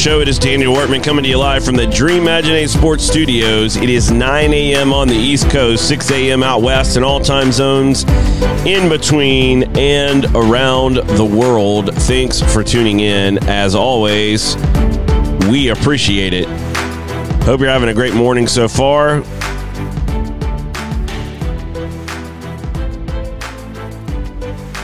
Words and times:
show. 0.00 0.20
It 0.20 0.28
is 0.28 0.38
Daniel 0.38 0.72
Workman 0.72 1.02
coming 1.02 1.24
to 1.24 1.28
you 1.28 1.36
live 1.36 1.62
from 1.62 1.76
the 1.76 1.86
Dream 1.86 2.22
Imaginate 2.22 2.70
Sports 2.70 3.06
Studios. 3.06 3.76
It 3.76 3.90
is 3.90 4.10
9 4.10 4.54
a.m. 4.54 4.94
on 4.94 5.08
the 5.08 5.14
East 5.14 5.50
Coast, 5.50 5.86
6 5.88 6.10
a.m. 6.12 6.42
out 6.42 6.62
west, 6.62 6.96
and 6.96 7.04
all 7.04 7.20
time 7.20 7.52
zones 7.52 8.04
in 8.64 8.88
between 8.88 9.64
and 9.76 10.24
around 10.34 10.94
the 10.96 11.24
world. 11.24 11.94
Thanks 12.04 12.40
for 12.40 12.64
tuning 12.64 13.00
in. 13.00 13.46
As 13.46 13.74
always, 13.74 14.56
we 15.50 15.68
appreciate 15.68 16.32
it. 16.32 16.48
Hope 17.42 17.60
you're 17.60 17.68
having 17.68 17.90
a 17.90 17.94
great 17.94 18.14
morning 18.14 18.46
so 18.46 18.68
far. 18.68 19.22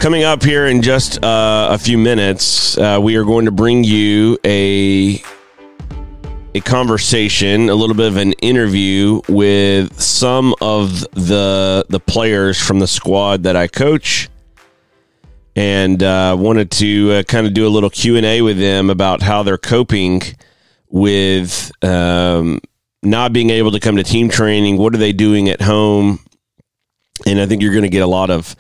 Coming 0.07 0.23
up 0.23 0.45
here 0.45 0.67
in 0.67 0.83
just 0.83 1.21
uh, 1.25 1.67
a 1.73 1.79
few 1.79 1.99
minutes, 1.99 2.79
uh, 2.79 3.01
we 3.03 3.17
are 3.17 3.25
going 3.25 3.47
to 3.47 3.51
bring 3.51 3.83
you 3.83 4.39
a 4.45 5.21
a 6.55 6.61
conversation, 6.61 7.69
a 7.69 7.75
little 7.75 7.97
bit 7.97 8.07
of 8.07 8.17
an 8.17 8.35
interview 8.35 9.21
with 9.29 10.01
some 10.01 10.55
of 10.61 11.01
the 11.15 11.85
the 11.89 11.99
players 11.99 12.57
from 12.57 12.79
the 12.79 12.87
squad 12.87 13.43
that 13.43 13.57
I 13.57 13.67
coach, 13.67 14.29
and 15.57 16.01
uh, 16.01 16.37
wanted 16.39 16.71
to 16.71 17.11
uh, 17.11 17.23
kind 17.25 17.45
of 17.45 17.53
do 17.53 17.67
a 17.67 17.69
little 17.69 17.91
Q 17.91 18.17
and 18.17 18.25
A 18.25 18.43
with 18.43 18.61
them 18.61 18.91
about 18.91 19.23
how 19.23 19.43
they're 19.43 19.59
coping 19.59 20.23
with 20.89 21.73
um, 21.83 22.61
not 23.03 23.33
being 23.33 23.51
able 23.51 23.73
to 23.73 23.81
come 23.81 23.97
to 23.97 24.05
team 24.05 24.29
training. 24.29 24.77
What 24.77 24.95
are 24.95 24.99
they 24.99 25.13
doing 25.13 25.49
at 25.49 25.63
home? 25.63 26.21
And 27.27 27.41
I 27.41 27.47
think 27.47 27.61
you're 27.61 27.73
going 27.73 27.83
to 27.83 27.89
get 27.89 28.03
a 28.03 28.07
lot 28.07 28.31
of 28.31 28.55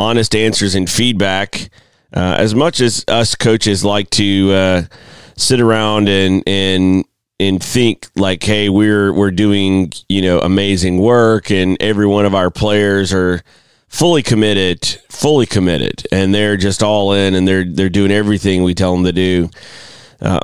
honest 0.00 0.34
answers 0.34 0.74
and 0.74 0.88
feedback. 0.88 1.70
Uh, 2.12 2.34
as 2.38 2.54
much 2.54 2.80
as 2.80 3.04
us 3.06 3.36
coaches 3.36 3.84
like 3.84 4.10
to 4.10 4.50
uh, 4.50 4.82
sit 5.36 5.60
around 5.60 6.08
and 6.08 6.42
and 6.46 7.04
and 7.38 7.62
think 7.62 8.08
like, 8.16 8.42
hey, 8.42 8.68
we're 8.68 9.12
we're 9.12 9.30
doing 9.30 9.92
you 10.08 10.22
know 10.22 10.40
amazing 10.40 10.98
work, 10.98 11.50
and 11.50 11.76
every 11.80 12.06
one 12.06 12.26
of 12.26 12.34
our 12.34 12.50
players 12.50 13.12
are 13.12 13.42
fully 13.88 14.22
committed, 14.22 14.84
fully 15.08 15.46
committed, 15.46 16.06
and 16.10 16.34
they're 16.34 16.56
just 16.56 16.82
all 16.82 17.12
in, 17.12 17.34
and 17.34 17.46
they're 17.46 17.64
they're 17.64 17.88
doing 17.88 18.10
everything 18.10 18.64
we 18.64 18.74
tell 18.74 18.94
them 18.94 19.04
to 19.04 19.12
do. 19.12 19.50
Uh, 20.20 20.40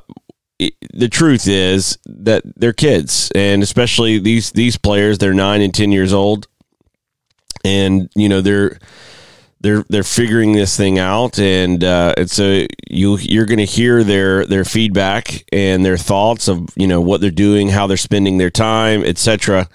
the 0.94 1.08
truth 1.08 1.48
is 1.48 1.98
that 2.06 2.42
they're 2.56 2.72
kids, 2.72 3.32
and 3.34 3.62
especially 3.62 4.18
these 4.18 4.52
these 4.52 4.76
players, 4.76 5.18
they're 5.18 5.34
nine 5.34 5.62
and 5.62 5.74
ten 5.74 5.90
years 5.90 6.12
old, 6.12 6.46
and 7.64 8.08
you 8.14 8.28
know 8.28 8.40
they're 8.40 8.78
they're 9.66 9.84
they're 9.88 10.04
figuring 10.04 10.52
this 10.52 10.76
thing 10.76 10.98
out, 10.98 11.40
and 11.40 11.82
uh, 11.82 12.14
it's 12.16 12.38
a 12.38 12.68
you 12.88 13.18
you're 13.18 13.46
going 13.46 13.58
to 13.58 13.64
hear 13.64 14.04
their 14.04 14.46
their 14.46 14.64
feedback 14.64 15.44
and 15.52 15.84
their 15.84 15.96
thoughts 15.96 16.46
of 16.46 16.68
you 16.76 16.86
know 16.86 17.00
what 17.00 17.20
they're 17.20 17.30
doing, 17.32 17.68
how 17.68 17.88
they're 17.88 17.96
spending 17.96 18.38
their 18.38 18.50
time, 18.50 19.02
etc. 19.02 19.68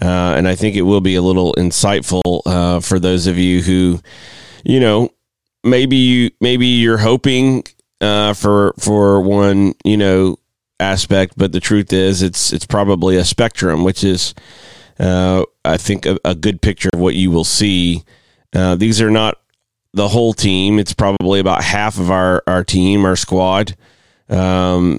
Uh, 0.00 0.34
and 0.36 0.48
I 0.48 0.54
think 0.54 0.74
it 0.74 0.82
will 0.82 1.02
be 1.02 1.16
a 1.16 1.22
little 1.22 1.52
insightful 1.54 2.40
uh, 2.46 2.80
for 2.80 2.98
those 2.98 3.26
of 3.26 3.36
you 3.36 3.62
who, 3.62 4.00
you 4.64 4.80
know, 4.80 5.10
maybe 5.62 5.96
you 5.96 6.30
maybe 6.40 6.66
you're 6.66 6.98
hoping 6.98 7.64
uh, 8.00 8.32
for 8.32 8.72
for 8.78 9.20
one 9.20 9.74
you 9.84 9.98
know 9.98 10.38
aspect, 10.80 11.34
but 11.36 11.52
the 11.52 11.60
truth 11.60 11.92
is 11.92 12.22
it's 12.22 12.54
it's 12.54 12.66
probably 12.66 13.16
a 13.16 13.24
spectrum, 13.24 13.84
which 13.84 14.02
is 14.02 14.34
uh, 14.98 15.44
I 15.62 15.76
think 15.76 16.06
a, 16.06 16.18
a 16.24 16.34
good 16.34 16.62
picture 16.62 16.90
of 16.94 17.00
what 17.00 17.14
you 17.14 17.30
will 17.30 17.44
see 17.44 18.02
uh, 18.54 18.76
these 18.76 19.00
are 19.00 19.10
not 19.10 19.40
the 19.92 20.08
whole 20.08 20.32
team. 20.32 20.78
It's 20.78 20.94
probably 20.94 21.40
about 21.40 21.62
half 21.62 21.98
of 21.98 22.10
our, 22.10 22.42
our 22.46 22.64
team, 22.64 23.04
our 23.04 23.16
squad. 23.16 23.76
Um, 24.28 24.98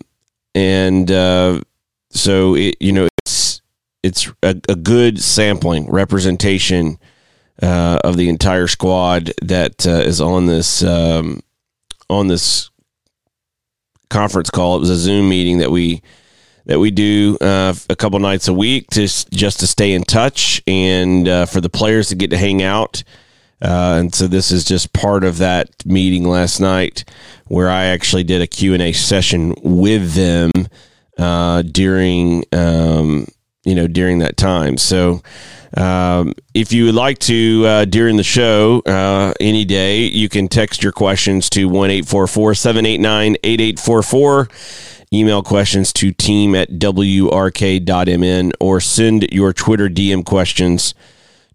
and 0.56 1.10
uh, 1.12 1.62
so, 2.10 2.56
it, 2.56 2.76
you 2.80 2.92
know, 2.92 3.08
it's, 3.24 3.62
it's 4.04 4.32
a, 4.44 4.60
a 4.70 4.76
good 4.76 5.22
sampling 5.22 5.90
representation 5.90 6.98
uh, 7.62 8.00
of 8.04 8.18
the 8.18 8.30
entire 8.30 8.68
squad 8.68 9.34
that 9.42 9.86
uh, 9.86 10.02
is 10.02 10.22
on 10.22 10.46
this 10.46 10.84
um, 10.84 11.42
on 12.10 12.28
this 12.28 12.70
conference 14.10 14.50
call. 14.50 14.78
It 14.78 14.82
was 14.82 14.90
a 14.90 14.96
Zoom 14.96 15.30
meeting 15.30 15.60
that 15.60 15.72
we 15.72 16.02
that 16.66 16.80
we 16.80 16.92
do 16.92 17.38
uh, 17.42 17.74
a 17.90 17.96
couple 17.96 18.20
nights 18.20 18.48
a 18.48 18.54
week 18.54 18.88
to 18.92 19.02
just 19.02 19.60
to 19.60 19.68
stay 19.68 19.94
in 19.94 20.04
touch 20.04 20.62
and 20.68 21.28
uh, 21.28 21.46
for 21.46 21.62
the 21.62 21.70
players 21.70 22.10
to 22.10 22.16
get 22.16 22.30
to 22.32 22.38
hang 22.38 22.62
out 22.62 23.04
uh, 23.62 23.98
and 24.00 24.14
so 24.14 24.28
this 24.28 24.52
is 24.52 24.64
just 24.64 24.94
part 24.94 25.24
of 25.24 25.40
that 25.40 25.70
meeting 25.86 26.24
last 26.24 26.60
night 26.60 27.04
where 27.48 27.70
I 27.70 27.86
actually 27.86 28.24
did 28.24 28.42
a 28.42 28.48
Q&A 28.48 28.92
session 28.92 29.54
with 29.64 30.14
them 30.14 30.52
uh, 31.18 31.64
during 31.64 32.44
um, 32.52 33.28
you 33.64 33.76
know 33.76 33.88
during 33.88 34.20
that 34.20 34.38
time. 34.38 34.78
So 34.78 35.22
um, 35.76 36.34
if 36.54 36.72
you 36.72 36.86
would 36.86 36.96
like 36.96 37.20
to 37.20 37.64
uh, 37.66 37.86
during 37.86 38.18
the 38.18 38.24
show 38.24 38.82
uh, 38.86 39.34
any 39.40 39.66
day, 39.66 40.02
you 40.02 40.30
can 40.30 40.48
text 40.48 40.84
your 40.84 40.92
questions 40.92 41.50
to 41.52 41.68
one 41.68 41.90
789 41.90 43.38
8844 43.44 44.50
Email 45.14 45.42
questions 45.42 45.94
to 45.94 46.12
team 46.12 46.54
at 46.54 46.70
wrk.mn 46.70 48.52
or 48.60 48.82
send 48.82 49.24
your 49.32 49.54
Twitter 49.54 49.88
DM 49.88 50.26
questions 50.26 50.94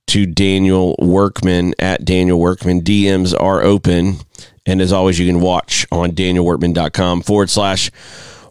to 0.09 0.27
Daniel 0.27 0.97
Workman 0.99 1.75
at 1.79 2.05
Daniel 2.05 2.39
Workman. 2.39 2.83
DMs 2.83 3.35
are 3.39 3.63
open. 3.63 4.17
And 4.67 4.81
as 4.81 4.93
always, 4.93 5.19
you 5.19 5.27
can 5.27 5.41
watch 5.41 5.87
on 5.91 6.13
danielworkman.com 6.13 7.23
forward 7.23 7.51
slash 7.51 7.91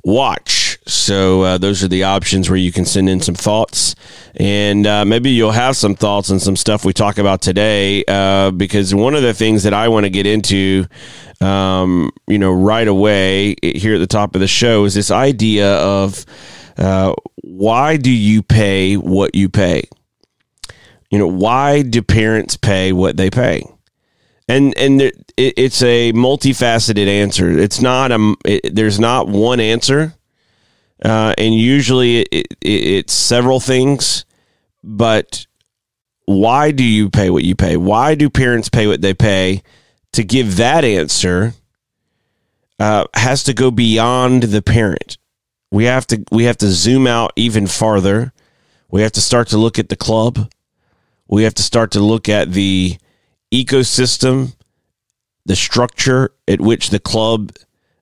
watch. 0.03 0.77
So 0.87 1.43
uh, 1.43 1.57
those 1.57 1.83
are 1.83 1.87
the 1.87 2.03
options 2.03 2.49
where 2.49 2.57
you 2.57 2.71
can 2.71 2.85
send 2.85 3.09
in 3.09 3.21
some 3.21 3.35
thoughts. 3.35 3.95
And 4.35 4.87
uh, 4.87 5.05
maybe 5.05 5.29
you'll 5.29 5.51
have 5.51 5.77
some 5.77 5.95
thoughts 5.95 6.31
on 6.31 6.39
some 6.39 6.55
stuff 6.55 6.83
we 6.83 6.93
talk 6.93 7.17
about 7.17 7.41
today. 7.41 8.03
Uh, 8.07 8.51
because 8.51 8.93
one 8.93 9.15
of 9.15 9.21
the 9.21 9.33
things 9.33 9.63
that 9.63 9.73
I 9.73 9.87
want 9.87 10.05
to 10.05 10.09
get 10.09 10.25
into, 10.25 10.85
um, 11.39 12.11
you 12.27 12.39
know, 12.39 12.51
right 12.51 12.87
away 12.87 13.55
here 13.61 13.95
at 13.95 13.99
the 13.99 14.07
top 14.07 14.35
of 14.35 14.41
the 14.41 14.47
show 14.47 14.85
is 14.85 14.93
this 14.93 15.11
idea 15.11 15.75
of 15.75 16.25
uh, 16.77 17.13
why 17.43 17.97
do 17.97 18.11
you 18.11 18.41
pay 18.41 18.95
what 18.95 19.35
you 19.35 19.49
pay? 19.49 19.83
You 21.11 21.19
know, 21.19 21.27
why 21.27 21.81
do 21.81 22.01
parents 22.01 22.55
pay 22.55 22.93
what 22.93 23.17
they 23.17 23.29
pay? 23.29 23.65
And 24.47 24.75
and 24.77 25.01
it, 25.01 25.15
it's 25.37 25.83
a 25.83 26.13
multifaceted 26.13 27.07
answer. 27.07 27.49
It's 27.51 27.81
not 27.81 28.11
a 28.11 28.35
it, 28.45 28.73
there's 28.73 28.99
not 28.99 29.27
one 29.27 29.59
answer, 29.59 30.13
uh, 31.03 31.33
and 31.37 31.53
usually 31.53 32.21
it, 32.21 32.47
it's 32.61 33.13
several 33.13 33.59
things. 33.59 34.25
But 34.83 35.45
why 36.25 36.71
do 36.71 36.83
you 36.83 37.09
pay 37.09 37.29
what 37.29 37.43
you 37.43 37.55
pay? 37.55 37.75
Why 37.77 38.15
do 38.15 38.29
parents 38.29 38.69
pay 38.69 38.87
what 38.87 39.01
they 39.01 39.13
pay? 39.13 39.63
To 40.13 40.23
give 40.23 40.57
that 40.57 40.83
answer 40.83 41.53
uh, 42.79 43.05
has 43.13 43.43
to 43.43 43.53
go 43.53 43.71
beyond 43.71 44.43
the 44.43 44.61
parent. 44.61 45.17
We 45.71 45.85
have 45.85 46.07
to 46.07 46.23
we 46.31 46.45
have 46.45 46.57
to 46.57 46.71
zoom 46.71 47.05
out 47.05 47.31
even 47.35 47.67
farther. 47.67 48.33
We 48.89 49.01
have 49.01 49.13
to 49.13 49.21
start 49.21 49.49
to 49.49 49.57
look 49.57 49.77
at 49.79 49.89
the 49.89 49.95
club 49.95 50.49
we 51.31 51.43
have 51.43 51.55
to 51.55 51.63
start 51.63 51.91
to 51.91 52.01
look 52.01 52.27
at 52.27 52.51
the 52.51 52.97
ecosystem, 53.53 54.53
the 55.45 55.55
structure 55.55 56.33
at 56.47 56.59
which 56.59 56.89
the 56.89 56.99
club 56.99 57.53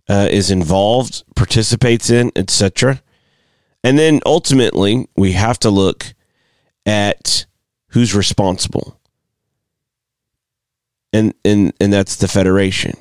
uh, 0.09 0.27
is 0.29 0.49
involved, 0.49 1.23
participates 1.35 2.09
in, 2.09 2.31
etc. 2.35 3.01
And 3.83 3.97
then 3.99 4.19
ultimately, 4.25 5.07
we 5.15 5.33
have 5.33 5.59
to 5.59 5.69
look 5.69 6.13
at 6.87 7.45
who's 7.89 8.15
responsible. 8.15 8.99
And, 11.13 11.35
and, 11.45 11.71
and 11.79 11.93
that's 11.93 12.15
the 12.15 12.27
federation. 12.27 12.93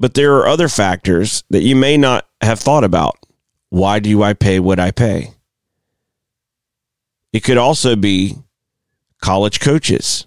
But 0.00 0.14
there 0.14 0.34
are 0.36 0.46
other 0.46 0.68
factors 0.68 1.44
that 1.50 1.62
you 1.62 1.76
may 1.76 1.98
not 1.98 2.26
have 2.40 2.58
thought 2.58 2.84
about. 2.84 3.18
Why 3.68 3.98
do 3.98 4.22
I 4.22 4.32
pay 4.32 4.60
what 4.60 4.80
I 4.80 4.90
pay? 4.90 5.34
It 7.32 7.40
could 7.40 7.58
also 7.58 7.96
be 7.96 8.36
college 9.24 9.58
coaches. 9.58 10.26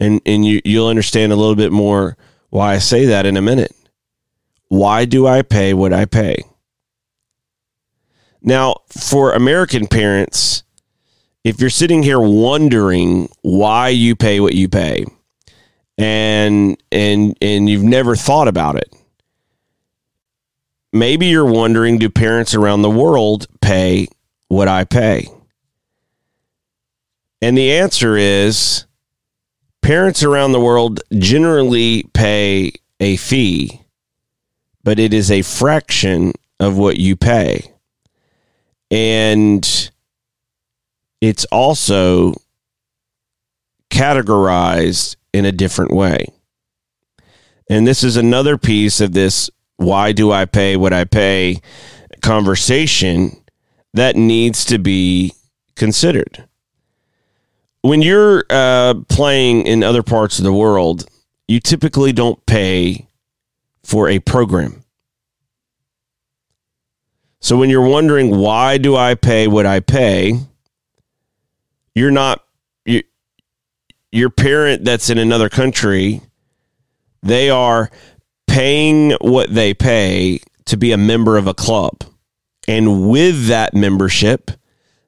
And 0.00 0.20
and 0.24 0.44
you 0.44 0.60
you'll 0.64 0.88
understand 0.88 1.32
a 1.32 1.36
little 1.36 1.54
bit 1.54 1.70
more 1.70 2.16
why 2.48 2.74
I 2.74 2.78
say 2.78 3.04
that 3.06 3.26
in 3.26 3.36
a 3.36 3.42
minute. 3.42 3.74
Why 4.68 5.04
do 5.04 5.26
I 5.26 5.42
pay 5.42 5.74
what 5.74 5.92
I 5.92 6.06
pay? 6.06 6.44
Now, 8.40 8.76
for 8.88 9.32
American 9.32 9.86
parents, 9.86 10.62
if 11.44 11.60
you're 11.60 11.68
sitting 11.68 12.02
here 12.02 12.20
wondering 12.20 13.28
why 13.42 13.88
you 13.88 14.16
pay 14.16 14.40
what 14.40 14.54
you 14.54 14.68
pay 14.68 15.04
and 15.98 16.82
and 16.90 17.36
and 17.42 17.68
you've 17.68 17.82
never 17.82 18.16
thought 18.16 18.48
about 18.48 18.76
it, 18.76 18.94
maybe 20.92 21.26
you're 21.26 21.52
wondering 21.52 21.98
do 21.98 22.08
parents 22.08 22.54
around 22.54 22.80
the 22.80 22.90
world 22.90 23.46
pay 23.60 24.06
what 24.48 24.68
I 24.68 24.84
pay? 24.84 25.28
And 27.40 27.56
the 27.56 27.72
answer 27.72 28.16
is 28.16 28.86
parents 29.82 30.22
around 30.22 30.52
the 30.52 30.60
world 30.60 31.00
generally 31.12 32.04
pay 32.12 32.72
a 33.00 33.16
fee, 33.16 33.82
but 34.82 34.98
it 34.98 35.14
is 35.14 35.30
a 35.30 35.42
fraction 35.42 36.32
of 36.58 36.76
what 36.76 36.98
you 36.98 37.14
pay. 37.14 37.72
And 38.90 39.90
it's 41.20 41.44
also 41.46 42.34
categorized 43.90 45.16
in 45.32 45.44
a 45.44 45.52
different 45.52 45.92
way. 45.92 46.26
And 47.70 47.86
this 47.86 48.02
is 48.02 48.16
another 48.16 48.56
piece 48.56 49.00
of 49.00 49.12
this 49.12 49.50
why 49.76 50.12
do 50.12 50.32
I 50.32 50.44
pay 50.44 50.76
what 50.76 50.92
I 50.92 51.04
pay 51.04 51.60
conversation 52.20 53.36
that 53.94 54.16
needs 54.16 54.64
to 54.66 54.78
be 54.78 55.32
considered. 55.76 56.48
When 57.82 58.02
you're 58.02 58.44
uh, 58.50 58.94
playing 59.08 59.66
in 59.66 59.82
other 59.82 60.02
parts 60.02 60.38
of 60.38 60.44
the 60.44 60.52
world, 60.52 61.08
you 61.46 61.60
typically 61.60 62.12
don't 62.12 62.44
pay 62.46 63.08
for 63.84 64.08
a 64.08 64.18
program. 64.18 64.84
So 67.40 67.56
when 67.56 67.70
you're 67.70 67.88
wondering 67.88 68.36
why 68.36 68.78
do 68.78 68.96
I 68.96 69.14
pay 69.14 69.46
what 69.46 69.64
I 69.64 69.80
pay, 69.80 70.40
you're 71.94 72.10
not 72.10 72.44
you, 72.84 73.02
your 74.10 74.30
parent 74.30 74.84
that's 74.84 75.08
in 75.08 75.18
another 75.18 75.48
country, 75.48 76.20
they 77.22 77.48
are 77.48 77.90
paying 78.46 79.12
what 79.20 79.54
they 79.54 79.72
pay 79.72 80.40
to 80.66 80.76
be 80.76 80.92
a 80.92 80.96
member 80.96 81.36
of 81.36 81.46
a 81.46 81.54
club. 81.54 82.04
And 82.66 83.08
with 83.08 83.46
that 83.46 83.72
membership, 83.72 84.50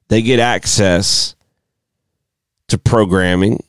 they 0.07 0.21
get 0.21 0.39
access 0.39 1.35
to 2.71 2.77
programming. 2.77 3.63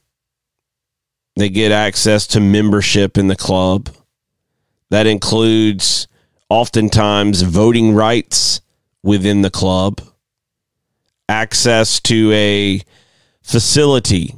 They 1.36 1.48
get 1.48 1.72
access 1.72 2.26
to 2.28 2.40
membership 2.40 3.18
in 3.18 3.28
the 3.28 3.36
club. 3.36 3.90
That 4.90 5.06
includes 5.06 6.06
oftentimes 6.48 7.42
voting 7.42 7.94
rights 7.94 8.60
within 9.02 9.42
the 9.42 9.50
club, 9.50 10.00
access 11.28 11.98
to 12.00 12.30
a 12.32 12.82
facility 13.42 14.36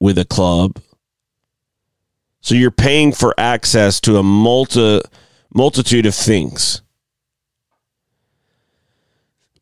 with 0.00 0.16
a 0.16 0.24
club. 0.24 0.80
So 2.40 2.54
you're 2.54 2.70
paying 2.70 3.12
for 3.12 3.34
access 3.36 4.00
to 4.02 4.16
a 4.16 4.22
multi, 4.22 5.00
multitude 5.52 6.06
of 6.06 6.14
things. 6.14 6.80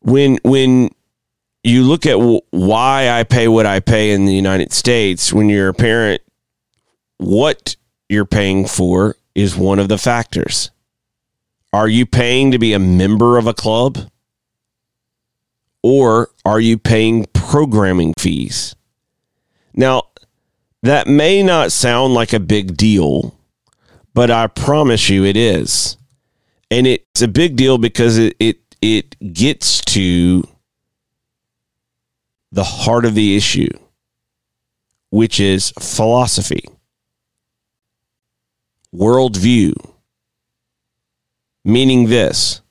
When 0.01 0.37
when 0.43 0.91
you 1.65 1.81
look 1.81 2.05
at 2.05 2.17
why 2.51 3.09
I 3.09 3.23
pay 3.23 3.47
what 3.47 3.65
I 3.65 3.79
pay 3.79 4.11
in 4.11 4.25
the 4.25 4.33
United 4.33 4.71
States, 4.71 5.33
when 5.33 5.49
you're 5.49 5.69
a 5.69 5.73
parent, 5.73 6.21
what 7.17 7.75
you're 8.07 8.25
paying 8.25 8.67
for 8.67 9.15
is 9.33 9.57
one 9.57 9.79
of 9.79 9.89
the 9.89 9.97
factors. 9.97 10.69
Are 11.73 11.87
you 11.87 12.05
paying 12.05 12.51
to 12.51 12.59
be 12.59 12.73
a 12.73 12.79
member 12.79 13.39
of 13.39 13.47
a 13.47 13.53
club? 13.53 13.97
Or 15.81 16.29
are 16.45 16.59
you 16.59 16.77
paying 16.77 17.25
programming 17.33 18.13
fees? 18.17 18.75
Now, 19.73 20.03
that 20.83 21.07
may 21.07 21.41
not 21.41 21.71
sound 21.71 22.13
like 22.13 22.31
a 22.31 22.39
big 22.39 22.77
deal, 22.77 23.35
but 24.13 24.29
I 24.29 24.47
promise 24.47 25.09
you 25.09 25.25
it 25.25 25.35
is. 25.35 25.97
And 26.69 26.85
it's 26.85 27.23
a 27.23 27.27
big 27.27 27.55
deal 27.55 27.79
because 27.79 28.19
it, 28.19 28.35
it, 28.39 28.59
it 28.81 29.33
gets 29.33 29.81
to 29.81 30.47
the 32.55 32.63
heart 32.63 33.05
of 33.05 33.13
the 33.15 33.35
issue, 33.35 33.69
which 35.11 35.39
is 35.39 35.71
philosophy, 35.77 36.63
worldview 38.93 39.73
meaning 41.65 42.07
this. 42.07 42.61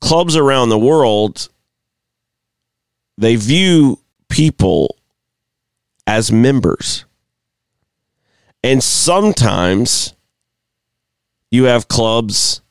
Clubs 0.00 0.34
around 0.34 0.70
the 0.70 0.78
world 0.78 1.48
they 3.16 3.36
view 3.36 4.00
people 4.28 4.96
as 6.06 6.32
members. 6.32 7.04
And 8.64 8.82
sometimes 8.82 10.14
you 11.52 11.64
have 11.64 11.86
clubs 11.86 12.62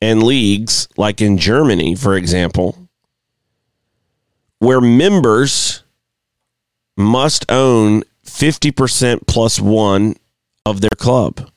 and 0.00 0.22
leagues 0.22 0.88
like 0.96 1.20
in 1.20 1.38
Germany 1.38 1.96
for 1.96 2.14
example 2.14 2.87
where 4.58 4.80
members 4.80 5.82
must 6.96 7.50
own 7.50 8.02
50% 8.24 9.26
plus 9.26 9.60
1 9.60 10.14
of 10.66 10.80
their 10.80 10.90
club 10.96 11.50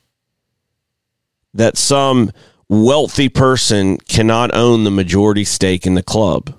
that 1.54 1.76
some 1.76 2.30
wealthy 2.68 3.28
person 3.28 3.98
cannot 3.98 4.54
own 4.54 4.84
the 4.84 4.90
majority 4.90 5.44
stake 5.44 5.86
in 5.86 5.94
the 5.94 6.02
club. 6.02 6.54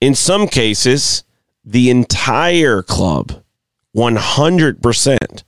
In 0.00 0.14
some 0.14 0.46
cases, 0.46 1.24
the 1.64 1.90
entire 1.90 2.82
club, 2.82 3.42
100%, 3.94 5.42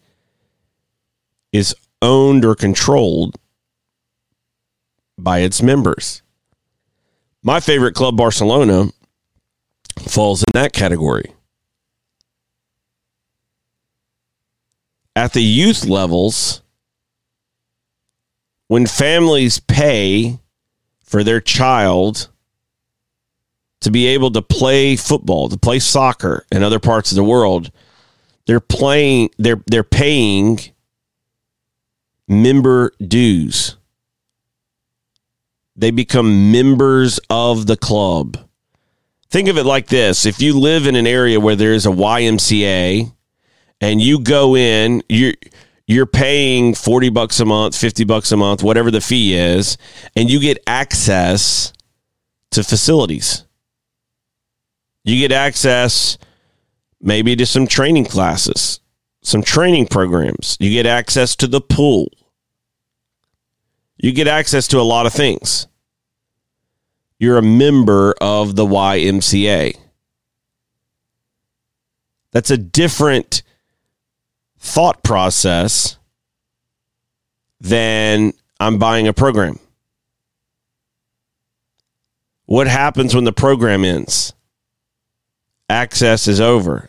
is 1.53 1.75
owned 2.03 2.45
or 2.45 2.55
controlled 2.55 3.39
by 5.17 5.41
its 5.41 5.63
members. 5.63 6.23
My 7.49 7.61
favorite 7.61 7.95
club, 7.95 8.15
Barcelona, 8.15 8.91
falls 10.01 10.43
in 10.43 10.53
that 10.53 10.75
category. 10.75 11.33
At 15.17 15.33
the 15.33 15.41
youth 15.41 15.87
levels, 15.87 16.61
when 18.67 18.85
families 18.85 19.61
pay 19.61 20.41
for 21.03 21.25
their 21.25 21.41
child 21.41 22.29
to 23.81 23.91
be 23.91 24.09
able 24.09 24.31
to 24.33 24.43
play 24.43 24.95
football, 24.95 25.49
to 25.49 25.57
play 25.57 25.79
soccer 25.79 26.45
in 26.53 26.63
other 26.63 26.79
parts 26.79 27.13
of 27.13 27.17
the 27.17 27.25
world, 27.25 27.73
they're 28.47 28.61
playing 28.61 29.31
they're 29.39 29.63
they're 29.67 29.83
paying 29.83 30.59
member 32.29 32.93
dues. 33.01 33.78
They 35.79 35.93
become 35.93 36.51
members 36.51 37.21
of 37.31 37.69
the 37.69 37.77
club. 37.77 38.37
Think 39.31 39.49
of 39.49 39.57
it 39.57 39.65
like 39.65 39.87
this. 39.87 40.27
If 40.27 40.43
you 40.43 40.59
live 40.59 40.89
in 40.89 40.97
an 40.97 41.07
area 41.07 41.39
where 41.39 41.55
there 41.55 41.73
is 41.73 41.87
a 41.87 41.91
YMCA 41.91 43.13
and 43.81 44.01
you 44.03 44.19
go 44.19 44.57
in, 44.57 45.03
you're 45.09 45.35
you're 45.87 46.05
paying 46.07 46.75
40 46.75 47.11
bucks 47.11 47.39
a 47.41 47.45
month, 47.45 47.77
50 47.77 48.05
bucks 48.05 48.33
a 48.33 48.37
month, 48.37 48.63
whatever 48.63 48.91
the 48.91 49.01
fee 49.01 49.35
is, 49.35 49.79
and 50.17 50.29
you 50.29 50.41
get 50.41 50.63
access 50.67 51.73
to 52.51 52.65
facilities. 52.65 53.45
You 55.05 55.17
get 55.17 55.33
access 55.33 56.19
maybe 57.01 57.37
to 57.37 57.47
some 57.47 57.67
training 57.67 58.05
classes, 58.07 58.81
some 59.23 59.43
training 59.43 59.87
programs. 59.87 60.57
You 60.59 60.71
get 60.71 60.87
access 60.87 61.37
to 61.37 61.47
the 61.47 61.61
pool. 61.61 62.09
You 63.99 64.13
get 64.13 64.29
access 64.29 64.69
to 64.69 64.81
a 64.81 64.83
lot 64.83 65.07
of 65.07 65.13
things. 65.13 65.67
You're 67.19 67.39
a 67.39 67.43
member 67.43 68.15
of 68.21 68.55
the 68.55 68.65
YMCA. 68.65 69.77
That's 72.31 72.51
a 72.51 72.57
different 72.57 73.43
thought 74.59 75.03
process 75.03 75.99
than 77.61 78.35
I'm 78.61 78.79
buying 78.79 79.09
a 79.09 79.13
program. 79.13 79.59
What 82.47 82.69
happens 82.69 83.15
when 83.15 83.25
the 83.25 83.33
program 83.33 83.85
ends? 83.85 84.33
Access 85.69 86.29
is 86.29 86.41
over. 86.41 86.87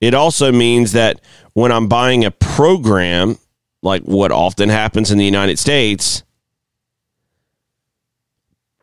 It 0.00 0.14
also 0.14 0.50
means 0.50 0.92
that 0.92 1.20
when 1.52 1.70
I'm 1.70 1.86
buying 1.86 2.24
a 2.24 2.30
program, 2.52 3.38
like 3.82 4.02
what 4.02 4.30
often 4.30 4.68
happens 4.68 5.10
in 5.10 5.16
the 5.16 5.24
United 5.24 5.58
States, 5.58 6.22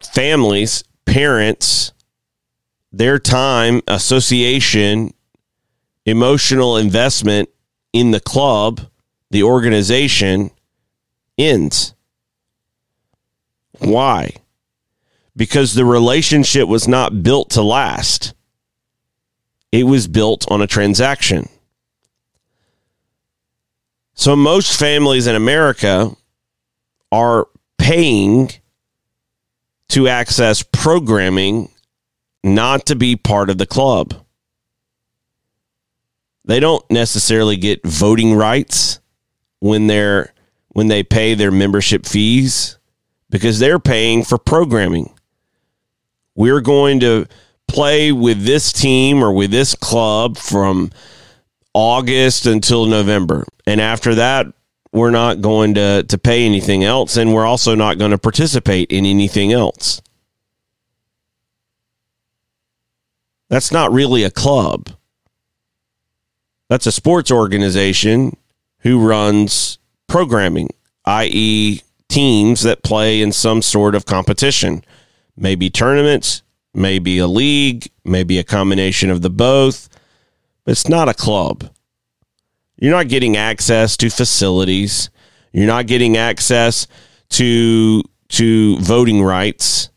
families, 0.02 0.84
parents, 1.06 1.94
their 2.92 3.20
time, 3.20 3.80
association, 3.88 5.14
emotional 6.04 6.78
investment 6.78 7.48
in 7.94 8.10
the 8.10 8.20
club, 8.20 8.82
the 9.30 9.44
organization 9.44 10.50
ends. 11.38 11.94
Why? 13.78 14.32
Because 15.36 15.76
the 15.76 15.86
relationship 15.86 16.68
was 16.68 16.88
not 16.88 17.22
built 17.22 17.52
to 17.52 17.62
last. 17.62 18.34
It 19.72 19.84
was 19.84 20.08
built 20.08 20.50
on 20.50 20.64
a 20.64 20.68
transaction. 20.68 21.48
So 24.20 24.36
most 24.36 24.78
families 24.78 25.28
in 25.28 25.36
America 25.38 26.12
are 27.10 27.48
paying 27.78 28.52
to 29.88 30.10
access 30.10 30.62
programming 30.62 31.70
not 32.44 32.86
to 32.88 32.98
be 32.98 33.16
part 33.16 33.50
of 33.50 33.58
the 33.58 33.66
club. 33.66 34.14
They 36.44 36.60
don't 36.60 36.84
necessarily 36.92 37.56
get 37.56 37.86
voting 37.86 38.36
rights 38.36 39.00
when 39.62 39.88
they're 39.88 40.34
when 40.68 40.90
they 40.90 41.02
pay 41.02 41.34
their 41.34 41.50
membership 41.50 42.06
fees 42.06 42.78
because 43.30 43.58
they're 43.58 43.80
paying 43.80 44.26
for 44.26 44.38
programming. 44.38 45.14
We're 46.36 46.60
going 46.60 47.00
to 47.00 47.26
play 47.70 48.12
with 48.12 48.44
this 48.44 48.74
team 48.74 49.24
or 49.24 49.32
with 49.32 49.52
this 49.52 49.76
club 49.76 50.38
from 50.38 50.92
August 51.74 52.46
until 52.46 52.86
November. 52.86 53.46
And 53.66 53.80
after 53.80 54.16
that, 54.16 54.48
we're 54.92 55.12
not 55.12 55.42
going 55.42 55.76
to, 55.76 56.04
to 56.04 56.18
pay 56.18 56.46
anything 56.46 56.84
else. 56.84 57.18
And 57.18 57.34
we're 57.34 57.46
also 57.46 57.76
not 57.76 57.98
going 57.98 58.12
to 58.12 58.18
participate 58.18 58.92
in 58.92 59.06
anything 59.06 59.52
else. 59.52 60.02
That's 63.50 63.72
not 63.72 63.92
really 63.92 64.24
a 64.24 64.32
club. 64.32 64.92
That's 66.70 66.86
a 66.86 66.92
sports 66.92 67.32
organization 67.32 68.38
who 68.80 69.06
runs 69.06 69.80
programming, 70.08 70.70
i.e., 71.06 71.82
teams 72.08 72.62
that 72.62 72.84
play 72.84 73.22
in 73.22 73.32
some 73.32 73.62
sort 73.62 73.96
of 73.96 74.06
competition, 74.06 74.84
maybe 75.36 75.70
tournaments, 75.70 76.42
maybe 76.74 77.18
a 77.18 77.28
league, 77.28 77.90
maybe 78.04 78.38
a 78.38 78.44
combination 78.44 79.10
of 79.10 79.22
the 79.22 79.30
both. 79.30 79.90
It's 80.70 80.88
not 80.88 81.10
a 81.10 81.14
club. 81.14 81.70
You're 82.78 82.92
not 82.92 83.08
getting 83.08 83.36
access 83.36 83.98
to 83.98 84.10
facilities. 84.10 85.10
You're 85.52 85.66
not 85.66 85.88
getting 85.88 86.16
access 86.16 86.88
to 87.32 88.04
to 88.30 88.78
voting 88.78 89.24
rights. 89.24 89.90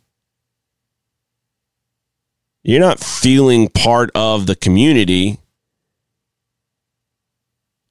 You're 2.62 2.80
not 2.80 3.00
feeling 3.00 3.68
part 3.68 4.10
of 4.14 4.46
the 4.46 4.56
community. 4.56 5.38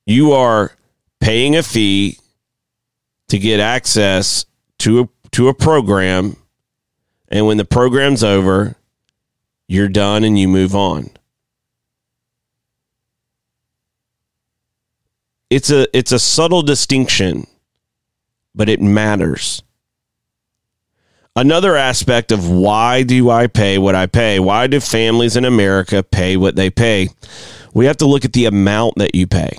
You 0.07 0.31
are 0.31 0.71
paying 1.19 1.55
a 1.55 1.61
fee 1.61 2.17
to 3.27 3.37
get 3.37 3.59
access 3.59 4.45
to 4.79 5.01
a, 5.01 5.09
to 5.31 5.49
a 5.49 5.53
program 5.53 6.35
and 7.27 7.45
when 7.45 7.57
the 7.57 7.65
program's 7.65 8.23
over, 8.23 8.75
you're 9.67 9.87
done 9.87 10.23
and 10.23 10.37
you 10.37 10.47
move 10.47 10.75
on. 10.75 11.11
It's 15.51 15.69
a 15.69 15.85
it's 15.95 16.13
a 16.13 16.17
subtle 16.17 16.61
distinction, 16.61 17.45
but 18.55 18.69
it 18.69 18.81
matters. 18.81 19.61
Another 21.35 21.75
aspect 21.75 22.31
of 22.31 22.49
why 22.49 23.03
do 23.03 23.29
I 23.29 23.47
pay 23.47 23.77
what 23.77 23.93
I 23.93 24.05
pay? 24.05 24.39
Why 24.39 24.67
do 24.67 24.79
families 24.79 25.35
in 25.35 25.43
America 25.43 26.03
pay 26.03 26.37
what 26.37 26.55
they 26.55 26.69
pay? 26.69 27.09
We 27.73 27.85
have 27.85 27.97
to 27.97 28.05
look 28.05 28.23
at 28.23 28.31
the 28.31 28.45
amount 28.45 28.95
that 28.95 29.13
you 29.13 29.27
pay. 29.27 29.57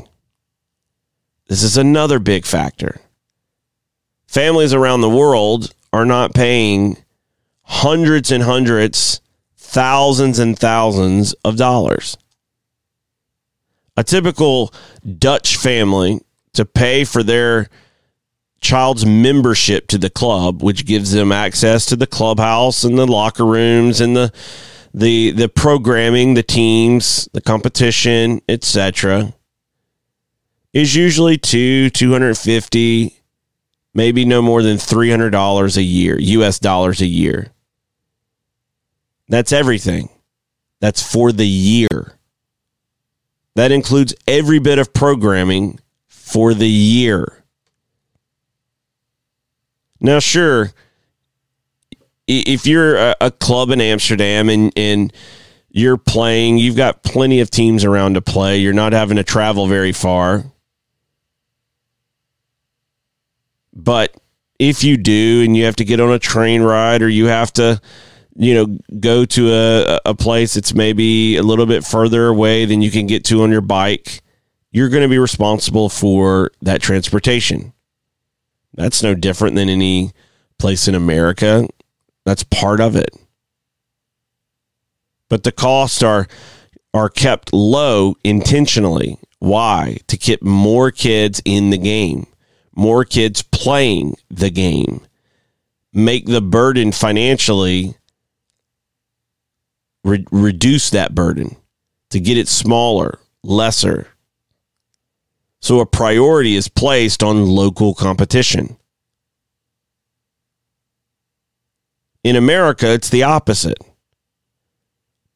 This 1.49 1.63
is 1.63 1.77
another 1.77 2.19
big 2.19 2.47
factor. 2.47 2.99
Families 4.27 4.73
around 4.73 5.03
the 5.03 5.11
world 5.11 5.75
are 5.93 6.07
not 6.07 6.33
paying 6.33 6.97
hundreds 7.65 8.31
and 8.31 8.43
hundreds, 8.43 9.21
thousands 9.59 10.39
and 10.39 10.59
thousands 10.59 11.35
of 11.45 11.57
dollars. 11.57 12.17
A 13.95 14.03
typical 14.03 14.73
Dutch 15.19 15.57
family 15.57 16.21
to 16.55 16.65
pay 16.65 17.05
for 17.05 17.23
their 17.23 17.69
child's 18.61 19.05
membership 19.05 19.89
to 19.89 19.99
the 19.99 20.11
club, 20.11 20.63
which 20.63 20.87
gives 20.87 21.13
them 21.13 21.33
access 21.33 21.85
to 21.87 21.97
the 21.97 22.07
clubhouse 22.07 22.85
and 22.85 22.97
the 22.97 23.07
locker 23.07 23.45
rooms 23.45 24.01
and 24.01 24.17
the 24.17 24.33
the 24.95 25.33
the 25.33 25.49
programming, 25.49 26.35
the 26.35 26.43
teams, 26.43 27.29
the 27.33 27.41
competition, 27.41 28.41
etc. 28.49 29.35
is 30.73 30.95
usually 30.95 31.39
two, 31.39 31.91
250, 31.91 33.19
maybe 33.95 34.25
no 34.25 34.41
more 34.41 34.63
than 34.63 34.77
$300 34.77 35.77
a 35.77 35.83
year, 35.83 36.19
US 36.21 36.59
dollars 36.59 37.01
a 37.01 37.07
year. 37.07 37.53
That's 39.29 39.53
everything. 39.53 40.11
That's 40.81 41.03
for 41.03 41.33
the 41.33 41.47
year. 41.47 42.19
That 43.55 43.73
includes 43.73 44.15
every 44.27 44.59
bit 44.59 44.79
of 44.79 44.93
programming 44.93 45.79
for 46.09 46.55
the 46.55 46.69
year. 46.69 47.45
Now, 50.01 50.19
sure, 50.19 50.73
if 52.27 52.67
you're 52.67 53.15
a, 53.21 53.31
club 53.31 53.71
in 53.71 53.81
Amsterdam 53.81 54.49
and, 54.49 54.73
and 54.77 55.13
you're 55.71 55.97
playing, 55.97 56.59
you've 56.59 56.77
got 56.77 57.03
plenty 57.03 57.41
of 57.41 57.51
teams 57.51 57.85
around 57.85 58.15
to 58.15 58.23
play, 58.23 58.59
you're 58.59 58.73
not 58.73 58.93
having 58.93 59.17
to 59.17 59.25
travel 59.25 59.67
very 59.67 59.93
far. 59.93 60.45
But 63.75 64.17
if 64.59 64.85
you 64.85 64.97
do 64.97 65.43
and 65.45 65.57
you 65.57 65.65
have 65.65 65.77
to 65.77 65.85
get 65.85 66.01
on 66.01 66.11
a 66.11 66.19
train 66.19 66.63
ride 66.63 67.03
or 67.03 67.09
you 67.09 67.27
have 67.27 67.53
to 67.55 67.81
you 68.35 68.55
know 68.55 68.79
go 68.99 69.25
to 69.25 69.53
a, 69.53 70.01
a 70.07 70.15
place 70.15 70.55
that's 70.55 70.75
maybe 70.75 71.37
a 71.37 71.43
little 71.43 71.67
bit 71.67 71.85
further 71.85 72.29
away 72.29 72.65
than 72.65 72.83
you 72.83 72.91
can 72.91 73.07
get 73.07 73.25
to 73.25 73.43
on 73.43 73.51
your 73.51 73.61
bike 73.61 74.23
you're 74.71 74.89
going 74.89 75.03
to 75.03 75.09
be 75.09 75.19
responsible 75.19 75.91
for 75.91 76.51
that 76.63 76.81
transportation. 76.81 77.75
That's 78.73 79.03
no 79.03 79.15
different 79.15 79.55
than 79.55 79.69
any 79.69 80.13
place 80.59 80.89
in 80.89 80.95
america. 80.95 81.69
That's 82.25 82.45
part 82.45 82.81
of 82.81 82.97
it. 82.97 83.11
But 85.29 85.43
the 85.43 85.53
costs 85.53 86.03
are 86.03 86.27
are 86.95 87.09
kept 87.09 87.53
low 87.53 88.17
intentionally. 88.25 89.19
Why? 89.39 89.99
To 90.07 90.17
keep 90.17 90.43
more 90.43 90.91
kids 90.91 91.43
in 91.45 91.71
the 91.71 91.79
game 91.79 92.27
more 92.75 93.05
kids 93.05 93.43
playing 93.43 94.17
the 94.31 94.51
game. 94.51 95.03
Make 95.93 96.27
the 96.27 96.41
burden 96.41 96.93
financially 96.93 97.97
re- 100.05 100.27
reduce 100.31 100.91
that 100.91 101.15
burden, 101.15 101.57
to 102.11 102.21
get 102.21 102.39
it 102.39 102.49
smaller, 102.49 103.19
lesser. 103.43 104.09
So 105.61 105.81
a 105.81 105.87
priority 105.87 106.57
is 106.57 106.69
placed 106.69 107.23
on 107.23 107.47
local 107.47 107.95
competition. 107.95 108.77
In 112.25 112.37
America, 112.37 112.93
it's 112.93 113.09
the 113.09 113.25
opposite. 113.25 113.79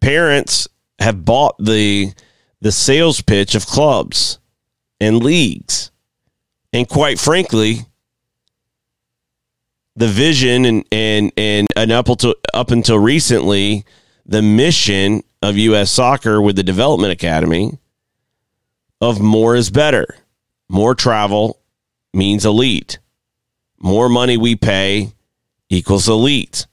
Parents 0.00 0.68
have 0.98 1.24
bought 1.24 1.56
the 1.58 2.12
the 2.60 2.72
sales 2.72 3.20
pitch 3.20 3.54
of 3.54 3.66
clubs 3.66 4.38
and 5.00 5.22
leagues. 5.22 5.90
And 6.72 6.88
quite 6.88 7.18
frankly, 7.18 7.86
the 9.94 10.08
vision 10.08 10.64
and 10.64 10.84
and 10.92 11.32
and, 11.36 11.92
up 11.92 12.08
until 12.08 12.34
up 12.54 12.70
until 12.70 12.98
recently, 12.98 13.84
the 14.26 14.42
mission 14.42 15.22
of 15.40 15.56
U.S. 15.56 15.90
soccer 15.90 16.42
with 16.42 16.56
the 16.56 16.62
Development 16.64 17.12
Academy 17.12 17.78
of 19.00 19.20
more 19.20 19.54
is 19.54 19.70
better. 19.70 20.06
More 20.68 20.94
travel 20.94 21.60
means 22.12 22.44
elite. 22.44 22.98
More 23.78 24.08
money 24.08 24.36
we 24.36 24.56
pay 24.56 25.12
equals 25.68 26.08
elite. 26.08 26.66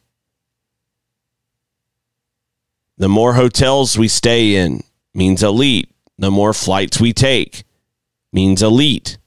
The 2.98 3.10
more 3.10 3.34
hotels 3.34 3.98
we 3.98 4.08
stay 4.08 4.56
in 4.56 4.84
means 5.14 5.44
elite. 5.44 5.90
The 6.18 6.32
more 6.32 6.54
flights 6.54 7.00
we 7.00 7.14
take 7.14 7.64
means 8.32 8.64
elite. 8.64 9.18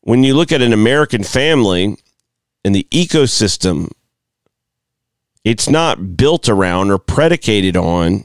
When 0.00 0.22
you 0.22 0.34
look 0.34 0.52
at 0.52 0.62
an 0.62 0.72
American 0.72 1.24
family 1.24 1.96
and 2.64 2.74
the 2.74 2.86
ecosystem 2.90 3.90
it's 5.44 5.68
not 5.68 6.16
built 6.16 6.48
around 6.48 6.90
or 6.90 6.98
predicated 6.98 7.76
on 7.76 8.24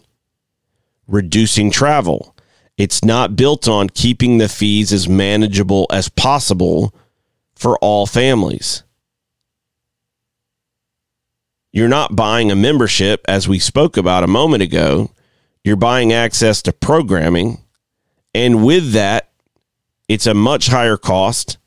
reducing 1.07 1.71
travel. 1.71 2.35
It's 2.77 3.03
not 3.03 3.35
built 3.35 3.67
on 3.67 3.89
keeping 3.89 4.37
the 4.37 4.49
fees 4.49 4.91
as 4.91 5.07
manageable 5.07 5.85
as 5.91 6.09
possible 6.09 6.93
for 7.55 7.77
all 7.79 8.05
families. 8.05 8.83
You're 11.71 11.87
not 11.87 12.15
buying 12.15 12.51
a 12.51 12.55
membership, 12.55 13.25
as 13.27 13.47
we 13.47 13.57
spoke 13.57 13.97
about 13.97 14.23
a 14.23 14.27
moment 14.27 14.61
ago. 14.61 15.11
You're 15.63 15.75
buying 15.75 16.13
access 16.13 16.61
to 16.63 16.73
programming. 16.73 17.59
And 18.35 18.65
with 18.65 18.91
that, 18.91 19.31
it's 20.07 20.27
a 20.27 20.33
much 20.33 20.67
higher 20.67 20.97
cost. 20.97 21.57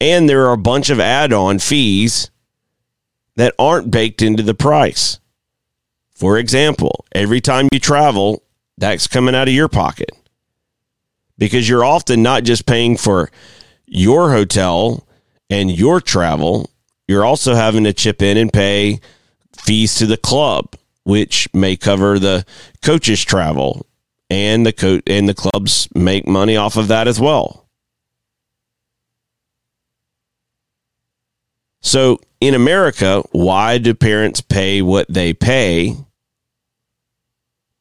And 0.00 0.28
there 0.28 0.46
are 0.46 0.52
a 0.52 0.58
bunch 0.58 0.88
of 0.88 1.00
add 1.00 1.32
on 1.32 1.58
fees 1.58 2.30
that 3.38 3.54
aren't 3.56 3.92
baked 3.92 4.20
into 4.20 4.42
the 4.42 4.52
price. 4.52 5.20
For 6.12 6.38
example, 6.38 7.04
every 7.12 7.40
time 7.40 7.68
you 7.72 7.78
travel, 7.78 8.42
that's 8.76 9.06
coming 9.06 9.34
out 9.34 9.46
of 9.46 9.54
your 9.54 9.68
pocket 9.68 10.10
because 11.38 11.68
you're 11.68 11.84
often 11.84 12.20
not 12.20 12.42
just 12.42 12.66
paying 12.66 12.96
for 12.96 13.30
your 13.86 14.32
hotel 14.32 15.06
and 15.48 15.70
your 15.70 16.00
travel, 16.00 16.68
you're 17.06 17.24
also 17.24 17.54
having 17.54 17.84
to 17.84 17.92
chip 17.92 18.22
in 18.22 18.36
and 18.36 18.52
pay 18.52 19.00
fees 19.56 19.94
to 19.94 20.06
the 20.06 20.16
club, 20.16 20.74
which 21.04 21.48
may 21.54 21.76
cover 21.76 22.18
the 22.18 22.44
coaches' 22.82 23.24
travel, 23.24 23.86
and 24.28 24.66
the 24.66 24.72
co- 24.72 25.00
and 25.06 25.28
the 25.28 25.34
clubs 25.34 25.88
make 25.94 26.26
money 26.26 26.56
off 26.56 26.76
of 26.76 26.88
that 26.88 27.06
as 27.06 27.20
well. 27.20 27.67
So 31.80 32.18
in 32.40 32.54
America, 32.54 33.22
why 33.32 33.78
do 33.78 33.94
parents 33.94 34.40
pay 34.40 34.82
what 34.82 35.06
they 35.08 35.32
pay? 35.32 35.96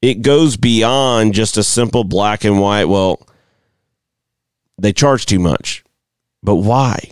It 0.01 0.22
goes 0.22 0.58
beyond 0.58 1.34
just 1.34 1.58
a 1.58 1.63
simple 1.63 2.04
black 2.04 2.44
and 2.44 2.60
white, 2.60 2.86
well, 2.86 3.27
they 4.77 4.94
charge 4.94 5.25
too 5.25 5.39
much. 5.39 5.84
But 6.44 6.56
why? 6.56 7.12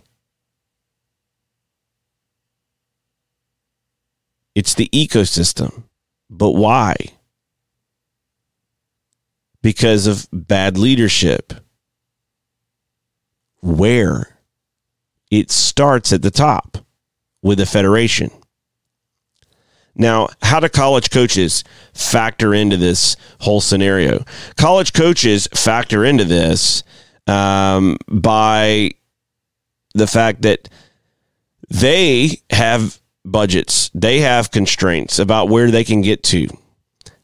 It's 4.54 4.76
the 4.76 4.88
ecosystem. 4.94 5.84
But 6.30 6.52
why? 6.52 6.96
Because 9.62 10.08
of 10.08 10.28
bad 10.32 10.78
leadership. 10.78 11.54
Where? 13.62 14.35
It 15.32 15.52
starts 15.52 16.14
at 16.14 16.22
the 16.22 16.32
top 16.32 16.78
with 17.42 17.58
the 17.58 17.66
federation. 17.66 18.32
Now, 19.96 20.28
how 20.42 20.60
do 20.60 20.68
college 20.68 21.10
coaches 21.10 21.64
factor 21.94 22.54
into 22.54 22.76
this 22.78 23.16
whole 23.42 23.62
scenario? 23.62 24.26
College 24.58 24.94
coaches 24.94 25.48
factor 25.54 26.04
into 26.04 26.26
this 26.26 26.84
um, 27.28 27.98
by 28.10 28.92
the 29.94 30.08
fact 30.08 30.42
that 30.42 30.70
they 31.70 32.42
have 32.50 33.00
budgets, 33.24 33.90
they 33.94 34.20
have 34.20 34.52
constraints 34.52 35.18
about 35.18 35.50
where 35.50 35.72
they 35.72 35.84
can 35.84 36.02
get 36.02 36.24
to. 36.24 36.48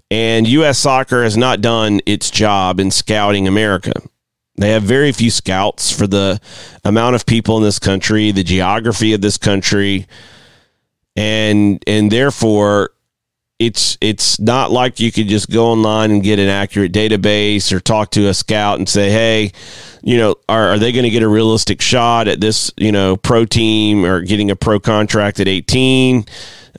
And 0.10 0.48
U.S. 0.48 0.78
soccer 0.78 1.24
has 1.24 1.38
not 1.38 1.62
done 1.62 2.02
its 2.06 2.30
job 2.30 2.80
in 2.80 2.92
scouting 2.92 3.48
America. 3.48 3.94
They 4.56 4.72
have 4.72 4.84
very 4.84 5.12
few 5.12 5.32
scouts 5.32 5.92
for 5.92 6.08
the 6.08 6.40
amount 6.84 7.16
of 7.16 7.26
people 7.26 7.58
in 7.58 7.64
this 7.64 7.80
country, 7.80 8.32
the 8.32 8.44
geography 8.44 9.14
of 9.14 9.22
this 9.22 9.38
country, 9.38 10.08
and 11.16 11.84
and 11.88 12.12
therefore 12.12 12.92
it's 13.62 13.96
it's 14.02 14.40
not 14.40 14.72
like 14.72 15.00
you 15.00 15.12
could 15.12 15.28
just 15.28 15.52
go 15.52 15.68
online 15.68 16.10
and 16.10 16.24
get 16.24 16.40
an 16.40 16.50
accurate 16.50 16.92
database 16.92 17.72
or 17.72 17.80
talk 17.80 18.10
to 18.10 18.28
a 18.28 18.34
scout 18.34 18.80
and 18.80 18.90
say, 18.90 19.12
hey, 19.12 19.52
you 20.02 20.18
know, 20.18 20.36
are, 20.50 20.70
are 20.70 20.80
they 20.80 20.92
going 20.92 21.04
to 21.04 21.12
get 21.12 21.22
a 21.22 21.28
realistic 21.28 21.80
shot 21.80 22.28
at 22.28 22.42
this, 22.42 22.72
you 22.76 22.92
know, 22.92 23.16
pro 23.18 23.46
team 23.46 24.04
or 24.04 24.22
getting 24.22 24.50
a 24.50 24.56
pro 24.56 24.80
contract 24.80 25.40
at 25.40 25.48
18? 25.48 26.26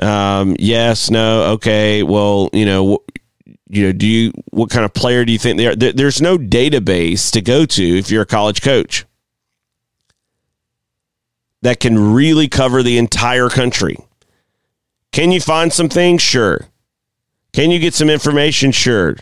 Um, 0.01 0.57
yes, 0.59 1.09
no, 1.09 1.53
okay. 1.53 2.03
Well, 2.03 2.51
you 2.53 2.65
know, 2.65 2.99
you 3.73 3.87
know, 3.87 3.93
do 3.93 4.07
you 4.07 4.33
what 4.51 4.69
kind 4.69 4.85
of 4.85 4.93
player 4.93 5.25
do 5.25 5.33
you 5.33 5.39
think 5.39 5.57
they 5.57 5.67
are? 5.67 5.75
There, 5.75 5.93
there's 5.93 6.21
no 6.21 6.37
database 6.37 7.31
to 7.33 7.41
go 7.41 7.65
to 7.65 7.99
if 7.99 8.11
you're 8.11 8.23
a 8.23 8.27
college 8.27 8.61
coach 8.61 9.07
that 11.63 11.81
can 11.81 12.13
really 12.13 12.49
cover 12.49 12.83
the 12.83 12.99
entire 12.99 13.49
country. 13.49 13.97
Can 15.11 15.33
you 15.33 15.41
find 15.41 15.73
some 15.73 15.89
things? 15.89 16.21
Sure. 16.21 16.67
Can 17.55 17.71
you 17.71 17.79
get 17.79 17.95
some 17.95 18.11
information? 18.11 18.73
Sure. 18.73 19.17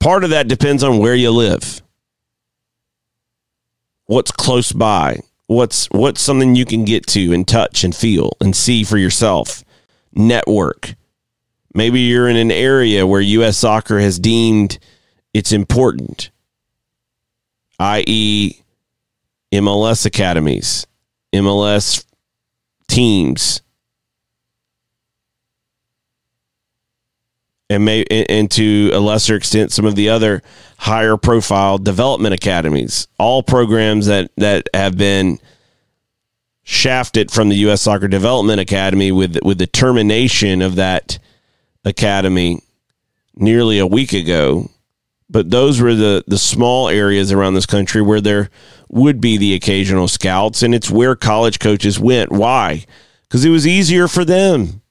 Part 0.00 0.22
of 0.24 0.30
that 0.30 0.48
depends 0.48 0.82
on 0.82 0.98
where 0.98 1.14
you 1.14 1.30
live. 1.30 1.80
What's 4.04 4.32
close 4.32 4.72
by? 4.72 5.20
What's 5.46 5.86
what's 5.86 6.20
something 6.20 6.56
you 6.56 6.66
can 6.66 6.84
get 6.84 7.06
to 7.08 7.32
and 7.32 7.48
touch 7.48 7.84
and 7.84 7.96
feel 7.96 8.36
and 8.38 8.54
see 8.54 8.84
for 8.84 8.98
yourself? 8.98 9.64
Network. 10.12 10.94
Maybe 11.74 12.00
you're 12.00 12.28
in 12.28 12.36
an 12.36 12.50
area 12.50 13.06
where 13.06 13.20
US 13.20 13.58
soccer 13.58 13.98
has 13.98 14.18
deemed 14.18 14.78
it's 15.32 15.52
important, 15.52 16.30
i.e., 17.78 18.62
MLS 19.52 20.04
academies, 20.06 20.86
MLS 21.34 22.04
teams, 22.88 23.62
and 27.72 27.84
may 27.84 28.04
and 28.04 28.50
to 28.50 28.90
a 28.92 29.00
lesser 29.00 29.34
extent 29.34 29.72
some 29.72 29.86
of 29.86 29.94
the 29.94 30.08
other 30.10 30.42
higher 30.78 31.16
profile 31.16 31.78
development 31.78 32.34
academies 32.34 33.08
all 33.18 33.42
programs 33.42 34.06
that 34.06 34.30
that 34.36 34.68
have 34.74 34.96
been 34.96 35.38
shafted 36.62 37.30
from 37.30 37.48
the 37.48 37.56
US 37.56 37.82
Soccer 37.82 38.08
Development 38.08 38.60
Academy 38.60 39.10
with 39.10 39.38
with 39.42 39.58
the 39.58 39.66
termination 39.66 40.62
of 40.62 40.76
that 40.76 41.18
academy 41.84 42.60
nearly 43.34 43.78
a 43.78 43.86
week 43.86 44.12
ago 44.12 44.70
but 45.32 45.50
those 45.50 45.80
were 45.80 45.94
the 45.94 46.22
the 46.26 46.36
small 46.36 46.90
areas 46.90 47.32
around 47.32 47.54
this 47.54 47.66
country 47.66 48.02
where 48.02 48.20
there 48.20 48.50
would 48.90 49.20
be 49.20 49.38
the 49.38 49.54
occasional 49.54 50.06
scouts 50.06 50.62
and 50.62 50.74
it's 50.74 50.90
where 50.90 51.16
college 51.16 51.58
coaches 51.58 51.98
went. 51.98 52.30
Why? 52.30 52.84
Because 53.22 53.44
it 53.44 53.48
was 53.48 53.66
easier 53.66 54.06
for 54.06 54.26
them. 54.26 54.82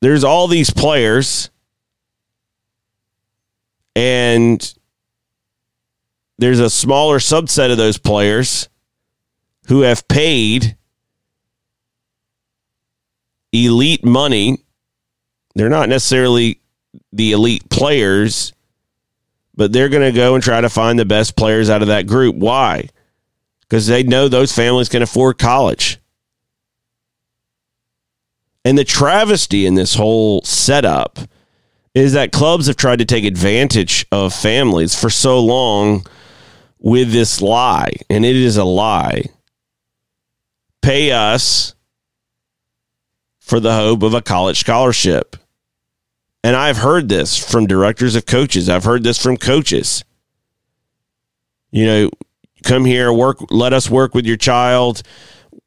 There's 0.00 0.24
all 0.24 0.48
these 0.48 0.70
players 0.70 1.50
and 3.94 4.74
there's 6.38 6.58
a 6.58 6.70
smaller 6.70 7.18
subset 7.20 7.70
of 7.70 7.76
those 7.76 7.98
players 7.98 8.68
who 9.66 9.82
have 9.82 10.08
paid 10.08 10.76
elite 13.52 14.04
money. 14.04 14.58
They're 15.54 15.68
not 15.68 15.88
necessarily 15.88 16.60
the 17.12 17.32
elite 17.32 17.68
players, 17.70 18.52
but 19.54 19.72
they're 19.72 19.88
going 19.88 20.12
to 20.12 20.16
go 20.16 20.34
and 20.34 20.42
try 20.42 20.60
to 20.60 20.68
find 20.68 20.98
the 20.98 21.04
best 21.04 21.36
players 21.36 21.70
out 21.70 21.82
of 21.82 21.88
that 21.88 22.06
group. 22.06 22.36
Why? 22.36 22.88
Because 23.62 23.86
they 23.86 24.02
know 24.02 24.28
those 24.28 24.52
families 24.52 24.88
can 24.88 25.02
afford 25.02 25.38
college. 25.38 25.98
And 28.64 28.76
the 28.76 28.84
travesty 28.84 29.66
in 29.66 29.74
this 29.74 29.94
whole 29.94 30.42
setup 30.42 31.18
is 31.94 32.12
that 32.12 32.32
clubs 32.32 32.66
have 32.66 32.76
tried 32.76 33.00
to 33.00 33.04
take 33.04 33.24
advantage 33.24 34.06
of 34.12 34.32
families 34.32 34.94
for 34.98 35.10
so 35.10 35.40
long 35.40 36.06
with 36.78 37.12
this 37.12 37.42
lie, 37.42 37.92
and 38.08 38.24
it 38.24 38.36
is 38.36 38.56
a 38.56 38.64
lie. 38.64 39.24
Pay 40.82 41.12
us 41.12 41.74
for 43.50 43.60
the 43.60 43.74
hope 43.74 44.02
of 44.02 44.14
a 44.14 44.22
college 44.22 44.58
scholarship. 44.58 45.36
And 46.42 46.56
I've 46.56 46.78
heard 46.78 47.08
this 47.10 47.36
from 47.36 47.66
directors 47.66 48.16
of 48.16 48.24
coaches. 48.24 48.70
I've 48.70 48.84
heard 48.84 49.04
this 49.04 49.22
from 49.22 49.36
coaches. 49.36 50.04
You 51.70 51.86
know, 51.86 52.10
come 52.64 52.86
here, 52.86 53.12
work, 53.12 53.38
let 53.50 53.74
us 53.74 53.90
work 53.90 54.14
with 54.14 54.24
your 54.24 54.38
child, 54.38 55.02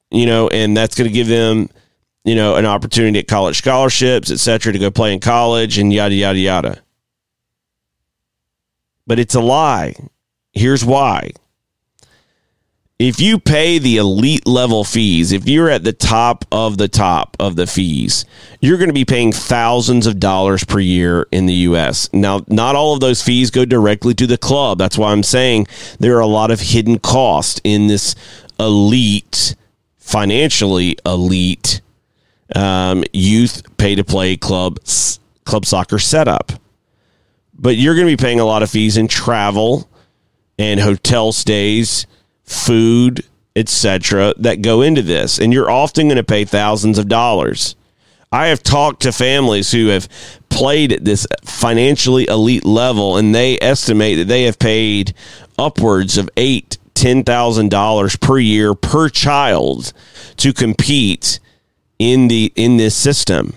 you 0.09 0.25
know, 0.25 0.47
and 0.47 0.75
that's 0.75 0.95
going 0.95 1.07
to 1.07 1.13
give 1.13 1.27
them 1.27 1.69
you 2.23 2.35
know, 2.35 2.55
an 2.55 2.65
opportunity 2.65 3.19
at 3.19 3.27
college 3.27 3.57
scholarships, 3.57 4.31
et 4.31 4.39
cetera, 4.39 4.71
to 4.71 4.79
go 4.79 4.89
play 4.89 5.13
in 5.13 5.19
college 5.19 5.77
and 5.77 5.91
yada, 5.91 6.15
yada, 6.15 6.39
yada. 6.39 6.81
But 9.05 9.19
it's 9.19 9.35
a 9.35 9.41
lie. 9.41 9.95
Here's 10.53 10.85
why. 10.85 11.31
If 12.99 13.19
you 13.19 13.39
pay 13.39 13.79
the 13.79 13.97
elite 13.97 14.45
level 14.45 14.83
fees, 14.83 15.31
if 15.31 15.47
you're 15.47 15.69
at 15.69 15.83
the 15.83 15.93
top 15.93 16.45
of 16.51 16.77
the 16.77 16.87
top 16.87 17.35
of 17.39 17.55
the 17.55 17.65
fees, 17.65 18.23
you're 18.61 18.77
going 18.77 18.89
to 18.89 18.93
be 18.93 19.03
paying 19.03 19.31
thousands 19.31 20.05
of 20.05 20.19
dollars 20.19 20.63
per 20.63 20.79
year 20.79 21.27
in 21.31 21.47
the 21.47 21.53
U.S. 21.53 22.07
Now, 22.13 22.45
not 22.47 22.75
all 22.75 22.93
of 22.93 22.99
those 22.99 23.21
fees 23.21 23.49
go 23.49 23.65
directly 23.65 24.13
to 24.13 24.27
the 24.27 24.37
club. 24.37 24.77
That's 24.77 24.97
why 24.97 25.11
I'm 25.11 25.23
saying 25.23 25.67
there 25.99 26.15
are 26.17 26.21
a 26.21 26.27
lot 26.27 26.51
of 26.51 26.61
hidden 26.61 26.99
costs 26.99 27.59
in 27.63 27.87
this 27.87 28.15
elite, 28.59 29.55
financially 29.97 30.95
elite 31.05 31.81
um, 32.55 33.03
youth 33.11 33.63
pay 33.77 33.95
to 33.95 34.03
play 34.03 34.37
club 34.37 34.79
club 35.45 35.65
soccer 35.65 35.99
setup. 35.99 36.53
But 37.53 37.75
you're 37.77 37.95
going 37.95 38.07
to 38.07 38.15
be 38.15 38.23
paying 38.23 38.39
a 38.39 38.45
lot 38.45 38.63
of 38.63 38.69
fees 38.69 38.97
in 38.97 39.07
travel 39.07 39.89
and 40.59 40.79
hotel 40.79 41.31
stays, 41.31 42.05
food, 42.43 43.23
etc. 43.55 44.33
that 44.37 44.61
go 44.61 44.81
into 44.81 45.01
this, 45.01 45.39
and 45.39 45.53
you're 45.53 45.69
often 45.69 46.07
going 46.07 46.17
to 46.17 46.23
pay 46.23 46.45
thousands 46.45 46.97
of 46.97 47.07
dollars. 47.07 47.75
I 48.31 48.47
have 48.47 48.63
talked 48.63 49.03
to 49.03 49.11
families 49.11 49.71
who 49.71 49.87
have 49.87 50.09
played 50.49 50.91
at 50.91 51.05
this 51.05 51.27
financially 51.43 52.27
elite 52.27 52.65
level, 52.65 53.17
and 53.17 53.33
they 53.33 53.59
estimate 53.61 54.17
that 54.17 54.27
they 54.27 54.43
have 54.43 54.57
paid 54.57 55.13
upwards 55.57 56.17
of 56.17 56.29
eight, 56.35 56.77
ten 56.95 57.23
thousand 57.23 57.69
dollars 57.69 58.15
per 58.15 58.39
year 58.39 58.73
per 58.73 59.09
child 59.09 59.93
to 60.37 60.51
compete 60.51 61.39
in 61.99 62.27
the 62.27 62.51
in 62.55 62.77
this 62.77 62.95
system. 62.95 63.53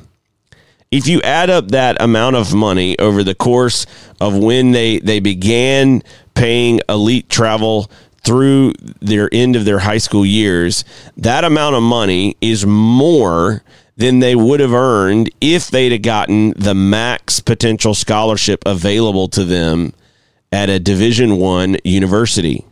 If 0.91 1.07
you 1.07 1.21
add 1.23 1.51
up 1.51 1.69
that 1.69 2.01
amount 2.01 2.37
of 2.37 2.55
money 2.55 2.99
over 2.99 3.25
the 3.25 3.35
course 3.35 3.87
of 4.21 4.37
when 4.37 4.73
they 4.73 4.99
they 4.99 5.21
began 5.21 6.03
paying 6.35 6.81
elite 6.89 7.29
travel 7.29 7.91
through 8.27 8.73
their 9.01 9.31
end 9.33 9.55
of 9.55 9.65
their 9.65 9.79
high 9.79 9.99
school 9.99 10.27
years, 10.27 10.85
that 11.17 11.45
amount 11.45 11.77
of 11.77 11.83
money 11.83 12.37
is 12.41 12.67
more 12.67 13.63
than 13.97 14.19
they 14.19 14.35
would 14.35 14.59
have 14.59 14.75
earned 14.75 15.31
if 15.41 15.69
they'd 15.69 15.93
have 15.93 16.03
gotten 16.03 16.51
the 16.57 16.75
max 16.75 17.39
potential 17.39 17.95
scholarship 17.95 18.63
available 18.67 19.29
to 19.29 19.45
them 19.45 19.93
at 20.51 20.69
a 20.69 20.81
division 20.81 21.37
1 21.37 21.77
university. 21.85 22.65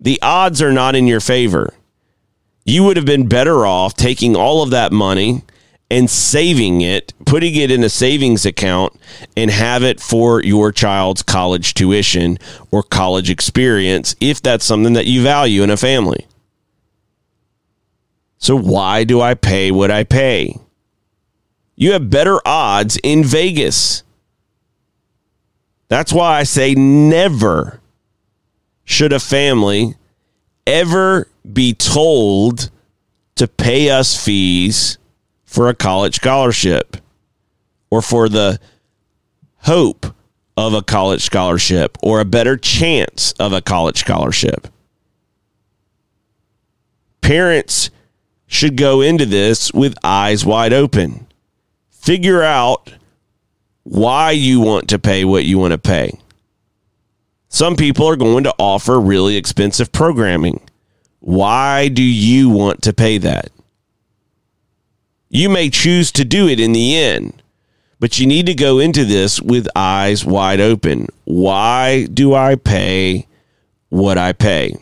The 0.00 0.18
odds 0.22 0.62
are 0.62 0.72
not 0.72 0.96
in 0.96 1.06
your 1.06 1.20
favor. 1.20 1.74
You 2.64 2.84
would 2.84 2.96
have 2.96 3.06
been 3.06 3.28
better 3.28 3.66
off 3.66 3.94
taking 3.94 4.34
all 4.34 4.62
of 4.62 4.70
that 4.70 4.92
money 4.92 5.42
and 5.90 6.08
saving 6.08 6.80
it, 6.80 7.12
putting 7.26 7.54
it 7.56 7.70
in 7.70 7.82
a 7.82 7.88
savings 7.88 8.46
account, 8.46 8.98
and 9.36 9.50
have 9.50 9.82
it 9.82 10.00
for 10.00 10.42
your 10.42 10.70
child's 10.70 11.22
college 11.22 11.74
tuition 11.74 12.38
or 12.70 12.82
college 12.82 13.28
experience 13.28 14.14
if 14.20 14.40
that's 14.40 14.64
something 14.64 14.92
that 14.92 15.06
you 15.06 15.22
value 15.22 15.62
in 15.62 15.70
a 15.70 15.76
family. 15.76 16.26
So, 18.38 18.56
why 18.56 19.04
do 19.04 19.20
I 19.20 19.34
pay 19.34 19.70
what 19.70 19.90
I 19.90 20.04
pay? 20.04 20.56
You 21.76 21.92
have 21.92 22.10
better 22.10 22.38
odds 22.46 22.98
in 23.02 23.24
Vegas. 23.24 24.02
That's 25.88 26.12
why 26.12 26.38
I 26.38 26.44
say 26.44 26.74
never 26.74 27.80
should 28.84 29.12
a 29.12 29.20
family 29.20 29.96
ever 30.66 31.26
be 31.50 31.74
told 31.74 32.70
to 33.34 33.48
pay 33.48 33.90
us 33.90 34.22
fees 34.22 34.98
for 35.50 35.68
a 35.68 35.74
college 35.74 36.14
scholarship 36.14 36.96
or 37.90 38.00
for 38.00 38.28
the 38.28 38.60
hope 39.62 40.06
of 40.56 40.72
a 40.72 40.80
college 40.80 41.22
scholarship 41.22 41.98
or 42.04 42.20
a 42.20 42.24
better 42.24 42.56
chance 42.56 43.32
of 43.32 43.52
a 43.52 43.60
college 43.60 43.98
scholarship. 43.98 44.68
Parents 47.20 47.90
should 48.46 48.76
go 48.76 49.00
into 49.00 49.26
this 49.26 49.72
with 49.72 49.96
eyes 50.04 50.46
wide 50.46 50.72
open. 50.72 51.26
Figure 51.90 52.44
out 52.44 52.94
why 53.82 54.30
you 54.30 54.60
want 54.60 54.88
to 54.90 55.00
pay 55.00 55.24
what 55.24 55.44
you 55.44 55.58
want 55.58 55.72
to 55.72 55.78
pay. 55.78 56.16
Some 57.48 57.74
people 57.74 58.06
are 58.06 58.14
going 58.14 58.44
to 58.44 58.54
offer 58.56 59.00
really 59.00 59.36
expensive 59.36 59.90
programming. 59.90 60.60
Why 61.18 61.88
do 61.88 62.04
you 62.04 62.50
want 62.50 62.82
to 62.82 62.92
pay 62.92 63.18
that? 63.18 63.50
You 65.32 65.48
may 65.48 65.70
choose 65.70 66.10
to 66.12 66.24
do 66.24 66.48
it 66.48 66.58
in 66.58 66.72
the 66.72 66.96
end, 66.96 67.40
but 68.00 68.18
you 68.18 68.26
need 68.26 68.46
to 68.46 68.54
go 68.54 68.80
into 68.80 69.04
this 69.04 69.40
with 69.40 69.68
eyes 69.76 70.24
wide 70.24 70.60
open. 70.60 71.06
Why 71.22 72.06
do 72.06 72.34
I 72.34 72.56
pay 72.56 73.28
what 73.90 74.18
I 74.18 74.32
pay? 74.32 74.74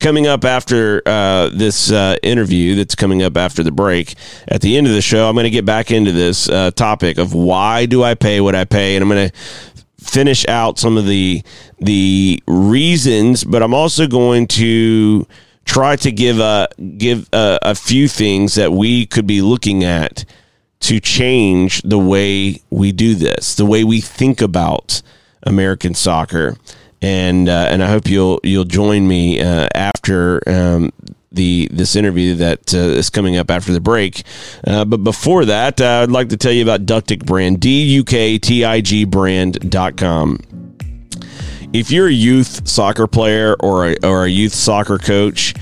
Coming 0.00 0.26
up 0.26 0.44
after 0.44 1.02
uh, 1.06 1.50
this 1.50 1.92
uh, 1.92 2.16
interview, 2.20 2.74
that's 2.74 2.96
coming 2.96 3.22
up 3.22 3.36
after 3.36 3.62
the 3.62 3.70
break, 3.70 4.14
at 4.48 4.60
the 4.60 4.76
end 4.76 4.88
of 4.88 4.92
the 4.92 5.02
show, 5.02 5.28
I'm 5.28 5.36
going 5.36 5.44
to 5.44 5.50
get 5.50 5.64
back 5.64 5.92
into 5.92 6.10
this 6.10 6.48
uh, 6.48 6.72
topic 6.72 7.18
of 7.18 7.32
why 7.32 7.86
do 7.86 8.02
I 8.02 8.14
pay 8.14 8.40
what 8.40 8.56
I 8.56 8.64
pay, 8.64 8.96
and 8.96 9.04
I'm 9.04 9.08
going 9.08 9.30
to 9.30 9.36
finish 10.00 10.46
out 10.48 10.78
some 10.78 10.96
of 10.96 11.06
the 11.06 11.42
the 11.78 12.42
reasons, 12.48 13.44
but 13.44 13.62
I'm 13.62 13.74
also 13.74 14.08
going 14.08 14.48
to 14.48 15.26
try 15.68 15.94
to 15.96 16.10
give 16.10 16.40
a 16.40 16.66
give 16.96 17.28
a, 17.32 17.58
a 17.62 17.74
few 17.74 18.08
things 18.08 18.54
that 18.54 18.72
we 18.72 19.06
could 19.06 19.26
be 19.26 19.42
looking 19.42 19.84
at 19.84 20.24
to 20.80 20.98
change 20.98 21.82
the 21.82 21.98
way 21.98 22.60
we 22.70 22.90
do 22.90 23.14
this, 23.14 23.54
the 23.54 23.66
way 23.66 23.84
we 23.84 24.00
think 24.00 24.40
about 24.40 25.02
American 25.42 25.92
soccer, 25.94 26.56
and 27.02 27.48
uh, 27.48 27.68
and 27.70 27.84
I 27.84 27.88
hope 27.88 28.08
you'll 28.08 28.40
you'll 28.42 28.64
join 28.64 29.06
me 29.06 29.40
uh, 29.40 29.68
after 29.74 30.42
um, 30.48 30.90
the 31.30 31.68
this 31.70 31.94
interview 31.96 32.34
that 32.36 32.74
uh, 32.74 32.78
is 32.78 33.10
coming 33.10 33.36
up 33.36 33.50
after 33.50 33.72
the 33.72 33.80
break. 33.80 34.22
Uh, 34.66 34.86
but 34.86 35.04
before 35.04 35.44
that, 35.44 35.80
uh, 35.80 36.00
I'd 36.02 36.10
like 36.10 36.30
to 36.30 36.38
tell 36.38 36.52
you 36.52 36.62
about 36.62 36.86
Duktig 36.86 37.26
Brand, 37.26 37.60
D 37.60 37.84
U 37.96 38.04
K 38.04 38.38
T 38.38 38.64
I 38.64 38.80
G 38.80 39.04
brand.com. 39.04 40.67
If 41.72 41.90
you're 41.90 42.08
a 42.08 42.12
youth 42.12 42.66
soccer 42.66 43.06
player 43.06 43.54
or 43.60 43.88
a, 43.88 43.96
or 44.02 44.24
a 44.24 44.28
youth 44.28 44.54
soccer 44.54 44.96
coach, 44.98 45.54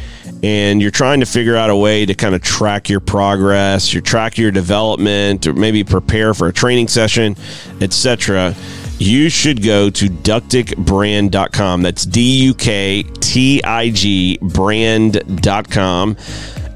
and 0.42 0.80
you're 0.80 0.90
trying 0.90 1.20
to 1.20 1.26
figure 1.26 1.56
out 1.56 1.70
a 1.70 1.76
way 1.76 2.06
to 2.06 2.14
kind 2.14 2.34
of 2.34 2.42
track 2.42 2.88
your 2.88 3.00
progress, 3.00 3.92
you 3.92 4.00
track 4.00 4.38
your 4.38 4.52
development, 4.52 5.46
or 5.46 5.52
maybe 5.52 5.82
prepare 5.82 6.34
for 6.34 6.46
a 6.46 6.52
training 6.52 6.88
session, 6.88 7.36
etc., 7.80 8.54
you 8.98 9.28
should 9.28 9.62
go 9.62 9.90
to 9.90 10.06
duktigbrand.com. 10.06 11.82
That's 11.82 12.06
D 12.06 12.44
U 12.44 12.54
K 12.54 13.02
T 13.20 13.62
I 13.62 13.90
G 13.90 14.38
brand.com 14.40 16.16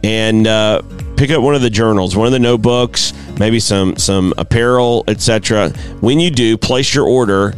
and 0.02 0.46
uh, 0.46 0.82
pick 1.16 1.30
up 1.30 1.42
one 1.42 1.54
of 1.54 1.62
the 1.62 1.70
journals, 1.70 2.16
one 2.16 2.26
of 2.26 2.32
the 2.32 2.38
notebooks, 2.38 3.12
maybe 3.38 3.60
some 3.60 3.96
some 3.96 4.34
apparel, 4.36 5.04
etc. 5.08 5.70
When 6.00 6.20
you 6.20 6.30
do, 6.30 6.58
place 6.58 6.94
your 6.94 7.06
order. 7.06 7.54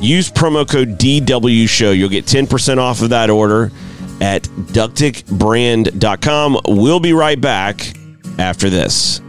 Use 0.00 0.30
promo 0.30 0.68
code 0.68 0.98
DW 0.98 1.68
Show. 1.68 1.90
You'll 1.90 2.08
get 2.08 2.24
10% 2.24 2.78
off 2.78 3.02
of 3.02 3.10
that 3.10 3.30
order 3.30 3.70
at 4.20 4.42
duktigbrand.com. 4.42 6.60
We'll 6.66 7.00
be 7.00 7.12
right 7.12 7.40
back 7.40 7.94
after 8.38 8.70
this. 8.70 9.20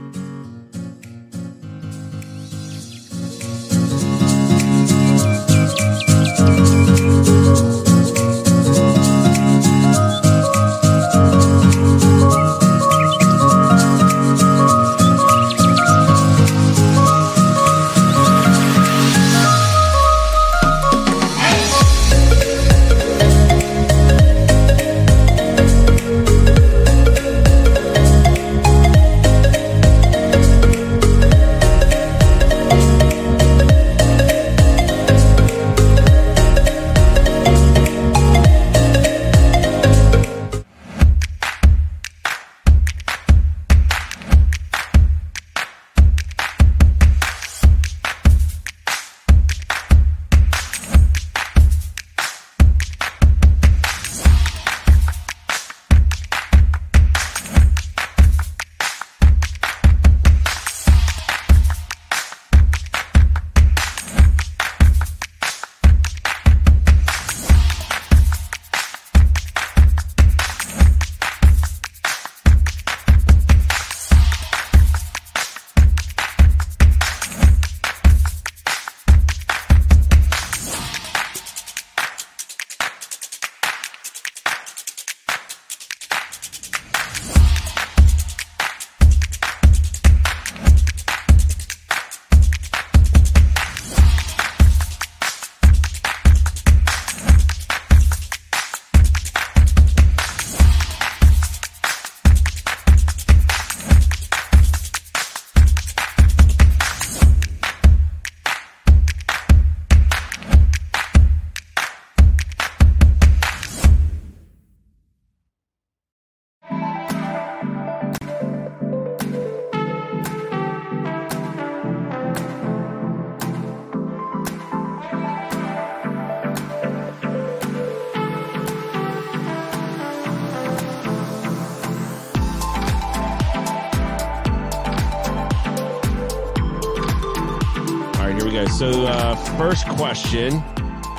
So, 138.78 139.06
uh, 139.06 139.36
first 139.58 139.88
question 139.90 140.64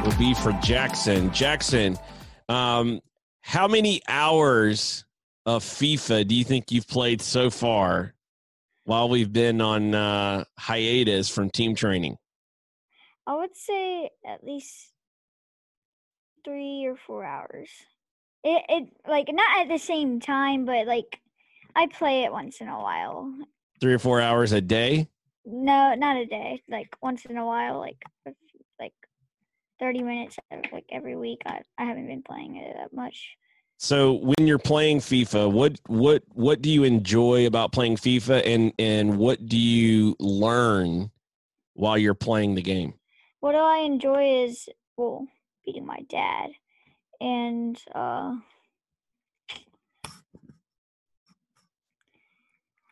will 0.02 0.16
be 0.18 0.34
for 0.34 0.52
Jackson. 0.64 1.32
Jackson, 1.32 1.96
um, 2.48 3.00
how 3.40 3.68
many 3.68 4.00
hours 4.08 5.04
of 5.46 5.62
FIFA 5.62 6.26
do 6.26 6.34
you 6.34 6.44
think 6.44 6.72
you've 6.72 6.88
played 6.88 7.22
so 7.22 7.50
far 7.50 8.14
while 8.82 9.08
we've 9.08 9.32
been 9.32 9.60
on 9.60 9.94
uh, 9.94 10.44
hiatus 10.58 11.28
from 11.28 11.50
team 11.50 11.76
training? 11.76 12.16
I 13.28 13.36
would 13.36 13.54
say 13.54 14.10
at 14.26 14.42
least 14.42 14.90
three 16.44 16.86
or 16.86 16.96
four 16.96 17.24
hours. 17.24 17.68
It 18.42 18.64
it 18.68 18.88
like 19.06 19.28
not 19.30 19.60
at 19.60 19.68
the 19.68 19.78
same 19.78 20.18
time, 20.18 20.64
but 20.64 20.88
like 20.88 21.20
I 21.76 21.86
play 21.86 22.24
it 22.24 22.32
once 22.32 22.60
in 22.60 22.66
a 22.66 22.80
while. 22.80 23.32
Three 23.80 23.94
or 23.94 24.00
four 24.00 24.20
hours 24.20 24.50
a 24.50 24.60
day? 24.60 25.08
No, 25.44 25.94
not 25.94 26.16
a 26.16 26.26
day. 26.26 26.62
Like 26.68 26.94
once 27.02 27.24
in 27.24 27.36
a 27.36 27.46
while, 27.46 27.78
like 27.78 28.02
like 28.78 28.92
thirty 29.80 30.02
minutes 30.02 30.36
like 30.72 30.84
every 30.90 31.16
week. 31.16 31.42
I 31.46 31.60
I 31.78 31.84
haven't 31.84 32.06
been 32.06 32.22
playing 32.22 32.56
it 32.56 32.76
that 32.76 32.92
much. 32.92 33.36
So 33.78 34.12
when 34.12 34.46
you're 34.46 34.58
playing 34.58 35.00
FIFA, 35.00 35.50
what 35.50 35.80
what 35.88 36.22
what 36.28 36.62
do 36.62 36.70
you 36.70 36.84
enjoy 36.84 37.46
about 37.46 37.72
playing 37.72 37.96
FIFA, 37.96 38.46
and 38.46 38.72
and 38.78 39.18
what 39.18 39.46
do 39.46 39.58
you 39.58 40.14
learn 40.20 41.10
while 41.74 41.98
you're 41.98 42.14
playing 42.14 42.54
the 42.54 42.62
game? 42.62 42.94
What 43.40 43.52
do 43.52 43.58
I 43.58 43.78
enjoy 43.78 44.44
is 44.44 44.68
well 44.96 45.26
beating 45.66 45.84
my 45.84 45.98
dad, 46.08 46.50
and 47.20 47.76
uh, 47.92 48.36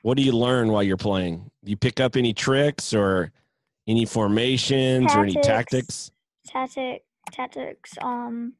what 0.03 0.17
do 0.17 0.23
you 0.23 0.33
learn 0.33 0.69
while 0.69 0.83
you're 0.83 0.97
playing? 0.97 1.51
Do 1.65 1.71
you 1.71 1.77
pick 1.77 2.01
up 2.01 2.17
any 2.17 2.33
tricks 2.33 2.95
or 2.95 3.33
any 3.87 4.07
formations 4.07 5.07
tactics, 5.07 5.17
or 5.17 5.23
any 5.25 5.35
tactics? 5.47 6.11
Tactic, 6.47 7.05
tactics, 7.33 7.93
um, 8.03 8.55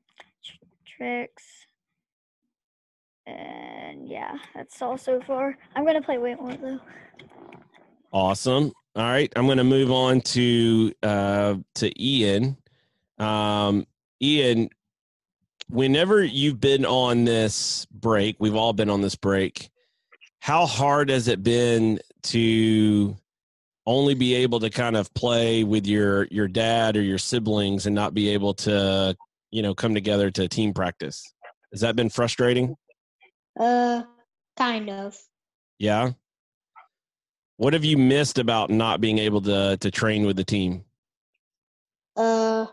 tr- 0.45 0.97
tricks 0.97 1.45
and 3.31 4.09
yeah, 4.09 4.37
that's 4.55 4.81
all 4.83 4.99
so 4.99 5.21
far. 5.21 5.57
I'm 5.75 5.85
gonna 5.85 6.03
play 6.03 6.19
way 6.19 6.35
more 6.35 6.55
though. 6.55 6.81
Awesome. 8.13 8.73
All 8.97 9.05
right, 9.05 9.33
I'm 9.37 9.47
gonna 9.47 9.65
move 9.65 9.93
on 9.93 10.21
to 10.23 10.93
uh, 11.03 11.57
to 11.77 12.03
Ian. 12.03 12.57
Um, 13.19 13.87
Ian, 14.23 14.71
whenever 15.69 16.25
you've 16.25 16.61
been 16.61 16.85
on 16.85 17.25
this 17.25 17.87
break, 17.87 18.37
we've 18.39 18.57
all 18.57 18.73
been 18.73 18.91
on 18.91 19.01
this 19.01 19.15
break. 19.15 19.70
How 20.41 20.67
hard 20.67 21.11
has 21.11 21.29
it 21.29 21.43
been 21.43 22.01
to 22.25 23.17
only 23.87 24.15
be 24.15 24.35
able 24.35 24.61
to 24.61 24.71
kind 24.71 24.97
of 24.97 25.13
play 25.15 25.65
with 25.65 25.87
your 25.87 26.25
your 26.31 26.49
dad 26.49 26.97
or 26.97 27.03
your 27.03 27.19
siblings 27.19 27.87
and 27.87 27.95
not 27.95 28.15
be 28.15 28.31
able 28.31 28.55
to, 28.55 29.17
you 29.51 29.63
know, 29.63 29.75
come 29.75 29.95
together 29.95 30.31
to 30.31 30.49
team 30.49 30.73
practice? 30.73 31.33
Has 31.73 31.83
that 31.83 31.97
been 31.97 32.09
frustrating? 32.09 32.77
Uh, 33.59 34.03
kind 34.57 34.91
of. 34.91 35.17
Yeah. 35.79 36.13
What 37.59 37.75
have 37.75 37.85
you 37.85 37.99
missed 37.99 38.39
about 38.39 38.71
not 38.71 39.01
being 39.01 39.19
able 39.19 39.43
to 39.43 39.77
to 39.79 39.91
train 39.91 40.25
with 40.25 40.37
the 40.37 40.45
team? 40.45 40.85
Uh, 42.17 42.67